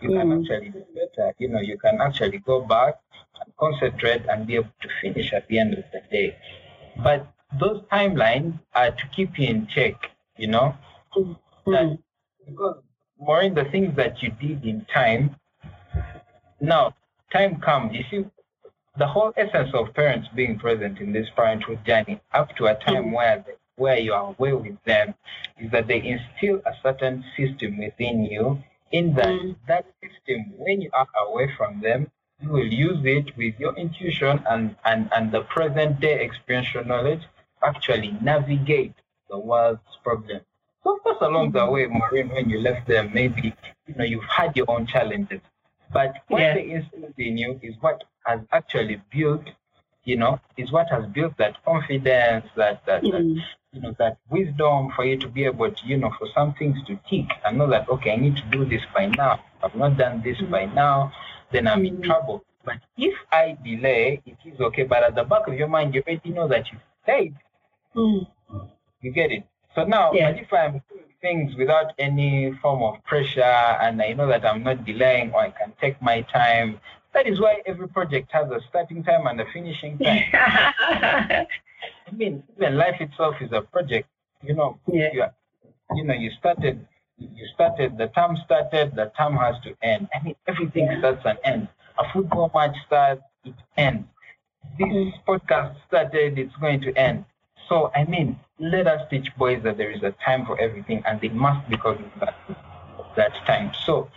You 0.00 0.10
can 0.10 0.28
Mm. 0.28 0.40
actually 0.40 0.70
do 0.70 0.84
better. 0.94 1.34
You 1.38 1.48
know, 1.48 1.60
you 1.60 1.78
can 1.78 2.00
actually 2.00 2.38
go 2.38 2.60
back 2.62 2.94
and 3.40 3.56
concentrate 3.56 4.26
and 4.28 4.46
be 4.46 4.56
able 4.56 4.72
to 4.80 4.88
finish 5.02 5.32
at 5.32 5.46
the 5.48 5.58
end 5.58 5.74
of 5.74 5.84
the 5.92 6.00
day. 6.10 6.36
But 7.02 7.26
those 7.58 7.82
timelines 7.92 8.58
are 8.74 8.90
to 8.90 9.06
keep 9.08 9.38
you 9.38 9.48
in 9.48 9.66
check, 9.66 10.10
you 10.36 10.48
know, 10.48 10.74
Mm. 11.16 11.36
that 11.66 11.98
because 12.46 12.82
Maureen, 13.20 13.54
the 13.54 13.64
things 13.64 13.94
that 13.96 14.22
you 14.22 14.30
did 14.30 14.64
in 14.64 14.84
time, 14.86 15.36
now 16.60 16.94
time 17.32 17.60
comes. 17.60 17.94
You 17.94 18.04
see, 18.10 18.24
the 18.98 19.06
whole 19.06 19.32
essence 19.36 19.70
of 19.74 19.94
parents 19.94 20.28
being 20.34 20.58
present 20.58 20.98
in 21.00 21.12
this 21.12 21.28
parenthood 21.36 21.84
journey 21.84 22.20
up 22.32 22.54
to 22.56 22.66
a 22.66 22.74
time 22.74 23.10
Mm. 23.10 23.12
where 23.12 23.44
where 23.76 23.98
you 23.98 24.12
are 24.12 24.34
away 24.38 24.52
with 24.52 24.82
them 24.84 25.14
is 25.58 25.70
that 25.70 25.86
they 25.88 26.02
instill 26.02 26.60
a 26.66 26.72
certain 26.82 27.24
system 27.36 27.78
within 27.78 28.24
you 28.24 28.62
in 28.90 29.14
that 29.14 29.28
Mm. 29.28 29.56
that 29.68 29.84
system 30.02 30.38
when 30.58 30.80
you 30.80 30.90
are 30.92 31.08
away 31.26 31.46
from 31.56 31.80
them 31.80 32.10
you 32.42 32.48
will 32.48 32.72
use 32.88 33.00
it 33.04 33.36
with 33.36 33.54
your 33.64 33.74
intuition 33.76 34.42
and 34.50 34.76
and 34.84 35.08
and 35.16 35.30
the 35.32 35.42
present 35.56 36.00
day 36.00 36.14
experiential 36.26 36.84
knowledge 36.84 37.22
actually 37.62 38.12
navigate 38.20 38.94
the 39.30 39.38
world's 39.38 39.96
problems 40.02 40.44
so 40.82 40.94
of 40.96 41.02
course 41.02 41.18
along 41.20 41.50
the 41.52 41.64
way 41.74 41.86
maureen 41.86 42.28
when 42.30 42.48
you 42.50 42.58
left 42.60 42.86
them 42.88 43.10
maybe 43.14 43.54
you 43.86 43.94
know 43.96 44.04
you've 44.04 44.30
had 44.38 44.56
your 44.56 44.68
own 44.70 44.86
challenges 44.86 45.40
but 45.92 46.12
what 46.28 46.40
Yeah. 46.40 46.54
they 46.54 46.70
instilled 46.70 47.14
in 47.18 47.36
you 47.38 47.58
is 47.62 47.74
what 47.80 48.02
has 48.26 48.40
actually 48.52 49.00
built 49.16 49.46
you 50.04 50.16
know 50.16 50.40
is 50.56 50.72
what 50.72 50.88
has 50.90 51.04
built 51.18 51.36
that 51.36 51.62
confidence 51.64 52.46
that 52.56 52.84
that, 52.86 53.02
that 53.02 53.22
Mm. 53.22 53.40
You 53.72 53.80
know 53.80 53.94
that 53.98 54.18
wisdom 54.30 54.90
for 54.96 55.04
you 55.04 55.16
to 55.16 55.28
be 55.28 55.44
able 55.44 55.70
to 55.70 55.86
you 55.86 55.96
know 55.96 56.10
for 56.18 56.26
some 56.34 56.52
things 56.54 56.76
to 56.86 56.98
tick 57.08 57.26
and 57.44 57.56
know 57.58 57.68
that 57.70 57.88
okay 57.88 58.12
i 58.12 58.16
need 58.16 58.36
to 58.36 58.42
do 58.50 58.64
this 58.64 58.82
by 58.94 59.06
now 59.06 59.38
i've 59.62 59.74
not 59.76 59.96
done 59.96 60.20
this 60.24 60.40
by 60.50 60.64
now 60.66 61.12
then 61.52 61.66
i'm 61.68 61.84
in 61.84 61.96
Mhm. 61.98 62.04
trouble 62.04 62.44
but 62.64 62.78
if 62.96 63.14
i 63.30 63.56
delay 63.64 64.20
it 64.26 64.36
is 64.44 64.60
okay 64.60 64.82
but 64.82 65.02
at 65.04 65.14
the 65.14 65.22
back 65.24 65.46
of 65.46 65.54
your 65.54 65.68
mind 65.68 65.94
you 65.94 66.02
already 66.06 66.30
know 66.30 66.48
that 66.48 66.70
you 66.72 66.78
delayed 67.06 67.34
Mm. 67.94 68.26
you 69.02 69.10
get 69.12 69.30
it 69.30 69.44
so 69.74 69.84
now 69.84 70.12
Yeah. 70.12 70.30
but 70.32 70.40
if 70.40 70.52
i'm 70.52 70.82
doing 70.90 71.04
things 71.20 71.54
without 71.56 71.92
any 71.98 72.50
form 72.62 72.82
of 72.82 72.94
pressure, 73.04 73.42
and 73.84 74.00
I 74.00 74.14
know 74.14 74.26
that 74.28 74.42
I'm 74.42 74.62
not 74.62 74.86
delaying 74.86 75.32
or 75.34 75.40
I 75.42 75.50
can 75.50 75.74
take 75.78 76.00
my 76.00 76.22
time. 76.22 76.80
That 77.12 77.26
is 77.26 77.38
why 77.38 77.60
every 77.66 77.88
project 77.88 78.32
has 78.32 78.50
a 78.50 78.58
starting 78.70 79.02
time 79.04 79.26
and 79.26 79.38
a 79.38 79.44
finishing 79.52 79.98
time. 79.98 80.22
I 82.08 82.10
mean, 82.12 82.42
even 82.56 82.76
life 82.76 83.00
itself 83.00 83.36
is 83.40 83.52
a 83.52 83.62
project. 83.62 84.08
You 84.42 84.54
know, 84.54 84.78
Yeah. 84.86 85.08
you, 85.12 85.22
are- 85.22 85.34
you 85.94 86.04
know, 86.04 86.14
you 86.14 86.30
started, 86.30 86.86
you 87.18 87.46
started, 87.54 87.98
the 87.98 88.08
term 88.08 88.36
started, 88.44 88.94
the 88.94 89.12
term 89.16 89.36
has 89.36 89.56
to 89.64 89.74
end. 89.82 90.08
I 90.14 90.22
mean, 90.22 90.36
everything 90.46 90.86
Yeah. 90.86 90.98
starts 90.98 91.24
and 91.26 91.38
ends. 91.44 91.68
A 91.98 92.04
football 92.12 92.50
match 92.54 92.76
starts, 92.86 93.22
it 93.44 93.54
ends. 93.76 94.06
This 94.78 94.88
Mm. 94.88 95.12
podcast 95.26 95.76
started, 95.86 96.38
it's 96.38 96.56
going 96.56 96.80
to 96.82 96.94
end. 96.96 97.24
So, 97.68 97.90
I 97.94 98.04
mean, 98.04 98.38
let 98.58 98.86
us 98.86 99.08
teach 99.10 99.34
boys 99.36 99.62
that 99.64 99.76
there 99.76 99.90
is 99.90 100.02
a 100.02 100.12
time 100.24 100.44
for 100.46 100.58
everything 100.60 101.02
and 101.06 101.20
they 101.20 101.28
must 101.28 101.68
be 101.68 101.76
cognizant 101.76 102.22
of 102.22 102.28
that, 102.46 103.16
that 103.16 103.34
time. 103.46 103.72
So, 103.86 104.08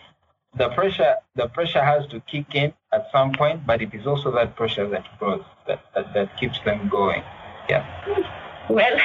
the 0.55 0.69
pressure, 0.69 1.15
the 1.35 1.47
pressure 1.49 1.83
has 1.83 2.07
to 2.07 2.19
kick 2.21 2.55
in 2.55 2.73
at 2.91 3.09
some 3.11 3.31
point, 3.33 3.65
but 3.65 3.81
it 3.81 3.93
is 3.93 4.05
also 4.07 4.31
that 4.31 4.55
pressure 4.55 4.87
that 4.89 5.05
grows, 5.19 5.43
that, 5.67 5.81
that, 5.95 6.13
that 6.13 6.37
keeps 6.37 6.59
them 6.61 6.89
going. 6.89 7.23
Yeah. 7.69 7.85
well, 8.69 8.97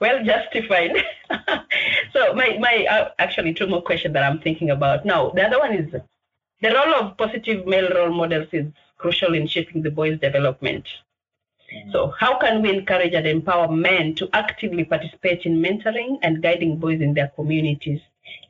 well 0.00 0.24
justified. 0.24 0.92
so 2.12 2.34
my 2.34 2.56
my 2.58 2.86
uh, 2.90 3.10
actually 3.18 3.54
two 3.54 3.66
more 3.66 3.82
questions 3.82 4.14
that 4.14 4.22
I'm 4.22 4.40
thinking 4.40 4.70
about 4.70 5.04
now. 5.04 5.30
The 5.30 5.46
other 5.46 5.58
one 5.58 5.74
is 5.74 5.92
the 6.60 6.74
role 6.74 6.94
of 6.94 7.16
positive 7.16 7.66
male 7.66 7.90
role 7.94 8.12
models 8.12 8.48
is 8.52 8.66
crucial 8.98 9.34
in 9.34 9.46
shaping 9.46 9.82
the 9.82 9.90
boys' 9.90 10.18
development. 10.20 10.86
So 11.92 12.12
how 12.18 12.36
can 12.38 12.62
we 12.62 12.70
encourage 12.70 13.14
and 13.14 13.26
empower 13.26 13.70
men 13.70 14.16
to 14.16 14.28
actively 14.32 14.84
participate 14.84 15.46
in 15.46 15.62
mentoring 15.62 16.18
and 16.22 16.42
guiding 16.42 16.78
boys 16.78 17.00
in 17.00 17.14
their 17.14 17.28
communities? 17.28 18.00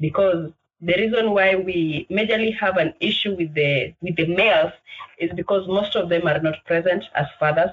Because 0.01 0.51
the 0.81 0.95
reason 0.95 1.33
why 1.33 1.55
we 1.55 2.07
majorly 2.11 2.57
have 2.59 2.79
an 2.79 2.95
issue 3.01 3.37
with 3.37 3.53
the 3.55 3.95
with 4.01 4.17
the 4.17 4.27
males 4.27 4.73
is 5.19 5.31
because 5.35 5.69
most 5.69 5.95
of 5.97 6.09
them 6.09 6.27
are 6.27 6.41
not 6.41 6.65
present 6.65 7.05
as 7.15 7.27
fathers. 7.39 7.71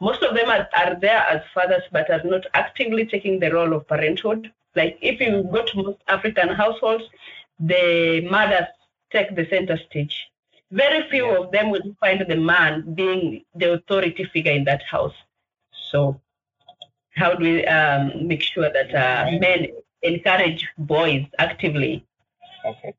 Most 0.00 0.22
of 0.22 0.34
them 0.34 0.48
are, 0.48 0.68
are 0.76 0.98
there 1.00 1.18
as 1.18 1.42
fathers 1.54 1.82
but 1.92 2.10
are 2.10 2.22
not 2.24 2.44
actively 2.54 3.06
taking 3.06 3.38
the 3.40 3.52
role 3.52 3.72
of 3.72 3.86
parenthood. 3.88 4.52
Like 4.74 4.98
if 5.00 5.20
you 5.20 5.48
go 5.52 5.64
to 5.64 5.82
most 5.82 5.98
African 6.08 6.48
households, 6.48 7.04
the 7.60 8.26
mothers 8.30 8.66
take 9.12 9.34
the 9.36 9.46
center 9.48 9.78
stage. 9.88 10.28
Very 10.70 11.08
few 11.08 11.26
Yeah. 11.26 11.38
of 11.38 11.52
them 11.52 11.70
will 11.70 11.94
find 12.00 12.24
the 12.26 12.36
man 12.36 12.94
being 12.94 13.44
the 13.54 13.74
authority 13.74 14.24
figure 14.24 14.52
in 14.52 14.64
that 14.64 14.82
house. 14.82 15.14
So, 15.90 16.20
how 17.14 17.34
do 17.34 17.44
we 17.44 17.64
um, 17.66 18.26
make 18.26 18.42
sure 18.42 18.68
that 18.72 18.92
uh, 18.92 19.38
men 19.38 19.68
encourage 20.02 20.66
boys 20.76 21.24
actively? 21.38 22.04
Okay. 22.64 22.94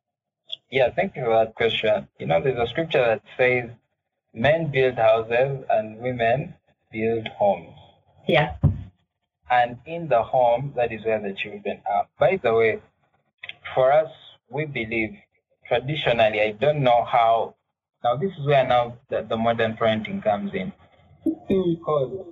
Yeah, 0.72 0.90
thank 0.92 1.16
you 1.18 1.26
for 1.26 1.34
that 1.34 1.56
question. 1.56 2.08
You 2.20 2.28
know, 2.28 2.42
there's 2.42 2.58
a 2.58 2.68
scripture 2.68 3.06
that 3.06 3.22
says, 3.38 3.70
men 4.34 4.72
build 4.72 4.96
houses 4.96 5.66
and 5.70 5.98
women 6.00 6.54
build 6.96 7.28
homes. 7.38 7.76
Yeah. 8.28 8.56
And 9.50 9.78
in 9.86 10.08
the 10.08 10.24
home, 10.24 10.74
that 10.76 10.92
is 10.92 11.06
where 11.06 11.22
the 11.22 11.34
children 11.34 11.82
are. 11.92 12.08
By 12.20 12.40
the 12.42 12.54
way, 12.54 12.82
for 13.74 13.92
us, 13.92 14.10
we 14.50 14.66
believe 14.66 15.16
traditionally, 15.68 16.42
I 16.42 16.52
don't 16.52 16.84
know 16.84 17.06
how, 17.06 17.56
now 18.04 18.16
this 18.18 18.32
is 18.40 18.48
where 18.48 18.68
now 18.68 18.98
the, 19.10 19.26
the 19.28 19.38
modern 19.38 19.74
parenting 19.78 20.24
comes 20.24 20.52
in. 20.54 20.72
Mm. 21.26 21.78
Because 21.78 22.28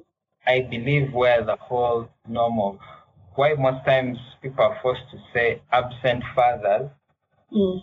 I 0.48 0.62
believe 0.62 1.14
where 1.14 1.44
the 1.44 1.58
whole 1.58 2.10
norm 2.28 2.60
of 2.60 2.80
why 3.36 3.54
most 3.58 3.86
times 3.86 4.18
people 4.42 4.64
are 4.64 4.78
forced 4.82 5.10
to 5.12 5.18
say 5.34 5.62
absent 5.72 6.24
fathers 6.36 6.90
Mm. 7.54 7.82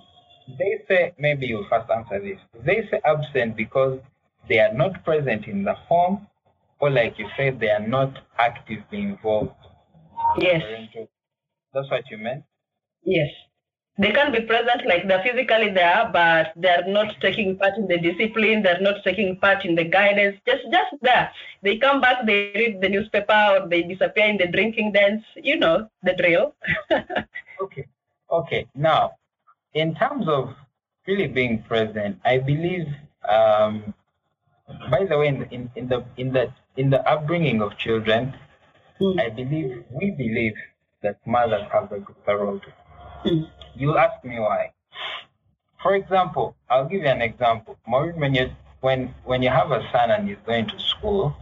they 0.59 0.81
say 0.89 1.15
maybe 1.19 1.47
you 1.47 1.65
first 1.71 1.89
answer 1.91 2.21
this. 2.21 2.41
They 2.65 2.89
say 2.91 3.01
absent 3.05 3.57
because 3.57 4.01
they 4.49 4.59
are 4.59 4.75
not 4.75 5.05
present 5.05 5.47
in 5.47 5.63
the 5.65 5.75
home, 5.75 6.27
or 6.81 6.91
like 6.91 7.19
you 7.19 7.29
said, 7.37 7.61
they 7.61 7.71
are 7.71 7.87
not 7.87 8.19
actively 8.39 9.01
involved. 9.01 9.55
Yes. 10.39 10.63
That's 11.73 11.91
what 11.91 12.05
you 12.11 12.19
meant. 12.19 12.45
Yes. 13.05 13.29
They 13.99 14.13
can 14.13 14.33
be 14.33 14.41
present, 14.41 14.87
like 14.87 15.07
they're 15.07 15.23
physically 15.23 15.71
there, 15.71 16.09
but 16.11 16.53
they're 16.57 16.87
not 16.87 17.15
taking 17.21 17.59
part 17.59 17.77
in 17.77 17.87
the 17.87 17.99
discipline. 17.99 18.63
They're 18.63 18.81
not 18.81 19.05
taking 19.05 19.37
part 19.37 19.67
in 19.67 19.75
the 19.75 19.85
guidance. 19.85 20.39
Just, 20.47 20.63
just 20.73 20.95
there. 21.03 21.31
They 21.63 21.77
come 21.77 22.01
back, 22.01 22.25
they 22.25 22.53
read 22.55 22.81
the 22.81 22.89
newspaper, 22.89 23.47
or 23.51 23.69
they 23.69 23.83
disappear 23.83 24.25
in 24.27 24.39
the 24.39 24.47
drinking 24.47 24.93
dance. 24.93 25.23
You 25.37 25.59
know 25.59 25.89
the 26.03 26.15
drill. 26.15 26.55
Okay. 27.61 27.87
Okay. 28.33 28.67
Now, 28.75 29.11
in 29.75 29.95
terms 29.95 30.27
of 30.27 30.55
really 31.07 31.29
being 31.29 31.63
present, 31.63 32.19
I 32.25 32.39
believe. 32.39 32.87
Um, 33.29 33.93
by 34.91 35.05
the 35.05 35.19
way, 35.19 35.29
in, 35.29 35.43
in, 35.51 35.71
in 35.77 35.89
the 35.89 36.05
in 36.17 36.33
the 36.33 36.53
in 36.77 36.91
the 36.91 37.01
upbringing 37.09 37.63
of 37.63 37.77
children, 37.79 38.35
Mm. 39.01 39.19
I 39.19 39.31
believe 39.31 39.85
we 39.91 40.11
believe 40.11 40.57
that 41.03 41.17
mothers 41.27 41.67
have 41.73 41.91
a 41.91 42.01
greater 42.01 42.37
role 42.45 42.61
Mm. 43.25 43.49
You 43.75 43.97
ask 43.97 44.23
me 44.25 44.39
why. 44.39 44.73
For 45.83 45.95
example, 45.95 46.55
I'll 46.69 46.85
give 46.87 47.01
you 47.03 47.09
an 47.09 47.23
example. 47.23 47.79
Maureen, 47.87 48.21
when 48.21 48.35
you 48.35 48.51
when 48.81 49.15
when 49.25 49.43
you 49.43 49.49
have 49.51 49.71
a 49.71 49.81
son 49.93 50.11
and 50.11 50.29
he's 50.29 50.43
going 50.47 50.67
to 50.69 50.79
school, 50.79 51.35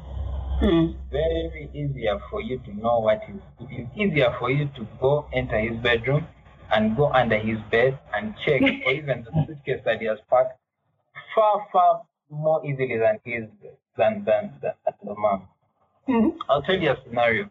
Mm. 0.63 0.95
very 1.11 1.69
easier 1.75 2.19
for 2.31 2.41
you 2.41 2.59
to 2.59 2.71
know 2.77 2.99
what 3.01 3.23
is. 3.29 3.43
It 3.61 3.71
is 3.83 3.89
easier 3.97 4.35
for 4.39 4.51
you 4.51 4.67
to 4.77 4.87
go 5.01 5.27
enter 5.33 5.59
his 5.59 5.77
bedroom 5.79 6.27
and 6.73 6.97
go 6.97 7.13
under 7.13 7.39
his 7.39 7.59
bed 7.71 7.99
and 8.15 8.35
check, 8.45 8.63
or 8.87 8.93
even 8.93 9.25
the 9.25 9.33
suitcase 9.47 9.83
that 9.85 10.01
he 10.01 10.07
has 10.07 10.19
packed, 10.31 10.59
far 11.35 11.67
far 11.73 12.03
more 12.31 12.65
easily 12.65 12.99
than 12.99 13.19
his 13.25 13.45
than 13.97 14.25
than, 14.25 14.53
than 14.63 14.73
the 15.05 15.15
mom. 15.15 15.49
Mm. 16.09 16.37
I'll 16.49 16.63
tell 16.63 16.79
you 16.79 16.91
a 16.91 16.97
scenario. 17.07 17.51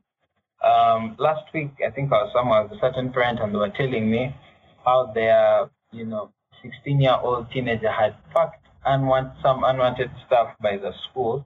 Um, 0.63 1.15
last 1.19 1.53
week, 1.53 1.71
I 1.85 1.91
think 1.91 2.11
I 2.11 2.23
was 2.23 2.31
somewhere 2.33 2.63
with 2.63 2.71
a 2.73 2.79
certain 2.79 3.11
parent, 3.11 3.39
and 3.39 3.53
they 3.53 3.57
were 3.57 3.69
telling 3.69 4.09
me 4.09 4.35
how 4.83 5.11
their, 5.13 5.69
you 5.91 6.05
know, 6.05 6.31
16-year-old 6.65 7.51
teenager 7.51 7.91
had 7.91 8.15
packed 8.33 8.67
unwanted 8.87 9.33
some 9.43 9.63
unwanted 9.63 10.09
stuff 10.25 10.49
by 10.61 10.77
the 10.77 10.91
school. 11.09 11.45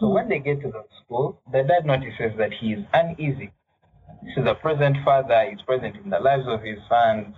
So 0.00 0.08
when 0.08 0.28
they 0.28 0.40
get 0.40 0.60
to 0.62 0.68
the 0.68 0.84
school, 1.02 1.40
the 1.52 1.62
dad 1.62 1.86
notices 1.86 2.36
that 2.38 2.52
he 2.52 2.72
is 2.72 2.84
uneasy. 2.92 3.52
This 4.22 4.36
is 4.36 4.46
a 4.46 4.54
present 4.54 4.96
father. 5.04 5.46
He's 5.48 5.62
present 5.62 5.96
in 5.96 6.10
the 6.10 6.18
lives 6.18 6.44
of 6.46 6.62
his 6.62 6.78
sons, 6.88 7.34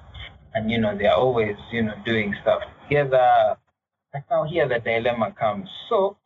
and 0.54 0.70
you 0.70 0.78
know 0.78 0.96
they 0.96 1.06
are 1.06 1.16
always, 1.16 1.56
you 1.72 1.82
know, 1.82 1.94
doing 2.04 2.34
stuff 2.42 2.62
together. 2.82 3.56
Now 4.30 4.44
here 4.44 4.68
the 4.68 4.78
dilemma 4.78 5.32
comes. 5.32 5.68
So 5.88 6.16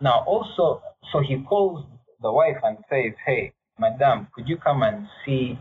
now 0.00 0.24
also, 0.26 0.82
so 1.12 1.20
he 1.20 1.38
calls 1.42 1.84
the 2.22 2.32
wife 2.32 2.56
and 2.62 2.78
says, 2.88 3.12
"Hey, 3.24 3.52
madam, 3.78 4.28
could 4.34 4.48
you 4.48 4.56
come 4.56 4.82
and 4.82 5.08
see? 5.24 5.58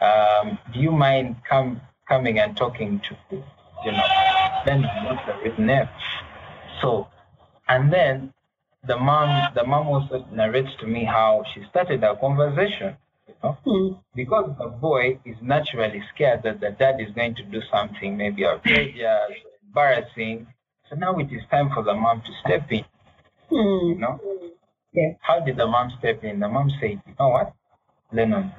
Um, 0.00 0.58
do 0.72 0.80
you 0.80 0.92
mind 0.92 1.36
come 1.48 1.80
coming 2.08 2.38
and 2.38 2.56
talking 2.56 3.00
to, 3.00 3.16
you 3.84 3.92
know, 3.92 4.08
then 4.66 4.82
what's 5.04 5.24
the? 5.26 5.88
So, 6.80 7.06
and 7.68 7.92
then 7.92 8.32
the 8.86 8.96
mom, 8.96 9.52
the 9.54 9.64
mom 9.64 9.86
also 9.88 10.26
narrates 10.32 10.70
to 10.80 10.86
me 10.86 11.04
how 11.04 11.44
she 11.52 11.62
started 11.70 12.02
a 12.02 12.16
conversation, 12.16 12.96
you 13.28 13.34
know, 13.42 13.58
Mm. 13.66 13.98
because 14.14 14.50
the 14.58 14.68
boy 14.68 15.18
is 15.24 15.36
naturally 15.42 16.02
scared 16.14 16.42
that 16.44 16.60
the 16.60 16.70
dad 16.70 17.00
is 17.00 17.10
going 17.12 17.34
to 17.34 17.42
do 17.42 17.60
something 17.70 18.16
maybe 18.16 18.44
outrageous, 18.46 19.32
embarrassing. 19.66 20.46
So 20.90 20.96
now 20.96 21.16
it 21.18 21.32
is 21.32 21.42
time 21.52 21.70
for 21.72 21.84
the 21.84 21.94
mom 21.94 22.20
to 22.22 22.32
step 22.44 22.70
in, 22.72 22.84
you 23.50 23.56
Mm. 23.58 23.98
know. 24.00 24.20
Yeah. 24.92 25.12
How 25.20 25.38
did 25.38 25.56
the 25.56 25.66
mom 25.66 25.90
step 25.98 26.24
in? 26.24 26.40
The 26.40 26.48
mom 26.48 26.68
said, 26.80 27.00
you 27.06 27.14
know 27.18 27.28
what, 27.28 27.52
Lennon, 28.12 28.52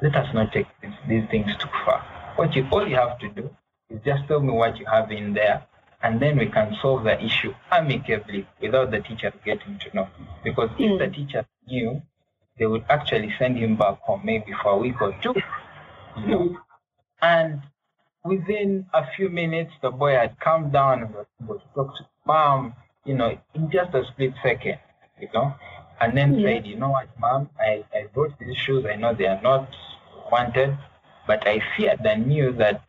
let 0.00 0.16
us 0.16 0.32
not 0.32 0.52
take 0.52 0.66
these, 0.80 0.94
these 1.06 1.28
things 1.30 1.54
too 1.58 1.68
far. 1.84 2.00
What 2.36 2.56
you 2.56 2.66
all 2.72 2.88
you 2.88 2.96
have 2.96 3.18
to 3.18 3.28
do 3.28 3.50
is 3.90 4.00
just 4.06 4.26
tell 4.26 4.40
me 4.40 4.52
what 4.54 4.78
you 4.78 4.86
have 4.86 5.12
in 5.12 5.34
there, 5.34 5.66
and 6.02 6.18
then 6.18 6.38
we 6.38 6.46
can 6.46 6.74
solve 6.80 7.04
the 7.04 7.22
issue 7.22 7.54
amicably 7.70 8.46
without 8.60 8.90
the 8.90 9.00
teacher 9.00 9.30
getting 9.44 9.78
to 9.80 9.94
know. 9.94 10.08
Because 10.42 10.70
if 10.78 10.90
Mm. 10.92 10.98
the 10.98 11.08
teacher 11.08 11.44
knew, 11.66 12.00
they 12.58 12.66
would 12.66 12.86
actually 12.88 13.34
send 13.38 13.58
him 13.58 13.76
back 13.76 13.98
home 14.00 14.22
maybe 14.24 14.52
for 14.62 14.70
a 14.72 14.78
week 14.78 15.02
or 15.02 15.12
two. 15.20 15.34
You 16.16 16.26
know? 16.26 16.38
Mm. 16.38 16.56
And 17.20 17.62
within 18.26 18.86
a 18.92 19.02
few 19.16 19.28
minutes, 19.28 19.72
the 19.82 19.90
boy 19.90 20.12
had 20.12 20.38
calmed 20.40 20.72
down 20.72 21.02
and 21.02 21.14
was 21.14 21.26
able 21.42 21.58
to 21.58 21.66
talk 21.74 21.96
to 21.96 22.04
mom, 22.26 22.74
you 23.04 23.14
know, 23.14 23.38
in 23.54 23.70
just 23.70 23.94
a 23.94 24.04
split 24.12 24.34
second, 24.42 24.78
you 25.20 25.28
know, 25.34 25.54
and 26.00 26.16
then 26.16 26.34
Yeah. 26.38 26.46
said, 26.54 26.66
you 26.66 26.76
know 26.76 26.90
what, 26.90 27.08
mom, 27.18 27.50
I, 27.58 27.84
I 27.94 28.06
brought 28.12 28.38
these 28.38 28.56
shoes. 28.56 28.84
I 28.86 28.96
know 28.96 29.14
they 29.14 29.26
are 29.26 29.40
not 29.42 29.68
wanted, 30.30 30.76
but 31.26 31.46
I 31.46 31.60
feared 31.76 32.00
and 32.04 32.26
knew 32.26 32.52
that 32.52 32.82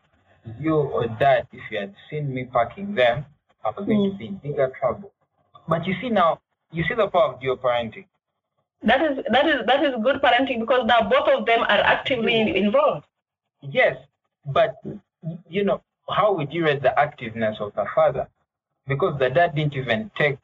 you 0.60 0.74
or 0.76 1.06
dad, 1.06 1.46
if 1.52 1.60
you 1.70 1.78
had 1.78 1.94
seen 2.10 2.32
me 2.34 2.44
packing 2.44 2.94
them, 2.94 3.26
I 3.64 3.70
was 3.70 3.86
going 3.86 4.02
to 4.10 4.14
Mm. 4.16 4.18
be 4.18 4.26
in 4.26 4.36
bigger 4.36 4.72
trouble. 4.80 5.12
But 5.68 5.86
you 5.86 5.94
see 6.00 6.08
now, 6.08 6.40
you 6.72 6.84
see 6.84 6.94
the 6.94 7.08
power 7.08 7.34
of 7.34 7.40
dual 7.40 7.56
parenting. 7.58 8.06
That 8.82 9.02
is 9.02 9.24
that 9.30 9.46
is 9.46 9.66
that 9.66 9.84
is 9.84 9.94
good 10.02 10.22
parenting 10.22 10.60
because 10.60 10.86
now 10.86 11.00
both 11.02 11.28
of 11.28 11.46
them 11.46 11.62
are 11.62 11.82
actively 11.94 12.56
involved. 12.56 13.04
Yes, 13.60 13.96
but 14.46 14.76
you 15.48 15.64
know, 15.64 15.82
how 16.08 16.34
would 16.34 16.52
you 16.52 16.64
rate 16.64 16.82
the 16.82 16.94
activeness 16.96 17.60
of 17.60 17.74
the 17.74 17.86
father? 17.94 18.28
Because 18.86 19.18
the 19.18 19.30
dad 19.30 19.54
didn't 19.54 19.74
even 19.74 20.10
take 20.16 20.38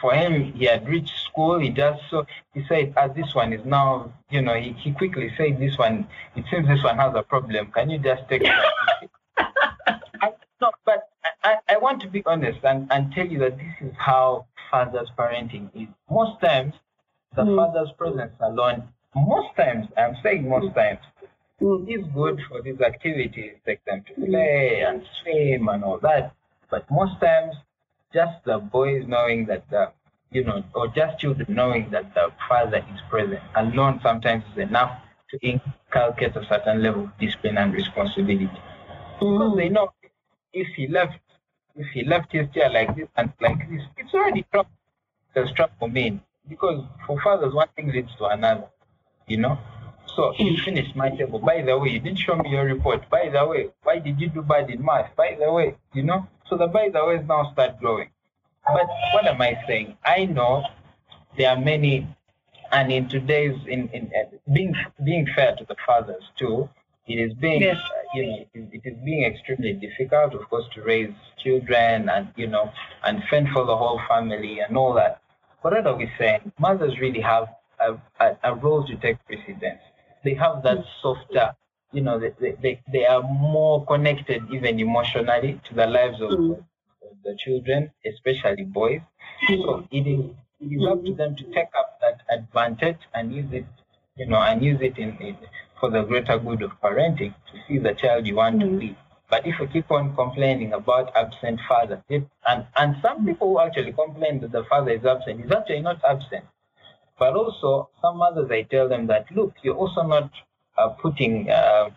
for 0.00 0.12
him, 0.12 0.52
he 0.52 0.66
had 0.66 0.86
reached 0.88 1.16
school. 1.24 1.58
He 1.58 1.70
just 1.70 2.02
so 2.10 2.26
he 2.54 2.62
said, 2.68 2.92
"As 2.96 3.14
this 3.14 3.34
one 3.34 3.52
is 3.52 3.64
now, 3.64 4.12
you 4.30 4.42
know." 4.42 4.54
He, 4.54 4.72
he 4.72 4.92
quickly 4.92 5.32
said, 5.36 5.58
"This 5.58 5.78
one, 5.78 6.06
it 6.34 6.44
seems 6.50 6.68
this 6.68 6.82
one 6.82 6.96
has 6.98 7.14
a 7.14 7.22
problem. 7.22 7.70
Can 7.72 7.90
you 7.90 7.98
just 7.98 8.28
take 8.28 8.42
it?" 8.42 8.52
I, 9.38 10.32
no, 10.60 10.70
but 10.84 11.08
I, 11.42 11.56
I 11.68 11.76
want 11.78 12.02
to 12.02 12.08
be 12.08 12.22
honest 12.26 12.58
and, 12.64 12.90
and 12.90 13.12
tell 13.12 13.26
you 13.26 13.38
that 13.40 13.56
this 13.56 13.88
is 13.88 13.94
how 13.98 14.46
father's 14.70 15.10
parenting 15.16 15.70
is. 15.74 15.88
Most 16.10 16.40
times, 16.40 16.74
the 17.34 17.42
mm. 17.42 17.56
father's 17.56 17.92
presence 17.92 18.34
alone, 18.40 18.82
most 19.14 19.54
times, 19.56 19.86
I'm 19.96 20.16
saying 20.22 20.48
most 20.48 20.74
times, 20.74 21.00
mm. 21.60 21.88
is 21.88 22.04
good 22.14 22.40
for 22.48 22.62
these 22.62 22.80
activities. 22.80 23.52
Take 23.64 23.84
them 23.84 24.04
to 24.08 24.26
play 24.26 24.84
and 24.86 25.02
swim 25.22 25.68
and 25.68 25.84
all 25.84 25.98
that. 25.98 26.34
But 26.70 26.90
most 26.90 27.20
times, 27.20 27.54
just 28.12 28.44
the 28.44 28.58
boys 28.58 29.04
knowing 29.06 29.46
that 29.46 29.68
the 29.70 29.92
you 30.30 30.44
know, 30.44 30.62
or 30.74 30.88
just 30.88 31.18
children 31.18 31.46
knowing 31.48 31.88
that 31.90 32.12
the 32.14 32.28
father 32.48 32.78
is 32.78 33.00
present 33.08 33.40
alone 33.54 34.00
sometimes 34.02 34.44
is 34.52 34.68
enough 34.68 35.00
to 35.30 35.38
inculcate 35.40 36.36
a 36.36 36.44
certain 36.48 36.82
level 36.82 37.04
of 37.04 37.18
discipline 37.18 37.58
and 37.58 37.72
responsibility. 37.72 38.50
Mm. 39.20 39.38
Because 39.38 39.56
they 39.56 39.68
know 39.68 39.92
if 40.52 40.68
he 40.76 40.86
left 40.88 41.18
if 41.76 41.86
he 41.92 42.04
left 42.04 42.32
his 42.32 42.46
chair 42.54 42.70
like 42.70 42.96
this 42.96 43.08
and 43.16 43.32
like 43.40 43.58
this, 43.70 43.82
it's 43.98 44.12
already 44.14 44.44
trouble. 44.52 44.70
There's 45.34 45.52
trouble 45.52 45.88
me. 45.88 46.20
Because 46.48 46.84
for 47.06 47.20
fathers 47.22 47.52
one 47.52 47.68
thing 47.76 47.88
leads 47.88 48.14
to 48.18 48.26
another, 48.26 48.64
you 49.26 49.36
know. 49.36 49.58
So 50.16 50.32
he 50.34 50.56
finished 50.64 50.96
my 50.96 51.10
table. 51.10 51.38
By 51.38 51.60
the 51.60 51.78
way, 51.78 51.90
you 51.90 52.00
didn't 52.00 52.18
show 52.18 52.36
me 52.36 52.48
your 52.48 52.64
report. 52.64 53.08
By 53.10 53.28
the 53.28 53.46
way, 53.46 53.68
why 53.82 53.98
did 53.98 54.18
you 54.18 54.28
do 54.28 54.40
bad 54.40 54.70
in 54.70 54.82
math? 54.82 55.14
By 55.14 55.36
the 55.38 55.52
way, 55.52 55.76
you 55.92 56.02
know. 56.02 56.26
So 56.48 56.56
the 56.56 56.66
by 56.68 56.88
the 56.88 57.04
ways 57.04 57.22
now 57.28 57.52
start 57.52 57.78
growing. 57.78 58.08
But 58.66 58.88
what 59.12 59.26
am 59.26 59.42
I 59.42 59.58
saying? 59.66 59.98
I 60.04 60.24
know 60.24 60.64
there 61.36 61.50
are 61.50 61.60
many, 61.60 62.08
and 62.72 62.90
in 62.90 63.10
today's 63.10 63.58
in, 63.66 63.88
in 63.90 64.10
uh, 64.18 64.36
being 64.54 64.74
being 65.04 65.26
fair 65.34 65.54
to 65.54 65.64
the 65.66 65.76
fathers 65.86 66.24
too, 66.38 66.68
it 67.06 67.16
is 67.16 67.34
being 67.34 67.60
yes. 67.60 67.76
uh, 67.76 68.02
you 68.14 68.26
know 68.26 68.46
it, 68.54 68.68
it 68.72 68.82
is 68.84 68.96
being 69.04 69.24
extremely 69.24 69.74
difficult, 69.74 70.32
of 70.34 70.48
course, 70.48 70.64
to 70.74 70.82
raise 70.82 71.12
children 71.36 72.08
and 72.08 72.28
you 72.36 72.46
know 72.46 72.72
and 73.04 73.22
fend 73.28 73.50
for 73.50 73.66
the 73.66 73.76
whole 73.76 74.00
family 74.08 74.60
and 74.60 74.78
all 74.78 74.94
that. 74.94 75.20
But 75.62 75.74
what 75.74 75.86
are 75.86 75.96
we 75.96 76.10
saying? 76.18 76.52
Mothers 76.58 76.98
really 77.00 77.20
have 77.20 77.48
a, 77.80 77.98
a, 78.20 78.36
a 78.44 78.54
role 78.54 78.86
to 78.86 78.96
take 78.96 79.18
precedence. 79.26 79.82
They 80.26 80.34
have 80.34 80.62
that 80.64 80.84
softer 81.00 81.46
you 81.92 82.02
know, 82.02 82.18
they, 82.18 82.54
they, 82.60 82.82
they 82.92 83.06
are 83.06 83.22
more 83.22 83.84
connected 83.86 84.42
even 84.52 84.78
emotionally 84.78 85.60
to 85.64 85.74
the 85.74 85.86
lives 85.86 86.20
of 86.20 86.30
mm. 86.30 86.64
the 87.24 87.36
children, 87.38 87.90
especially 88.04 88.64
boys. 88.64 89.00
Mm. 89.48 89.64
So 89.64 89.88
it 89.90 90.06
is, 90.06 90.30
it 90.60 90.74
is 90.74 90.86
up 90.86 91.04
to 91.04 91.14
them 91.14 91.36
to 91.36 91.44
take 91.44 91.70
up 91.78 91.98
that 92.00 92.20
advantage 92.30 92.98
and 93.14 93.34
use 93.34 93.50
it, 93.52 93.66
you 94.16 94.26
know, 94.26 94.40
and 94.40 94.62
use 94.62 94.80
it 94.80 94.98
in, 94.98 95.16
in 95.18 95.36
for 95.80 95.90
the 95.90 96.02
greater 96.02 96.38
good 96.38 96.62
of 96.62 96.72
parenting 96.82 97.34
to 97.52 97.58
see 97.66 97.78
the 97.78 97.94
child 97.94 98.26
you 98.26 98.34
want 98.34 98.56
mm. 98.56 98.70
to 98.70 98.78
be. 98.78 98.96
But 99.28 99.46
if 99.46 99.58
you 99.58 99.66
keep 99.66 99.90
on 99.90 100.14
complaining 100.14 100.72
about 100.72 101.16
absent 101.16 101.60
father, 101.68 102.02
it, 102.08 102.24
and, 102.46 102.66
and 102.76 102.96
some 103.02 103.24
people 103.24 103.48
who 103.48 103.60
actually 103.60 103.92
complain 103.92 104.40
that 104.40 104.52
the 104.52 104.64
father 104.64 104.92
is 104.92 105.04
absent, 105.04 105.40
he's 105.42 105.50
actually 105.50 105.80
not 105.80 106.00
absent. 106.04 106.44
But 107.18 107.34
also, 107.34 107.88
some 108.02 108.18
mothers, 108.18 108.50
I 108.50 108.62
tell 108.62 108.88
them 108.88 109.06
that, 109.06 109.26
look, 109.34 109.54
you're 109.62 109.74
also 109.76 110.02
not 110.02 110.30
uh, 110.76 110.88
putting, 110.88 111.48
uh, 111.50 111.90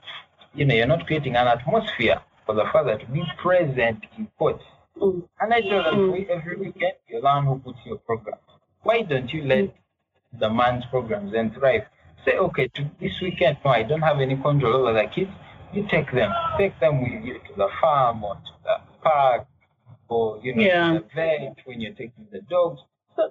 you 0.53 0.65
know, 0.65 0.73
you're 0.73 0.87
not 0.87 1.05
creating 1.05 1.35
an 1.35 1.47
atmosphere 1.47 2.21
for 2.45 2.55
the 2.55 2.65
father 2.71 2.97
to 2.97 3.05
be 3.07 3.23
present 3.37 4.05
in 4.17 4.27
court. 4.37 4.61
Mm. 4.97 5.27
And 5.41 5.53
I 5.53 5.61
tell 5.61 5.83
them 5.83 6.11
mm. 6.11 6.29
every 6.29 6.55
weekend, 6.55 6.93
you 7.07 7.21
learn 7.21 7.45
who 7.45 7.59
puts 7.59 7.79
your 7.85 7.97
program. 7.97 8.37
Why 8.83 9.01
don't 9.01 9.31
you 9.33 9.43
let 9.43 9.75
the 10.39 10.49
man's 10.49 10.85
programs 10.85 11.33
then 11.33 11.51
thrive? 11.51 11.83
Say, 12.25 12.37
okay, 12.37 12.67
to 12.69 12.89
this 13.01 13.19
weekend, 13.21 13.57
no, 13.63 13.71
I 13.71 13.83
don't 13.83 14.01
have 14.01 14.19
any 14.19 14.35
control 14.37 14.87
over 14.87 14.93
the 14.93 15.07
kids. 15.07 15.31
You 15.73 15.85
take 15.89 16.11
them, 16.11 16.31
take 16.57 16.79
them 16.79 17.01
with 17.01 17.23
you 17.23 17.35
to 17.35 17.53
the 17.57 17.67
farm 17.79 18.23
or 18.23 18.35
to 18.35 18.51
the 18.63 18.77
park 19.03 19.47
or, 20.07 20.39
you 20.41 20.55
know, 20.55 20.63
yeah. 20.63 20.93
to 20.93 20.99
the 20.99 21.05
vet 21.13 21.57
when 21.65 21.81
you're 21.81 21.91
taking 21.91 22.27
the 22.31 22.41
dogs. 22.41 22.79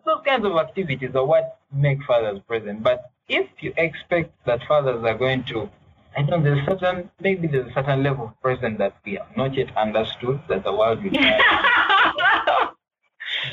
Those 0.05 0.23
kinds 0.25 0.45
of 0.45 0.53
activities 0.57 1.15
are 1.15 1.25
what 1.25 1.59
make 1.73 2.03
fathers 2.05 2.41
present. 2.47 2.83
But 2.83 3.11
if 3.29 3.47
you 3.61 3.73
expect 3.77 4.33
that 4.47 4.61
fathers 4.67 5.03
are 5.05 5.17
going 5.17 5.45
to, 5.45 5.69
I 6.17 6.23
don't 6.23 6.43
know 6.43 6.55
there's 6.55 6.67
certain, 6.67 7.11
maybe 7.21 7.47
there's 7.47 7.71
a 7.71 7.75
certain 7.75 8.03
level 8.03 8.27
of 8.27 8.41
presence 8.43 8.79
that 8.79 8.97
we 9.05 9.15
have 9.15 9.37
not 9.37 9.55
yet 9.55 9.75
understood 9.77 10.41
that 10.49 10.65
the 10.65 10.73
world 10.73 11.03
requires. 11.03 11.43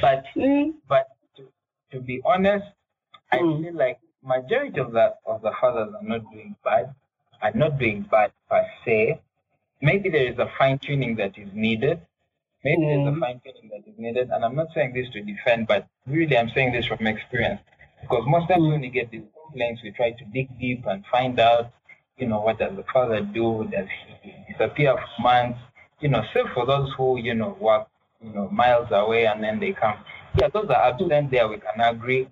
but, 0.02 0.26
mm. 0.36 0.74
but 0.88 1.08
to, 1.38 1.44
to 1.92 2.02
be 2.02 2.22
honest, 2.26 2.66
I 3.32 3.40
mm. 3.40 3.64
feel 3.64 3.76
like 3.76 4.00
majority 4.24 4.80
of 4.80 4.92
the 4.92 5.14
of 5.26 5.42
the 5.42 5.52
fathers 5.60 5.94
are 5.94 6.04
not 6.04 6.22
doing 6.32 6.56
bad, 6.64 6.94
are 7.42 7.52
not 7.54 7.78
doing 7.78 8.06
bad 8.10 8.32
per 8.50 8.66
se. 8.84 9.22
Maybe 9.82 10.10
there 10.10 10.26
is 10.26 10.38
a 10.40 10.50
fine 10.58 10.80
tuning 10.80 11.16
that 11.18 11.38
is 11.38 11.50
needed. 11.54 12.02
Maybe 12.66 12.82
mm. 12.82 12.88
there's 12.90 13.14
a 13.14 13.18
mm. 13.18 13.20
fine 13.20 13.42
tuning 13.46 13.70
that 13.70 13.88
is 13.88 13.98
needed, 14.00 14.30
and 14.32 14.44
I'm 14.44 14.56
not 14.56 14.70
saying 14.74 14.94
this 14.94 15.08
to 15.12 15.22
defend, 15.22 15.68
but 15.68 15.88
really 16.08 16.36
I'm 16.36 16.50
saying 16.50 16.74
this 16.74 16.88
from 16.88 17.06
experience. 17.06 17.62
Because 18.02 18.24
most 18.28 18.50
times 18.50 18.68
when 18.68 18.82
you 18.82 18.90
get 18.90 19.12
these 19.12 19.22
complaints, 19.44 19.84
we 19.84 19.92
try 19.92 20.12
to 20.12 20.26
dig 20.34 20.50
deep 20.60 20.84
and 20.88 21.06
find 21.12 21.40
out, 21.40 21.72
you 22.18 22.28
know, 22.28 22.42
what 22.42 22.58
does 22.58 22.76
the 22.76 22.84
father 22.92 23.22
do? 23.22 23.70
Does 23.72 23.88
he 24.24 24.34
disappear 24.52 24.96
for 24.98 25.22
months? 25.22 25.60
You 26.00 26.10
know, 26.10 26.24
save 26.34 26.48
for 26.56 26.66
those 26.66 26.92
who, 26.98 27.20
you 27.20 27.36
know, 27.36 27.56
work, 27.60 27.88
you 28.20 28.34
know, 28.34 28.50
miles 28.50 28.88
away 28.92 29.28
and 29.28 29.44
then 29.44 29.60
they 29.60 29.74
come. 29.74 29.98
Yeah, 30.40 30.50
those 30.50 30.68
are 30.70 30.90
absent 30.90 31.30
there, 31.30 31.48
we 31.48 31.58
can 31.58 31.80
agree. 31.80 32.28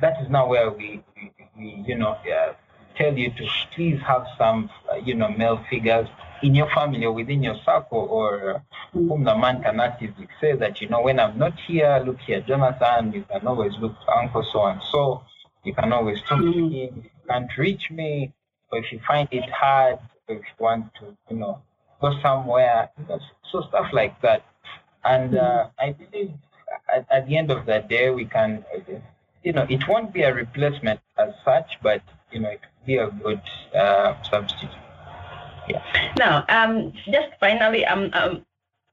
That 0.00 0.22
is 0.22 0.30
now 0.30 0.46
where 0.46 0.70
we, 0.70 1.02
we, 1.16 1.32
we 1.58 1.84
you 1.86 1.96
know, 1.96 2.12
uh, 2.12 2.52
tell 2.96 3.16
you 3.18 3.30
to 3.30 3.48
please 3.74 4.00
have 4.06 4.26
some, 4.38 4.70
uh, 4.90 4.96
you 4.96 5.14
know, 5.14 5.28
male 5.28 5.64
figures 5.68 6.08
in 6.42 6.54
your 6.54 6.68
family 6.70 7.04
or 7.04 7.12
within 7.12 7.42
your 7.42 7.56
circle 7.64 8.06
or 8.10 8.56
uh, 8.56 8.58
whom 8.92 9.24
the 9.24 9.36
man 9.36 9.62
can 9.62 9.80
actively 9.80 10.28
say 10.40 10.54
that, 10.54 10.80
you 10.80 10.88
know, 10.88 11.00
when 11.00 11.18
I'm 11.18 11.38
not 11.38 11.58
here, 11.66 12.02
look 12.04 12.18
here, 12.20 12.40
Jonathan, 12.42 13.12
you 13.12 13.24
can 13.24 13.46
always 13.46 13.72
look 13.80 13.94
to 14.04 14.12
Uncle 14.12 14.46
so 14.52 14.66
and 14.66 14.80
so. 14.90 15.22
You 15.64 15.74
can 15.74 15.92
always 15.92 16.20
talk 16.22 16.40
to 16.40 16.52
him. 16.52 16.72
If 16.72 16.94
you 16.96 17.10
can't 17.28 17.50
reach 17.56 17.90
me, 17.90 18.32
or 18.70 18.78
if 18.78 18.92
you 18.92 19.00
find 19.06 19.28
it 19.30 19.48
hard, 19.50 19.98
or 20.28 20.36
if 20.36 20.42
you 20.42 20.64
want 20.64 20.92
to, 21.00 21.16
you 21.30 21.36
know, 21.36 21.62
go 22.00 22.12
somewhere, 22.20 22.90
you 22.98 23.06
know, 23.08 23.18
so 23.50 23.62
stuff 23.68 23.86
like 23.92 24.20
that. 24.22 24.44
And 25.04 25.36
uh, 25.36 25.68
I 25.78 25.92
believe 25.92 26.32
at, 26.94 27.06
at, 27.10 27.28
the 27.28 27.36
end 27.36 27.50
of 27.50 27.64
the 27.64 27.78
day, 27.88 28.10
we 28.10 28.24
can, 28.24 28.64
you 29.42 29.52
know, 29.52 29.66
it 29.68 29.88
won't 29.88 30.12
be 30.12 30.22
a 30.22 30.34
replacement 30.34 31.00
as 31.16 31.30
such, 31.44 31.78
but, 31.82 32.02
you 32.30 32.40
know, 32.40 32.50
it 32.50 32.60
could 32.60 32.86
be 32.86 32.96
a 32.96 33.08
good 33.08 33.40
uh, 33.74 34.20
substitute. 34.24 34.70
Yeah. 35.68 35.82
Now, 36.18 36.44
um, 36.48 36.92
just 37.06 37.28
finally, 37.38 37.86
I'm, 37.86 38.10
I'm, 38.12 38.44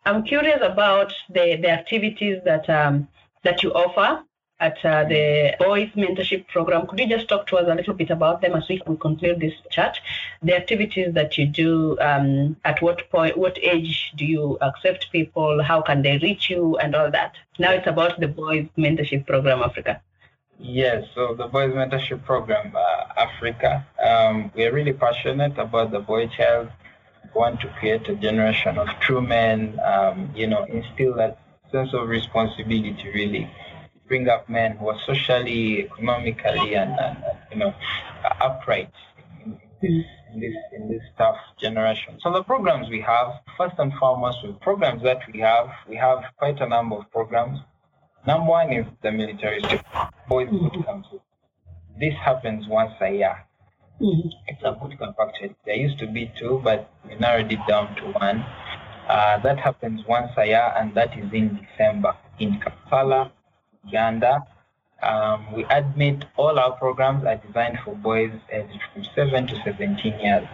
I'm 0.10 0.24
curious 0.24 0.60
about 0.64 1.14
the, 1.30 1.55
the 1.62 1.70
activities 1.70 2.39
that, 2.43 2.68
um, 2.68 3.07
that 3.43 3.62
you 3.62 3.72
offer 3.74 4.24
at 4.60 4.84
uh, 4.84 5.03
the 5.03 5.55
Boys 5.60 5.89
Mentorship 5.95 6.47
Program. 6.47 6.88
Could 6.88 6.99
you 6.99 7.07
just 7.07 7.30
talk 7.30 7.45
to 7.47 7.57
us 7.57 7.68
a 7.70 7.76
little 7.76 7.93
bit 7.93 8.10
about 8.10 8.41
them 8.41 8.55
as 8.55 8.68
we 8.68 8.80
can 8.80 8.97
conclude 8.97 9.39
this 9.39 9.53
chat? 9.70 9.99
The 10.41 10.55
activities 10.55 11.14
that 11.14 11.38
you 11.38 11.45
do, 11.45 11.95
um, 11.99 12.57
at 12.66 12.82
what 12.82 13.07
point, 13.12 13.38
what 13.38 13.60
age 13.62 14.12
do 14.16 14.26
you 14.26 14.57
accept 14.62 15.12
people? 15.12 15.62
How 15.62 15.84
can 15.84 16.01
they 16.01 16.18
reach 16.18 16.49
you, 16.49 16.76
and 16.78 16.95
all 16.95 17.12
that? 17.12 17.36
Now 17.60 17.74
it's 17.74 17.86
about 17.86 18.20
the 18.20 18.28
Boys 18.28 18.68
Mentorship 18.80 19.28
Program 19.28 19.62
Africa. 19.62 20.01
Yes, 20.57 21.05
so 21.14 21.36
the 21.36 21.45
Boys 21.45 21.72
Mentorship 21.72 22.26
Program 22.26 22.76
uh, 22.76 23.03
Africa, 23.16 23.86
um, 24.03 24.51
we're 24.55 24.74
really 24.74 24.93
passionate 24.93 25.55
about 25.60 25.91
the 25.91 25.99
boy 25.99 26.26
child. 26.28 26.70
Want 27.36 27.61
to 27.61 27.67
create 27.80 28.07
a 28.09 28.15
generation 28.15 28.77
of 28.77 28.88
true 28.99 29.21
men, 29.21 29.80
um, 29.86 30.32
you 30.36 30.47
know, 30.47 30.65
instill 30.65 31.15
that 31.15 31.39
sense 31.71 31.93
of 31.93 32.09
responsibility 32.09 33.09
really 33.13 33.49
bring 34.09 34.27
up 34.27 34.49
men 34.49 34.75
who 34.77 34.89
are 34.89 34.99
socially, 35.05 35.84
economically, 35.86 36.75
and, 36.75 36.99
and 36.99 37.17
you 37.51 37.57
know, 37.57 37.73
upright 38.41 38.91
in, 39.45 39.57
this, 39.82 40.05
in 40.34 40.39
this 40.41 40.55
in 40.73 40.89
this 40.89 41.03
tough 41.17 41.38
generation. 41.57 42.17
So 42.21 42.34
the 42.34 42.43
programs 42.43 42.89
we 42.89 43.01
have, 43.01 43.27
first 43.57 43.75
and 43.77 43.93
foremost, 43.93 44.39
the 44.43 44.53
programs 44.53 45.03
that 45.03 45.19
we 45.32 45.39
have, 45.39 45.69
we 45.88 45.95
have 45.95 46.23
quite 46.38 46.59
a 46.59 46.67
number 46.67 46.97
of 46.97 47.09
programs. 47.11 47.59
Number 48.27 48.49
one 48.49 48.73
is 48.73 48.86
the 49.01 49.11
military 49.11 49.61
boys 50.27 50.49
boot 50.49 50.73
camp. 50.86 51.05
This 51.99 52.15
happens 52.15 52.67
once 52.67 52.93
a 52.99 53.11
year. 53.11 53.45
Mm-hmm. 54.01 54.29
It's 54.47 54.63
a 54.63 54.77
good 54.81 54.97
camp 54.97 55.17
actually. 55.19 55.55
There 55.65 55.75
used 55.75 55.99
to 55.99 56.07
be 56.07 56.31
two, 56.37 56.61
but 56.63 56.89
we 57.07 57.15
narrowed 57.15 57.51
it 57.51 57.59
down 57.67 57.95
to 57.97 58.03
one. 58.11 58.45
Uh, 59.09 59.39
that 59.39 59.59
happens 59.59 60.01
once 60.07 60.31
a 60.37 60.45
year, 60.45 60.73
and 60.77 60.93
that 60.95 61.17
is 61.17 61.33
in 61.33 61.59
December 61.65 62.15
in 62.39 62.59
Kampala, 62.61 63.31
Uganda. 63.83 64.45
Um, 65.01 65.53
we 65.53 65.65
admit 65.65 66.25
all 66.37 66.59
our 66.59 66.73
programs 66.77 67.25
are 67.25 67.37
designed 67.37 67.79
for 67.83 67.95
boys 67.95 68.31
aged 68.51 68.79
from 68.93 69.03
7 69.15 69.47
to 69.47 69.55
17 69.63 70.19
years. 70.19 70.47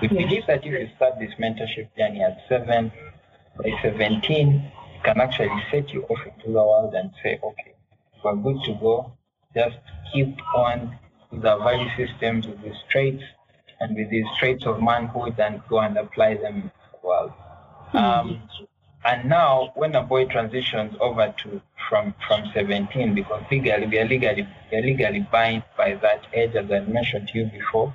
We 0.00 0.08
believe 0.08 0.46
that 0.46 0.64
if 0.64 0.72
you 0.72 0.88
start 0.96 1.18
this 1.18 1.34
mentorship 1.38 1.88
journey 1.96 2.22
at 2.22 2.38
seven, 2.48 2.90
by 3.56 3.70
17, 3.82 4.72
it 4.96 5.04
can 5.04 5.20
actually 5.20 5.50
set 5.70 5.92
you 5.92 6.04
off 6.04 6.20
into 6.24 6.46
the 6.46 6.62
world 6.62 6.94
and 6.94 7.10
say, 7.22 7.38
okay, 7.42 7.74
we're 8.24 8.36
good 8.36 8.62
to 8.64 8.74
go. 8.80 9.12
Just 9.54 9.78
keep 10.12 10.36
on 10.54 10.98
with 11.30 11.44
our 11.44 11.58
value 11.58 11.88
systems, 11.96 12.46
with 12.46 12.62
these 12.62 12.82
traits, 12.90 13.22
and 13.80 13.96
with 13.96 14.10
these 14.10 14.26
traits 14.38 14.66
of 14.66 14.82
manhood, 14.82 15.38
and 15.38 15.62
go 15.68 15.80
and 15.80 15.96
apply 15.96 16.34
them 16.34 16.70
well. 17.02 17.34
Um, 17.92 18.42
and 19.04 19.28
now, 19.28 19.72
when 19.76 19.94
a 19.94 20.02
boy 20.02 20.26
transitions 20.26 20.94
over 21.00 21.34
to 21.38 21.62
from 21.88 22.14
from 22.26 22.44
17, 22.52 23.14
because 23.14 23.42
legally 23.50 23.86
we 23.86 23.98
are 23.98 24.04
legally 24.04 24.46
we 24.70 24.78
are 24.78 24.82
legally 24.82 25.26
bound 25.32 25.62
by 25.76 25.94
that 25.94 26.26
age, 26.34 26.54
as 26.54 26.70
I 26.70 26.80
mentioned 26.80 27.28
to 27.28 27.38
you 27.38 27.46
before. 27.46 27.94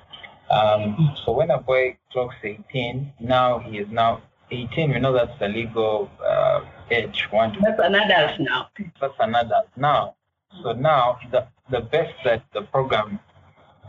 Um, 0.49 1.15
so 1.23 1.31
when 1.31 1.51
a 1.51 1.59
boy 1.59 1.97
clocks 2.11 2.36
18, 2.43 3.13
now 3.19 3.59
he 3.59 3.79
is 3.79 3.88
now 3.89 4.21
18. 4.51 4.93
We 4.93 4.99
know 4.99 5.13
that's 5.13 5.38
the 5.39 5.47
legal 5.47 6.09
uh, 6.23 6.61
age. 6.91 7.27
One 7.31 7.55
That's 7.61 7.79
an 7.79 7.95
adult 7.95 8.39
now. 8.39 8.69
that's 8.99 9.13
an 9.19 9.36
adult 9.36 9.67
now. 9.75 10.15
So 10.64 10.74
now 10.74 11.20
the 11.32 11.47
the 11.70 11.82
best 11.82 12.14
that 12.24 12.43
the 12.53 12.62
program 12.64 13.20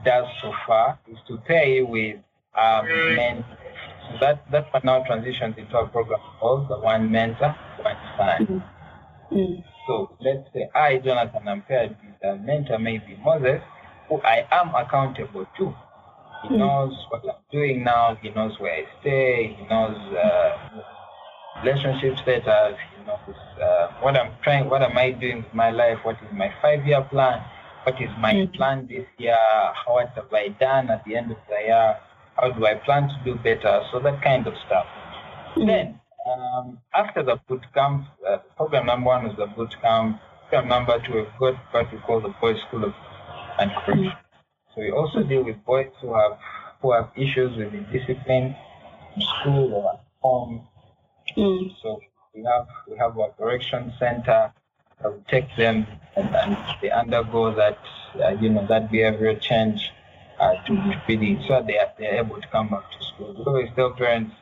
does 0.04 0.26
so 0.42 0.52
far 0.66 0.98
is 1.10 1.18
to 1.28 1.36
pair 1.38 1.66
you 1.66 1.86
with 1.86 2.16
um, 2.54 2.86
men. 3.16 3.44
So 4.10 4.18
that 4.20 4.50
that 4.50 4.84
now 4.84 5.02
transitions 5.04 5.56
into 5.58 5.76
a 5.78 5.86
program 5.88 6.20
called 6.40 6.68
the 6.68 6.78
one 6.78 7.10
mentor, 7.10 7.54
one 7.82 7.96
son. 8.16 8.62
Mm. 9.32 9.64
So 9.86 10.16
let's 10.20 10.46
say 10.52 10.68
I, 10.74 10.98
Jonathan, 10.98 11.48
am 11.48 11.62
paired 11.62 11.96
with 12.02 12.30
a 12.30 12.36
mentor, 12.36 12.78
maybe 12.78 13.18
Moses, 13.24 13.62
who 14.08 14.20
I 14.22 14.46
am 14.50 14.74
accountable 14.74 15.46
to. 15.58 15.74
He 16.42 16.48
Mm. 16.50 16.58
knows 16.58 17.06
what 17.10 17.22
I'm 17.24 17.42
doing 17.50 17.82
now. 17.84 18.16
He 18.22 18.30
knows 18.30 18.58
where 18.60 18.74
I 18.74 18.84
stay. 19.00 19.56
He 19.58 19.66
knows 19.66 19.96
uh, 20.14 20.58
relationship 21.64 22.16
status. 22.18 22.76
He 22.98 23.04
knows 23.06 23.36
uh, 23.62 23.88
what 24.00 24.16
I'm 24.16 24.32
trying. 24.42 24.68
What 24.68 24.82
am 24.82 24.96
I 24.96 25.10
doing 25.12 25.38
with 25.44 25.54
my 25.54 25.70
life? 25.70 25.98
What 26.02 26.16
is 26.16 26.32
my 26.32 26.52
five-year 26.62 27.02
plan? 27.10 27.42
What 27.84 28.00
is 28.00 28.10
my 28.18 28.32
Mm. 28.34 28.54
plan 28.54 28.86
this 28.88 29.06
year? 29.18 29.36
How 29.38 29.94
what 29.94 30.08
have 30.16 30.32
I 30.32 30.48
done 30.48 30.90
at 30.90 31.04
the 31.04 31.16
end 31.16 31.30
of 31.30 31.38
the 31.48 31.60
year? 31.64 31.96
How 32.36 32.50
do 32.50 32.66
I 32.66 32.74
plan 32.74 33.08
to 33.08 33.16
do 33.24 33.34
better? 33.36 33.82
So 33.92 34.00
that 34.00 34.20
kind 34.22 34.46
of 34.46 34.54
stuff. 34.66 34.86
Then, 35.56 35.98
um, 36.30 36.78
after 36.94 37.22
the 37.22 37.36
boot 37.48 37.62
camp, 37.72 38.06
uh, 38.28 38.38
program 38.56 38.86
number 38.86 39.06
one 39.06 39.24
was 39.28 39.36
the 39.36 39.46
boot 39.46 39.74
camp. 39.80 40.20
Program 40.50 40.68
number 40.68 40.98
two, 41.06 41.14
we've 41.14 41.38
got 41.38 41.54
what 41.72 41.92
we 41.92 41.98
call 42.00 42.20
the 42.20 42.34
Boys 42.40 42.56
School 42.68 42.84
of 42.84 42.92
and 43.58 43.70
Correction. 43.72 44.12
So 44.74 44.82
we 44.82 44.90
also 44.90 45.22
deal 45.22 45.42
with 45.44 45.64
boys 45.64 45.88
who 46.02 46.12
have 46.14 46.32
who 46.82 46.92
have 46.92 47.08
issues 47.16 47.56
with 47.56 47.72
the 47.72 47.80
discipline 47.98 48.54
school 49.18 49.72
or 49.72 49.92
at 49.94 50.00
home. 50.20 50.66
Mm. 51.36 51.74
So 51.82 52.00
we 52.34 52.42
have 52.44 52.66
we 52.88 52.96
have 52.96 53.16
a 53.18 53.28
correction 53.38 53.92
center 53.98 54.52
that 55.02 55.12
will 55.12 55.24
take 55.28 55.54
them 55.56 55.86
and, 56.16 56.34
and 56.34 56.56
they 56.80 56.90
undergo 56.90 57.54
that 57.54 57.78
uh, 58.22 58.30
you 58.40 58.48
know 58.50 58.66
that 58.66 58.90
behavioral 58.90 59.40
change 59.40 59.90
uh, 60.40 60.54
to, 60.66 60.74
to 60.74 61.02
really 61.08 61.38
so 61.46 61.54
that 61.54 61.66
they 61.66 61.78
are, 61.78 61.92
they 61.98 62.06
are 62.06 62.24
able 62.24 62.40
to 62.40 62.48
come 62.48 62.68
back 62.68 62.90
to 62.90 63.04
school. 63.04 63.54
We 63.54 63.70
tell 63.74 63.92
parents, 63.92 64.34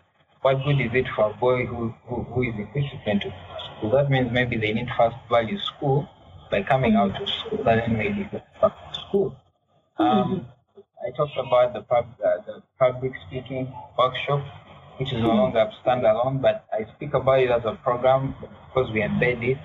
what 0.43 0.65
good 0.65 0.81
is 0.81 0.91
it 0.93 1.07
for 1.15 1.31
a 1.31 1.35
boy 1.35 1.67
who, 1.67 1.95
who, 2.07 2.23
who 2.23 2.43
is 2.43 2.55
indisciplined 2.55 3.23
to 3.23 3.35
school? 3.79 3.91
That 3.91 4.11
means 4.11 4.31
maybe 4.33 4.57
they 4.57 4.73
need 4.73 4.89
first 4.97 5.17
value 5.31 5.59
school 5.59 6.09
by 6.51 6.63
coming 6.63 6.95
out 6.95 7.21
of 7.21 7.29
school, 7.29 7.67
and 7.67 7.81
then 7.81 7.97
maybe 7.97 8.29
go 8.31 8.43
back 8.61 8.93
to 8.93 9.01
school. 9.01 9.37
Um, 9.99 10.47
I 11.07 11.11
talked 11.17 11.37
about 11.37 11.73
the, 11.75 11.83
pub, 11.83 12.07
uh, 12.25 12.43
the 12.47 12.63
public 12.79 13.13
speaking 13.27 13.73
workshop, 13.99 14.45
which 14.99 15.13
is 15.13 15.21
no 15.21 15.35
longer 15.35 15.71
standalone, 15.85 16.41
but 16.41 16.67
I 16.73 16.87
speak 16.95 17.15
about 17.15 17.41
it 17.41 17.51
as 17.51 17.63
a 17.65 17.75
program 17.83 18.35
because 18.69 18.91
we 18.93 19.01
embed 19.01 19.43
it 19.43 19.59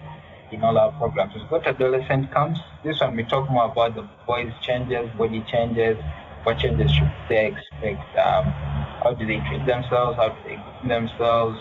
in 0.52 0.64
all 0.64 0.78
our 0.78 0.92
programs. 0.94 1.36
We've 1.36 1.50
got 1.50 1.68
adolescent 1.68 2.34
camps. 2.34 2.60
This 2.84 3.00
one 3.00 3.16
we 3.16 3.24
talk 3.24 3.50
more 3.50 3.66
about 3.66 3.96
the 3.96 4.08
boys' 4.26 4.52
changes, 4.62 5.10
body 5.18 5.44
changes, 5.52 5.98
what 6.44 6.58
changes 6.58 6.92
should 6.92 7.12
they 7.28 7.48
expect, 7.48 8.18
um, 8.18 8.46
how 9.04 9.14
do 9.14 9.26
they 9.26 9.38
treat 9.48 9.66
themselves, 9.66 10.16
how 10.16 10.30
do 10.30 10.50
they 10.50 10.56
groom 10.56 10.88
themselves, 10.88 11.60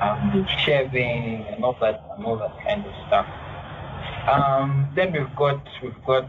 um, 0.00 0.46
shaving, 0.64 1.46
and 1.50 1.64
all 1.64 1.76
that, 1.80 2.02
and 2.16 2.24
all 2.24 2.36
that 2.38 2.54
kind 2.64 2.84
of 2.86 2.92
stuff. 3.06 3.26
Um, 4.28 4.88
then 4.96 5.12
we've 5.12 5.36
got 5.36 5.60
we've 5.82 6.04
got 6.06 6.24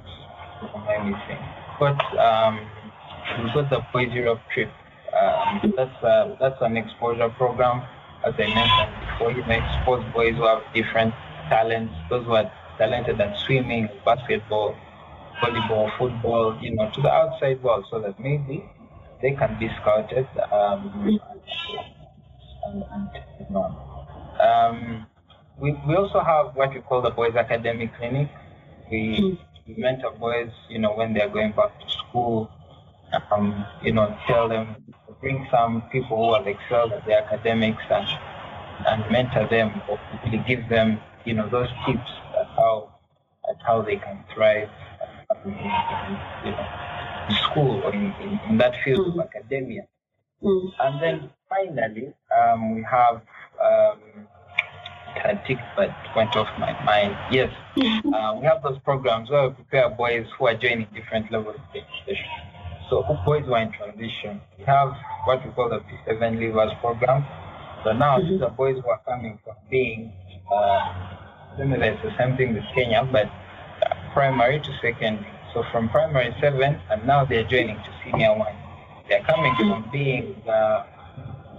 am 0.76 0.88
I 0.88 0.97
missing? 1.03 1.39
We've 1.80 1.80
got 1.80 2.17
um, 2.17 2.59
we've 3.43 3.53
got 3.53 3.69
the 3.69 3.86
Boys 3.93 4.11
Europe 4.11 4.41
trip. 4.53 4.69
Um, 5.16 5.74
that's 5.78 6.03
uh, 6.03 6.36
that's 6.39 6.61
an 6.61 6.78
exposure 6.78 7.30
program, 7.30 7.84
as 8.26 8.34
I 8.38 8.47
mentioned 8.47 8.91
before. 8.99 9.32
You 9.32 9.43
may 9.45 9.59
expose 9.63 10.03
boys 10.13 10.36
who 10.36 10.43
have 10.43 10.63
different 10.74 11.13
talents, 11.49 11.93
those 12.09 12.26
who 12.26 12.34
are 12.34 12.51
talented 12.78 13.22
at 13.22 13.38
swimming, 13.45 13.89
basketball, 14.03 14.76
volleyball, 15.41 15.95
football, 15.97 16.57
you 16.61 16.76
know, 16.76 16.89
to 16.91 17.01
the 17.01 17.11
outside 17.11 17.63
world, 17.63 17.86
so 17.89 17.99
that 18.01 18.20
maybe 18.20 18.63
they 19.22 19.32
can 19.32 19.57
be 19.57 19.70
scouted 19.82 20.28
um, 20.51 21.20
and, 22.66 22.84
and 22.91 23.09
you 23.39 23.45
know, 23.49 24.07
um, 24.39 25.05
we, 25.59 25.72
we 25.88 25.95
also 25.95 26.20
have 26.20 26.55
what 26.55 26.74
we 26.74 26.82
call 26.82 27.01
the 27.01 27.09
Boys 27.09 27.36
Academic 27.36 27.95
Clinic. 27.97 28.30
We, 28.91 29.39
we 29.68 29.76
mentor 29.78 30.11
boys, 30.11 30.51
you 30.70 30.80
know, 30.80 30.93
when 30.93 31.13
they're 31.13 31.30
going 31.30 31.53
back 31.53 31.80
to 31.80 31.89
school, 31.89 32.51
um, 33.32 33.66
you 33.82 33.93
know, 33.93 34.16
tell 34.28 34.49
them, 34.49 34.84
bring 35.22 35.47
some 35.51 35.84
people 35.91 36.18
who 36.18 36.34
have 36.36 36.47
excelled 36.47 36.93
at 36.93 37.05
their 37.05 37.24
academics 37.24 37.84
and, 37.89 38.07
and 38.88 39.11
mentor 39.11 39.47
them 39.47 39.82
or 39.88 39.99
really 40.24 40.43
give 40.47 40.68
them, 40.70 40.99
you 41.26 41.34
know, 41.34 41.47
those 41.49 41.70
tips 41.86 42.11
at 42.39 42.47
how, 42.55 42.93
at 43.49 43.57
how 43.66 43.82
they 43.82 43.97
can 43.97 44.24
thrive 44.34 44.70
in, 45.45 45.51
in, 45.51 45.57
you 46.45 46.51
know, 46.51 46.68
in 47.30 47.36
school 47.43 47.82
or 47.84 47.93
in, 47.93 48.13
in, 48.22 48.39
in 48.49 48.57
that 48.57 48.76
field 48.84 49.07
of 49.07 49.20
academia. 49.20 49.88
Mm. 50.43 50.72
And 50.80 51.01
then 51.01 51.30
finally, 51.49 52.13
um, 52.38 52.76
we 52.76 52.84
have 52.84 53.22
um, 53.63 54.28
I 55.24 55.34
tick 55.47 55.57
but 55.76 55.89
went 56.16 56.36
off 56.36 56.47
my 56.59 56.74
mind. 56.84 57.16
Yes, 57.32 57.51
uh, 57.78 58.36
we 58.39 58.45
have 58.45 58.61
those 58.61 58.78
programs 58.80 59.30
where 59.30 59.49
we 59.49 59.55
prepare 59.55 59.89
boys 59.89 60.28
who 60.38 60.47
are 60.47 60.55
joining 60.55 60.88
different 60.93 61.32
levels 61.32 61.55
of 61.55 61.82
education. 61.82 62.26
So 62.89 63.01
who 63.03 63.15
boys 63.25 63.45
who 63.45 63.53
are 63.53 63.61
in 63.61 63.71
transition, 63.71 64.41
we 64.57 64.65
have 64.65 64.95
what 65.25 65.43
we 65.45 65.51
call 65.51 65.69
the 65.69 65.79
P7 65.79 66.38
Leavers 66.38 66.79
program. 66.79 67.25
So 67.83 67.93
now 67.93 68.19
these 68.19 68.41
are 68.41 68.49
boys 68.51 68.77
who 68.83 68.89
are 68.89 69.01
coming 69.05 69.39
from 69.43 69.55
being, 69.69 70.13
uh, 70.51 70.55
I 70.55 71.55
don't 71.57 71.69
know 71.69 71.77
if 71.77 71.93
it's 71.95 72.03
the 72.03 72.17
same 72.17 72.38
thing 72.38 72.53
with 72.53 72.63
Kenya, 72.73 73.07
but 73.11 73.25
uh, 73.25 73.95
primary 74.13 74.59
to 74.59 74.71
secondary. 74.81 75.25
So 75.53 75.63
from 75.71 75.89
primary 75.89 76.36
seven, 76.41 76.79
and 76.91 77.05
now 77.07 77.25
they're 77.25 77.43
joining 77.43 77.77
to 77.77 77.91
senior 78.03 78.38
one. 78.38 78.55
They're 79.07 79.23
coming 79.23 79.55
from 79.55 79.89
being 79.91 80.41
the 80.45 80.86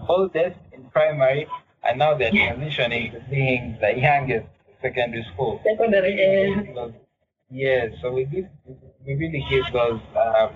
oldest 0.09 0.59
in 0.73 0.85
primary, 0.91 1.47
and 1.83 1.99
now 1.99 2.15
they're 2.15 2.31
transitioning 2.31 3.13
to 3.13 3.21
being 3.31 3.79
the 3.81 3.99
youngest 3.99 4.47
in 4.69 4.75
secondary 4.83 5.25
school. 5.33 5.61
Secondary. 5.65 6.75
Uh, 6.77 6.89
Yeah, 7.49 7.91
so 8.03 8.11
we 8.11 8.25
give, 8.25 8.47
we 9.07 9.15
really 9.15 9.47
give 9.49 9.73
those, 9.73 10.01
uh, 10.17 10.49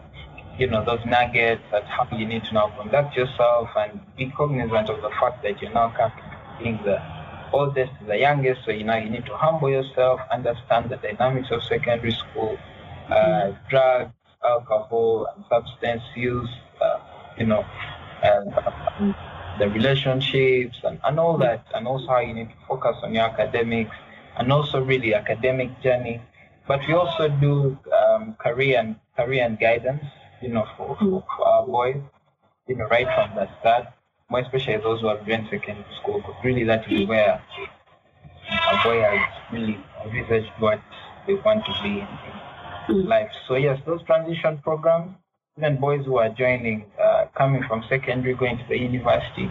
you 0.59 0.67
know, 0.67 0.85
those 0.85 1.05
nuggets 1.07 1.63
at 1.73 1.85
how 1.85 2.07
you 2.17 2.27
need 2.27 2.45
to 2.45 2.55
now 2.55 2.69
conduct 2.81 3.17
yourself 3.17 3.69
and 3.77 4.01
be 4.17 4.31
cognizant 4.37 4.89
of 4.91 5.01
the 5.03 5.11
fact 5.21 5.43
that 5.43 5.61
you're 5.63 5.73
now 5.73 5.93
being 6.59 6.79
the 6.85 7.01
oldest 7.53 7.93
the 8.07 8.17
youngest. 8.17 8.65
So 8.65 8.71
you 8.71 8.85
know 8.85 8.97
you 8.97 9.11
need 9.11 9.27
to 9.27 9.37
humble 9.37 9.71
yourself, 9.71 10.21
understand 10.31 10.91
the 10.91 10.97
dynamics 10.97 11.49
of 11.51 11.63
secondary 11.65 12.13
school, 12.13 12.59
uh, 13.11 13.53
drugs, 13.69 14.13
alcohol, 14.45 15.29
and 15.35 15.45
substance 15.49 16.03
use. 16.15 16.51
Uh, 16.81 16.99
you 17.39 17.47
know, 17.47 17.65
and, 18.23 18.53
the 19.59 19.69
relationships 19.69 20.79
and, 20.85 20.99
and 21.05 21.19
all 21.21 21.37
that, 21.37 21.67
and 21.75 21.87
also 21.87 22.07
how 22.07 22.21
you 22.21 22.33
need 22.33 22.49
to 22.49 22.55
focus 22.67 22.97
on 23.03 23.15
your 23.15 23.25
academics, 23.25 23.95
and 24.39 24.51
also 24.53 24.83
really 24.83 25.15
academic 25.15 25.69
journey. 25.83 26.21
But 26.67 26.81
we 26.89 26.95
also 26.95 27.29
do 27.29 27.79
um, 27.93 28.35
career 28.39 28.79
and 28.79 28.97
career 29.17 29.45
and 29.45 29.59
guidance, 29.59 30.05
you 30.43 30.49
know, 30.49 30.67
for, 30.77 30.97
for, 30.99 31.25
for 31.37 31.47
our 31.47 31.67
boys, 31.67 31.97
you 32.69 32.77
know, 32.77 32.87
right 32.89 33.07
from 33.15 33.35
the 33.37 33.49
start, 33.61 33.87
more 34.31 34.41
especially 34.41 34.77
those 34.79 35.01
who 35.01 35.09
have 35.09 35.27
joined 35.27 35.49
secondary 35.51 35.85
school, 36.01 36.19
because 36.19 36.37
really 36.45 36.65
that 36.65 36.91
is 36.91 37.07
where 37.09 37.43
a 38.73 38.75
boy 38.85 39.01
has 39.01 39.21
really 39.53 39.79
researched 40.13 40.53
what 40.59 40.81
they 41.27 41.35
want 41.35 41.65
to 41.65 41.73
be 41.83 42.01
in, 42.01 42.09
in 42.89 43.07
life. 43.07 43.31
So 43.49 43.57
yes, 43.57 43.79
those 43.87 44.03
transition 44.05 44.59
programs, 44.59 45.13
even 45.59 45.79
boys 45.81 46.05
who 46.07 46.17
are 46.19 46.29
joining, 46.29 46.87
uh, 47.03 47.27
coming 47.37 47.63
from 47.69 47.85
secondary, 47.89 48.35
going 48.35 48.59
to 48.59 48.65
the 48.69 48.79
university, 48.79 49.51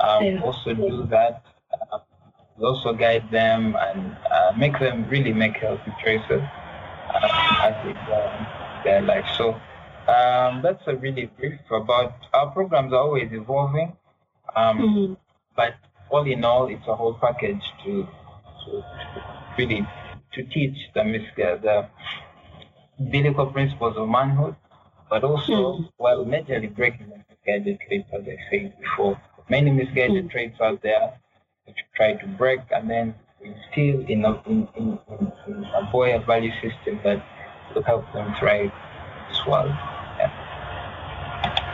um, 0.00 0.24
Yeah. 0.24 0.40
also 0.44 0.74
do 0.74 1.06
that. 1.10 1.42
Uh, 1.92 1.98
also 2.60 2.92
guide 2.92 3.30
them 3.30 3.76
and 3.78 4.16
uh, 4.32 4.52
make 4.56 4.78
them 4.80 5.06
really 5.08 5.32
make 5.32 5.56
healthy 5.56 5.92
choices 6.04 6.42
uh, 7.14 7.66
as 7.66 7.74
they 7.84 7.92
go 8.06 8.46
their 8.84 9.00
life. 9.02 9.26
So 9.36 9.60
Um, 10.08 10.62
that's 10.62 10.82
a 10.86 10.96
really 10.96 11.26
brief 11.38 11.60
about 11.70 12.14
our 12.32 12.50
programs 12.50 12.92
are 12.92 13.00
always 13.00 13.30
evolving. 13.32 13.96
Um, 14.56 14.78
Mm-hmm. 14.78 15.14
but 15.54 15.74
all 16.10 16.24
in 16.26 16.44
all, 16.44 16.66
it's 16.68 16.86
a 16.88 16.96
whole 16.96 17.14
package 17.14 17.62
to, 17.84 17.92
to, 18.64 18.70
to 18.70 19.22
really 19.58 19.86
to 20.32 20.42
teach 20.44 20.76
the 20.94 21.04
mis- 21.04 21.34
the 21.36 21.88
biblical 23.10 23.46
principles 23.46 23.96
of 23.96 24.08
manhood, 24.08 24.56
but 25.10 25.24
also 25.24 25.52
Mm. 25.52 25.88
well, 25.98 26.24
majorly 26.24 26.74
breaking 26.74 27.08
the 27.10 27.18
misguided 27.28 27.78
traits, 27.86 28.08
as 28.12 28.22
I 28.26 28.38
said 28.50 28.78
before. 28.80 29.20
Many 29.50 29.70
misguided 29.70 30.24
Mm. 30.26 30.30
traits 30.30 30.60
out 30.60 30.80
there 30.82 31.18
which 31.66 31.76
try 31.94 32.14
to 32.14 32.26
break, 32.26 32.60
and 32.70 32.88
then 32.88 33.14
instill 33.42 34.00
in 34.08 34.24
a 34.24 34.32
in, 34.46 34.66
in, 34.76 34.98
in, 35.12 35.32
in 35.48 35.64
a 35.80 35.82
boy 35.92 36.14
a 36.16 36.18
value 36.20 36.52
system 36.62 36.98
that 37.04 37.22
will 37.74 37.82
help 37.82 38.10
them 38.14 38.34
thrive 38.38 38.72
as 39.30 39.46
well. 39.46 39.68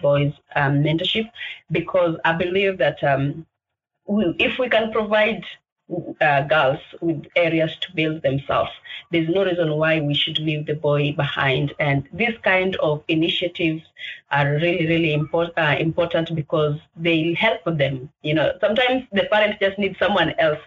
boys 0.01 0.31
um, 0.55 0.81
mentorship 0.81 1.29
because 1.71 2.17
I 2.23 2.31
believe 2.31 2.77
that 2.77 3.03
um, 3.03 3.45
we, 4.07 4.33
if 4.39 4.57
we 4.59 4.69
can 4.69 4.93
provide 4.93 5.43
uh, 6.21 6.41
girls 6.43 6.79
with 7.01 7.25
areas 7.36 7.75
to 7.81 7.93
build 7.95 8.21
themselves. 8.21 8.71
There's 9.11 9.29
no 9.29 9.43
reason 9.45 9.75
why 9.75 9.99
we 10.01 10.13
should 10.13 10.39
leave 10.39 10.65
the 10.65 10.73
boy 10.75 11.13
behind. 11.13 11.73
And 11.79 12.07
these 12.13 12.36
kind 12.43 12.75
of 12.77 13.03
initiatives 13.07 13.83
are 14.31 14.53
really, 14.53 14.88
really 14.88 15.13
important, 15.13 15.57
uh, 15.57 15.75
important 15.79 16.33
because 16.36 16.77
they 16.95 17.33
help 17.33 17.61
them. 17.65 18.09
You 18.23 18.33
know, 18.33 18.53
sometimes 18.59 19.03
the 19.11 19.25
parents 19.31 19.57
just 19.61 19.77
need 19.77 19.95
someone 19.99 20.33
else. 20.39 20.59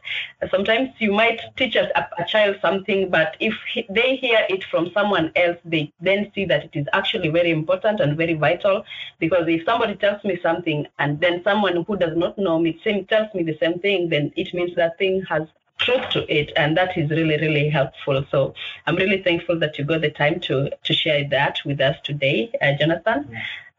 Sometimes 0.51 0.91
you 0.99 1.13
might 1.13 1.41
teach 1.57 1.75
a, 1.75 1.87
a 2.21 2.25
child 2.27 2.57
something, 2.63 3.11
but 3.11 3.37
if 3.41 3.55
he, 3.73 3.87
they 3.91 4.17
hear 4.17 4.45
it 4.49 4.65
from 4.65 4.91
someone 4.93 5.33
else, 5.37 5.57
they 5.65 5.93
then 6.01 6.31
see 6.35 6.45
that 6.47 6.65
it 6.65 6.71
is 6.75 6.87
actually 6.93 7.29
very 7.29 7.51
important 7.51 8.01
and 8.01 8.17
very 8.17 8.35
vital. 8.35 8.85
Because 9.19 9.47
if 9.49 9.65
somebody 9.65 9.95
tells 9.97 10.23
me 10.25 10.39
something 10.43 10.87
and 10.99 11.21
then 11.21 11.43
someone 11.43 11.85
who 11.87 11.97
does 11.97 12.17
not 12.17 12.39
know 12.39 12.59
me 12.59 12.81
same, 12.85 13.05
tells 13.07 13.33
me 13.35 13.43
the 13.43 13.57
same 13.59 13.79
thing, 13.81 14.09
then 14.09 14.33
it 14.37 14.53
means 14.55 14.75
that 14.77 14.97
thing 14.99 15.08
has 15.29 15.45
truth 15.85 16.07
to 16.15 16.21
it 16.39 16.49
and 16.57 16.77
that 16.77 16.97
is 17.01 17.09
really 17.19 17.39
really 17.47 17.67
helpful 17.69 18.25
so 18.33 18.41
i'm 18.87 18.97
really 19.03 19.21
thankful 19.29 19.57
that 19.63 19.79
you 19.79 19.85
got 19.93 20.01
the 20.07 20.11
time 20.23 20.37
to 20.49 20.57
to 20.87 20.93
share 21.03 21.23
that 21.37 21.55
with 21.65 21.81
us 21.89 21.97
today 22.09 22.39
uh, 22.63 22.73
jonathan 22.81 23.21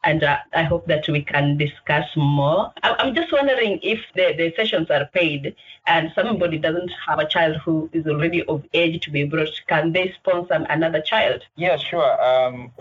and 0.06 0.24
uh, 0.24 0.38
i 0.54 0.64
hope 0.72 0.86
that 0.88 1.06
we 1.16 1.22
can 1.22 1.58
discuss 1.58 2.08
more 2.16 2.72
I- 2.84 2.96
i'm 3.00 3.14
just 3.20 3.32
wondering 3.38 3.74
if 3.84 4.00
the, 4.16 4.28
the 4.40 4.54
sessions 4.56 4.90
are 4.90 5.06
paid 5.20 5.56
and 5.88 6.12
somebody 6.16 6.58
doesn't 6.58 6.92
have 7.08 7.20
a 7.20 7.28
child 7.28 7.58
who 7.66 7.90
is 7.92 8.08
already 8.08 8.44
of 8.46 8.64
age 8.74 8.96
to 9.06 9.12
be 9.12 9.24
brought 9.26 9.50
can 9.68 9.92
they 9.92 10.06
sponsor 10.20 10.66
another 10.78 11.02
child 11.02 11.42
Yeah, 11.66 11.78
sure. 11.90 12.12
Um, 12.30 12.72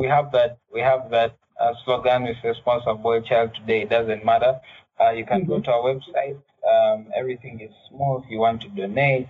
we 0.00 0.06
have 0.16 0.26
that. 0.32 0.50
We 0.76 0.80
have 0.80 1.02
that 1.16 1.32
uh, 1.60 1.72
slogan. 1.84 2.18
We 2.28 2.34
say 2.42 2.50
"Sponsor 2.62 2.94
boy, 3.06 3.16
child 3.30 3.48
today." 3.58 3.78
It 3.86 3.90
doesn't 3.96 4.22
matter. 4.30 4.52
Uh, 5.00 5.10
you 5.18 5.24
can 5.30 5.44
go 5.50 5.56
to 5.66 5.70
our 5.74 5.82
website. 5.90 6.36
Um, 6.70 7.06
everything 7.14 7.60
is 7.60 7.70
smooth. 7.88 8.24
You 8.28 8.38
want 8.38 8.62
to 8.62 8.68
donate, 8.68 9.28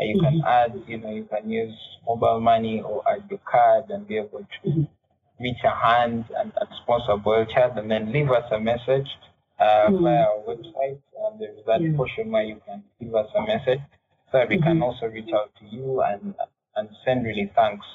you 0.00 0.18
can 0.20 0.42
add. 0.46 0.82
You 0.86 0.98
know, 0.98 1.10
you 1.10 1.24
can 1.24 1.48
use 1.48 1.74
mobile 2.06 2.40
money 2.40 2.82
or 2.82 3.02
add 3.08 3.24
your 3.30 3.38
card 3.44 3.90
and 3.90 4.06
be 4.06 4.16
able 4.18 4.40
to 4.62 4.68
Mhm. 4.68 4.88
reach 5.40 5.62
a 5.64 5.70
hand 5.70 6.24
and, 6.36 6.52
and 6.60 6.68
sponsor 6.82 7.16
boy, 7.16 7.44
child, 7.46 7.78
and 7.78 7.90
then 7.90 8.12
leave 8.12 8.30
us 8.30 8.50
a 8.50 8.58
message 8.58 9.08
uh, 9.60 9.88
Mhm. 9.88 10.02
via 10.02 10.22
our 10.30 10.40
website. 10.48 10.98
Um, 11.20 11.38
there 11.38 11.50
is 11.52 11.64
that 11.66 11.80
Yeah. 11.80 11.96
portion 11.96 12.30
where 12.32 12.42
you 12.42 12.60
can 12.66 12.82
leave 13.00 13.14
us 13.14 13.30
a 13.34 13.42
message, 13.42 13.80
so 14.30 14.38
that 14.38 14.48
we 14.48 14.58
can 14.58 14.78
Mhm. 14.78 14.82
also 14.86 15.06
reach 15.06 15.32
out 15.32 15.50
to 15.60 15.64
you 15.66 16.02
and 16.02 16.34
and 16.76 16.88
send 17.04 17.24
really 17.24 17.46
thanks. 17.54 17.86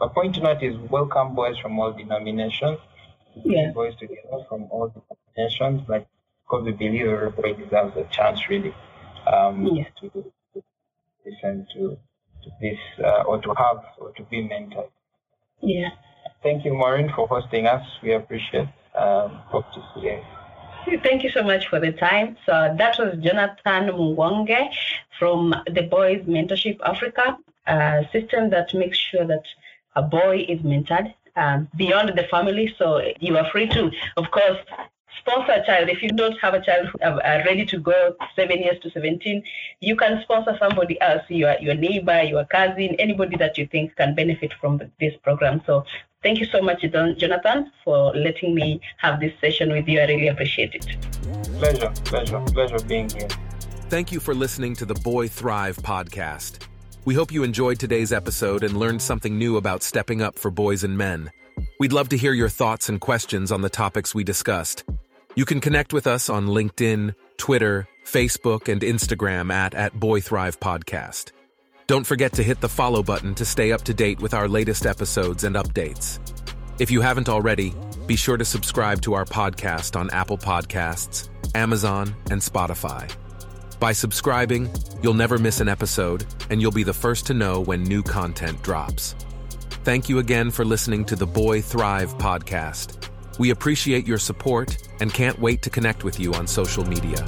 The 0.00 0.08
point 0.08 0.34
to 0.36 0.40
note 0.40 0.62
is 0.62 0.74
welcome 0.90 1.34
boys 1.34 1.58
from 1.58 1.78
all 1.78 1.92
denominations. 1.92 2.78
Yeah. 3.44 3.70
boys 3.72 3.94
together 3.96 4.44
from 4.48 4.64
all 4.70 4.88
denominations, 4.96 5.82
but 5.88 6.06
because 6.52 6.66
we 6.66 6.72
believe 6.72 7.06
every 7.06 7.30
boy 7.30 7.54
deserves 7.54 7.96
a 7.96 8.04
chance 8.10 8.48
really 8.48 8.74
um, 9.26 9.66
Yeah. 9.66 9.84
to, 10.00 10.10
to 10.10 10.62
listen 11.24 11.66
to, 11.74 11.96
to 12.42 12.50
this 12.60 12.78
uh, 13.02 13.22
or 13.26 13.40
to 13.40 13.54
have 13.54 13.84
or 13.98 14.12
to 14.12 14.22
be 14.24 14.48
mentored. 14.48 14.90
yeah 15.62 15.90
Thank 16.42 16.64
you, 16.64 16.74
Maureen, 16.74 17.08
for 17.14 17.28
hosting 17.28 17.68
us. 17.68 17.84
We 18.02 18.14
appreciate. 18.14 18.66
Um, 18.96 19.30
hope 19.52 19.64
to 19.74 19.80
see 19.94 20.06
you. 20.08 20.98
Thank 21.04 21.22
you 21.22 21.30
so 21.30 21.44
much 21.44 21.68
for 21.68 21.78
the 21.78 21.92
time. 21.92 22.36
So 22.44 22.74
that 22.76 22.98
was 22.98 23.16
Jonathan 23.20 23.84
Muwonge 23.96 24.68
from 25.20 25.54
the 25.70 25.82
Boys 25.82 26.22
Mentorship 26.22 26.80
Africa, 26.84 27.38
a 27.68 28.04
system 28.10 28.50
that 28.50 28.74
makes 28.74 28.98
sure 28.98 29.24
that 29.24 29.44
a 29.94 30.02
boy 30.02 30.44
is 30.48 30.58
mentored 30.62 31.14
um, 31.36 31.68
beyond 31.76 32.08
the 32.18 32.24
family. 32.24 32.74
So 32.76 33.00
you 33.20 33.36
are 33.38 33.48
free 33.52 33.68
to, 33.68 33.92
of 34.16 34.28
course, 34.32 34.58
sponsor 35.18 35.52
a 35.52 35.64
child. 35.64 35.88
If 35.88 36.02
you 36.02 36.10
don't 36.10 36.38
have 36.40 36.54
a 36.54 36.60
child 36.60 36.88
who 36.88 36.98
are 37.02 37.22
are 37.24 37.44
ready 37.44 37.64
to 37.66 37.78
go 37.78 38.14
seven 38.36 38.58
years 38.62 38.78
to 38.82 38.90
17, 38.90 39.42
you 39.80 39.96
can 39.96 40.20
sponsor 40.22 40.56
somebody 40.58 41.00
else, 41.00 41.22
your, 41.28 41.56
your 41.60 41.74
neighbor, 41.74 42.22
your 42.22 42.44
cousin, 42.46 42.96
anybody 42.98 43.36
that 43.36 43.58
you 43.58 43.66
think 43.66 43.96
can 43.96 44.14
benefit 44.14 44.52
from 44.60 44.80
this 45.00 45.14
program. 45.22 45.62
So 45.66 45.84
thank 46.22 46.40
you 46.40 46.46
so 46.46 46.60
much, 46.60 46.82
Jonathan, 46.82 47.70
for 47.84 48.14
letting 48.14 48.54
me 48.54 48.80
have 48.98 49.20
this 49.20 49.32
session 49.40 49.70
with 49.70 49.88
you. 49.88 50.00
I 50.00 50.06
really 50.06 50.28
appreciate 50.28 50.74
it. 50.74 50.86
Pleasure, 51.58 51.92
pleasure, 52.04 52.40
pleasure 52.40 52.78
being 52.86 53.08
here. 53.10 53.28
Thank 53.88 54.10
you 54.10 54.20
for 54.20 54.34
listening 54.34 54.74
to 54.76 54.86
the 54.86 54.94
Boy 54.94 55.28
Thrive 55.28 55.76
podcast. 55.76 56.66
We 57.04 57.14
hope 57.14 57.32
you 57.32 57.42
enjoyed 57.42 57.78
today's 57.78 58.12
episode 58.12 58.62
and 58.62 58.76
learned 58.76 59.02
something 59.02 59.36
new 59.36 59.56
about 59.56 59.82
stepping 59.82 60.22
up 60.22 60.38
for 60.38 60.50
boys 60.50 60.84
and 60.84 60.96
men. 60.96 61.30
We'd 61.78 61.92
love 61.92 62.08
to 62.10 62.16
hear 62.16 62.32
your 62.32 62.48
thoughts 62.48 62.88
and 62.88 63.00
questions 63.00 63.50
on 63.50 63.62
the 63.62 63.68
topics 63.70 64.14
we 64.14 64.24
discussed. 64.24 64.84
You 65.34 65.44
can 65.44 65.60
connect 65.60 65.92
with 65.92 66.06
us 66.06 66.28
on 66.28 66.46
LinkedIn, 66.46 67.14
Twitter, 67.38 67.88
Facebook, 68.04 68.68
and 68.68 68.80
Instagram 68.82 69.52
at, 69.52 69.74
at 69.74 69.98
Boy 69.98 70.20
Thrive 70.20 70.60
Podcast. 70.60 71.32
Don't 71.86 72.06
forget 72.06 72.34
to 72.34 72.42
hit 72.42 72.60
the 72.60 72.68
follow 72.68 73.02
button 73.02 73.34
to 73.34 73.44
stay 73.44 73.72
up 73.72 73.82
to 73.82 73.94
date 73.94 74.20
with 74.20 74.34
our 74.34 74.48
latest 74.48 74.86
episodes 74.86 75.44
and 75.44 75.56
updates. 75.56 76.18
If 76.78 76.90
you 76.90 77.00
haven't 77.00 77.28
already, 77.28 77.74
be 78.06 78.16
sure 78.16 78.36
to 78.36 78.44
subscribe 78.44 79.02
to 79.02 79.14
our 79.14 79.24
podcast 79.24 79.98
on 79.98 80.10
Apple 80.10 80.38
Podcasts, 80.38 81.28
Amazon, 81.54 82.14
and 82.30 82.40
Spotify. 82.40 83.12
By 83.78 83.92
subscribing, 83.92 84.70
you'll 85.02 85.14
never 85.14 85.38
miss 85.38 85.60
an 85.60 85.68
episode, 85.68 86.24
and 86.50 86.62
you'll 86.62 86.70
be 86.70 86.84
the 86.84 86.94
first 86.94 87.26
to 87.26 87.34
know 87.34 87.60
when 87.60 87.82
new 87.82 88.02
content 88.02 88.62
drops. 88.62 89.14
Thank 89.84 90.08
you 90.08 90.20
again 90.20 90.52
for 90.52 90.64
listening 90.64 91.04
to 91.06 91.16
the 91.16 91.26
Boy 91.26 91.60
Thrive 91.60 92.16
podcast. 92.18 93.08
We 93.40 93.50
appreciate 93.50 94.06
your 94.06 94.18
support 94.18 94.76
and 95.00 95.12
can't 95.12 95.40
wait 95.40 95.62
to 95.62 95.70
connect 95.70 96.04
with 96.04 96.20
you 96.20 96.32
on 96.34 96.46
social 96.46 96.84
media. 96.84 97.18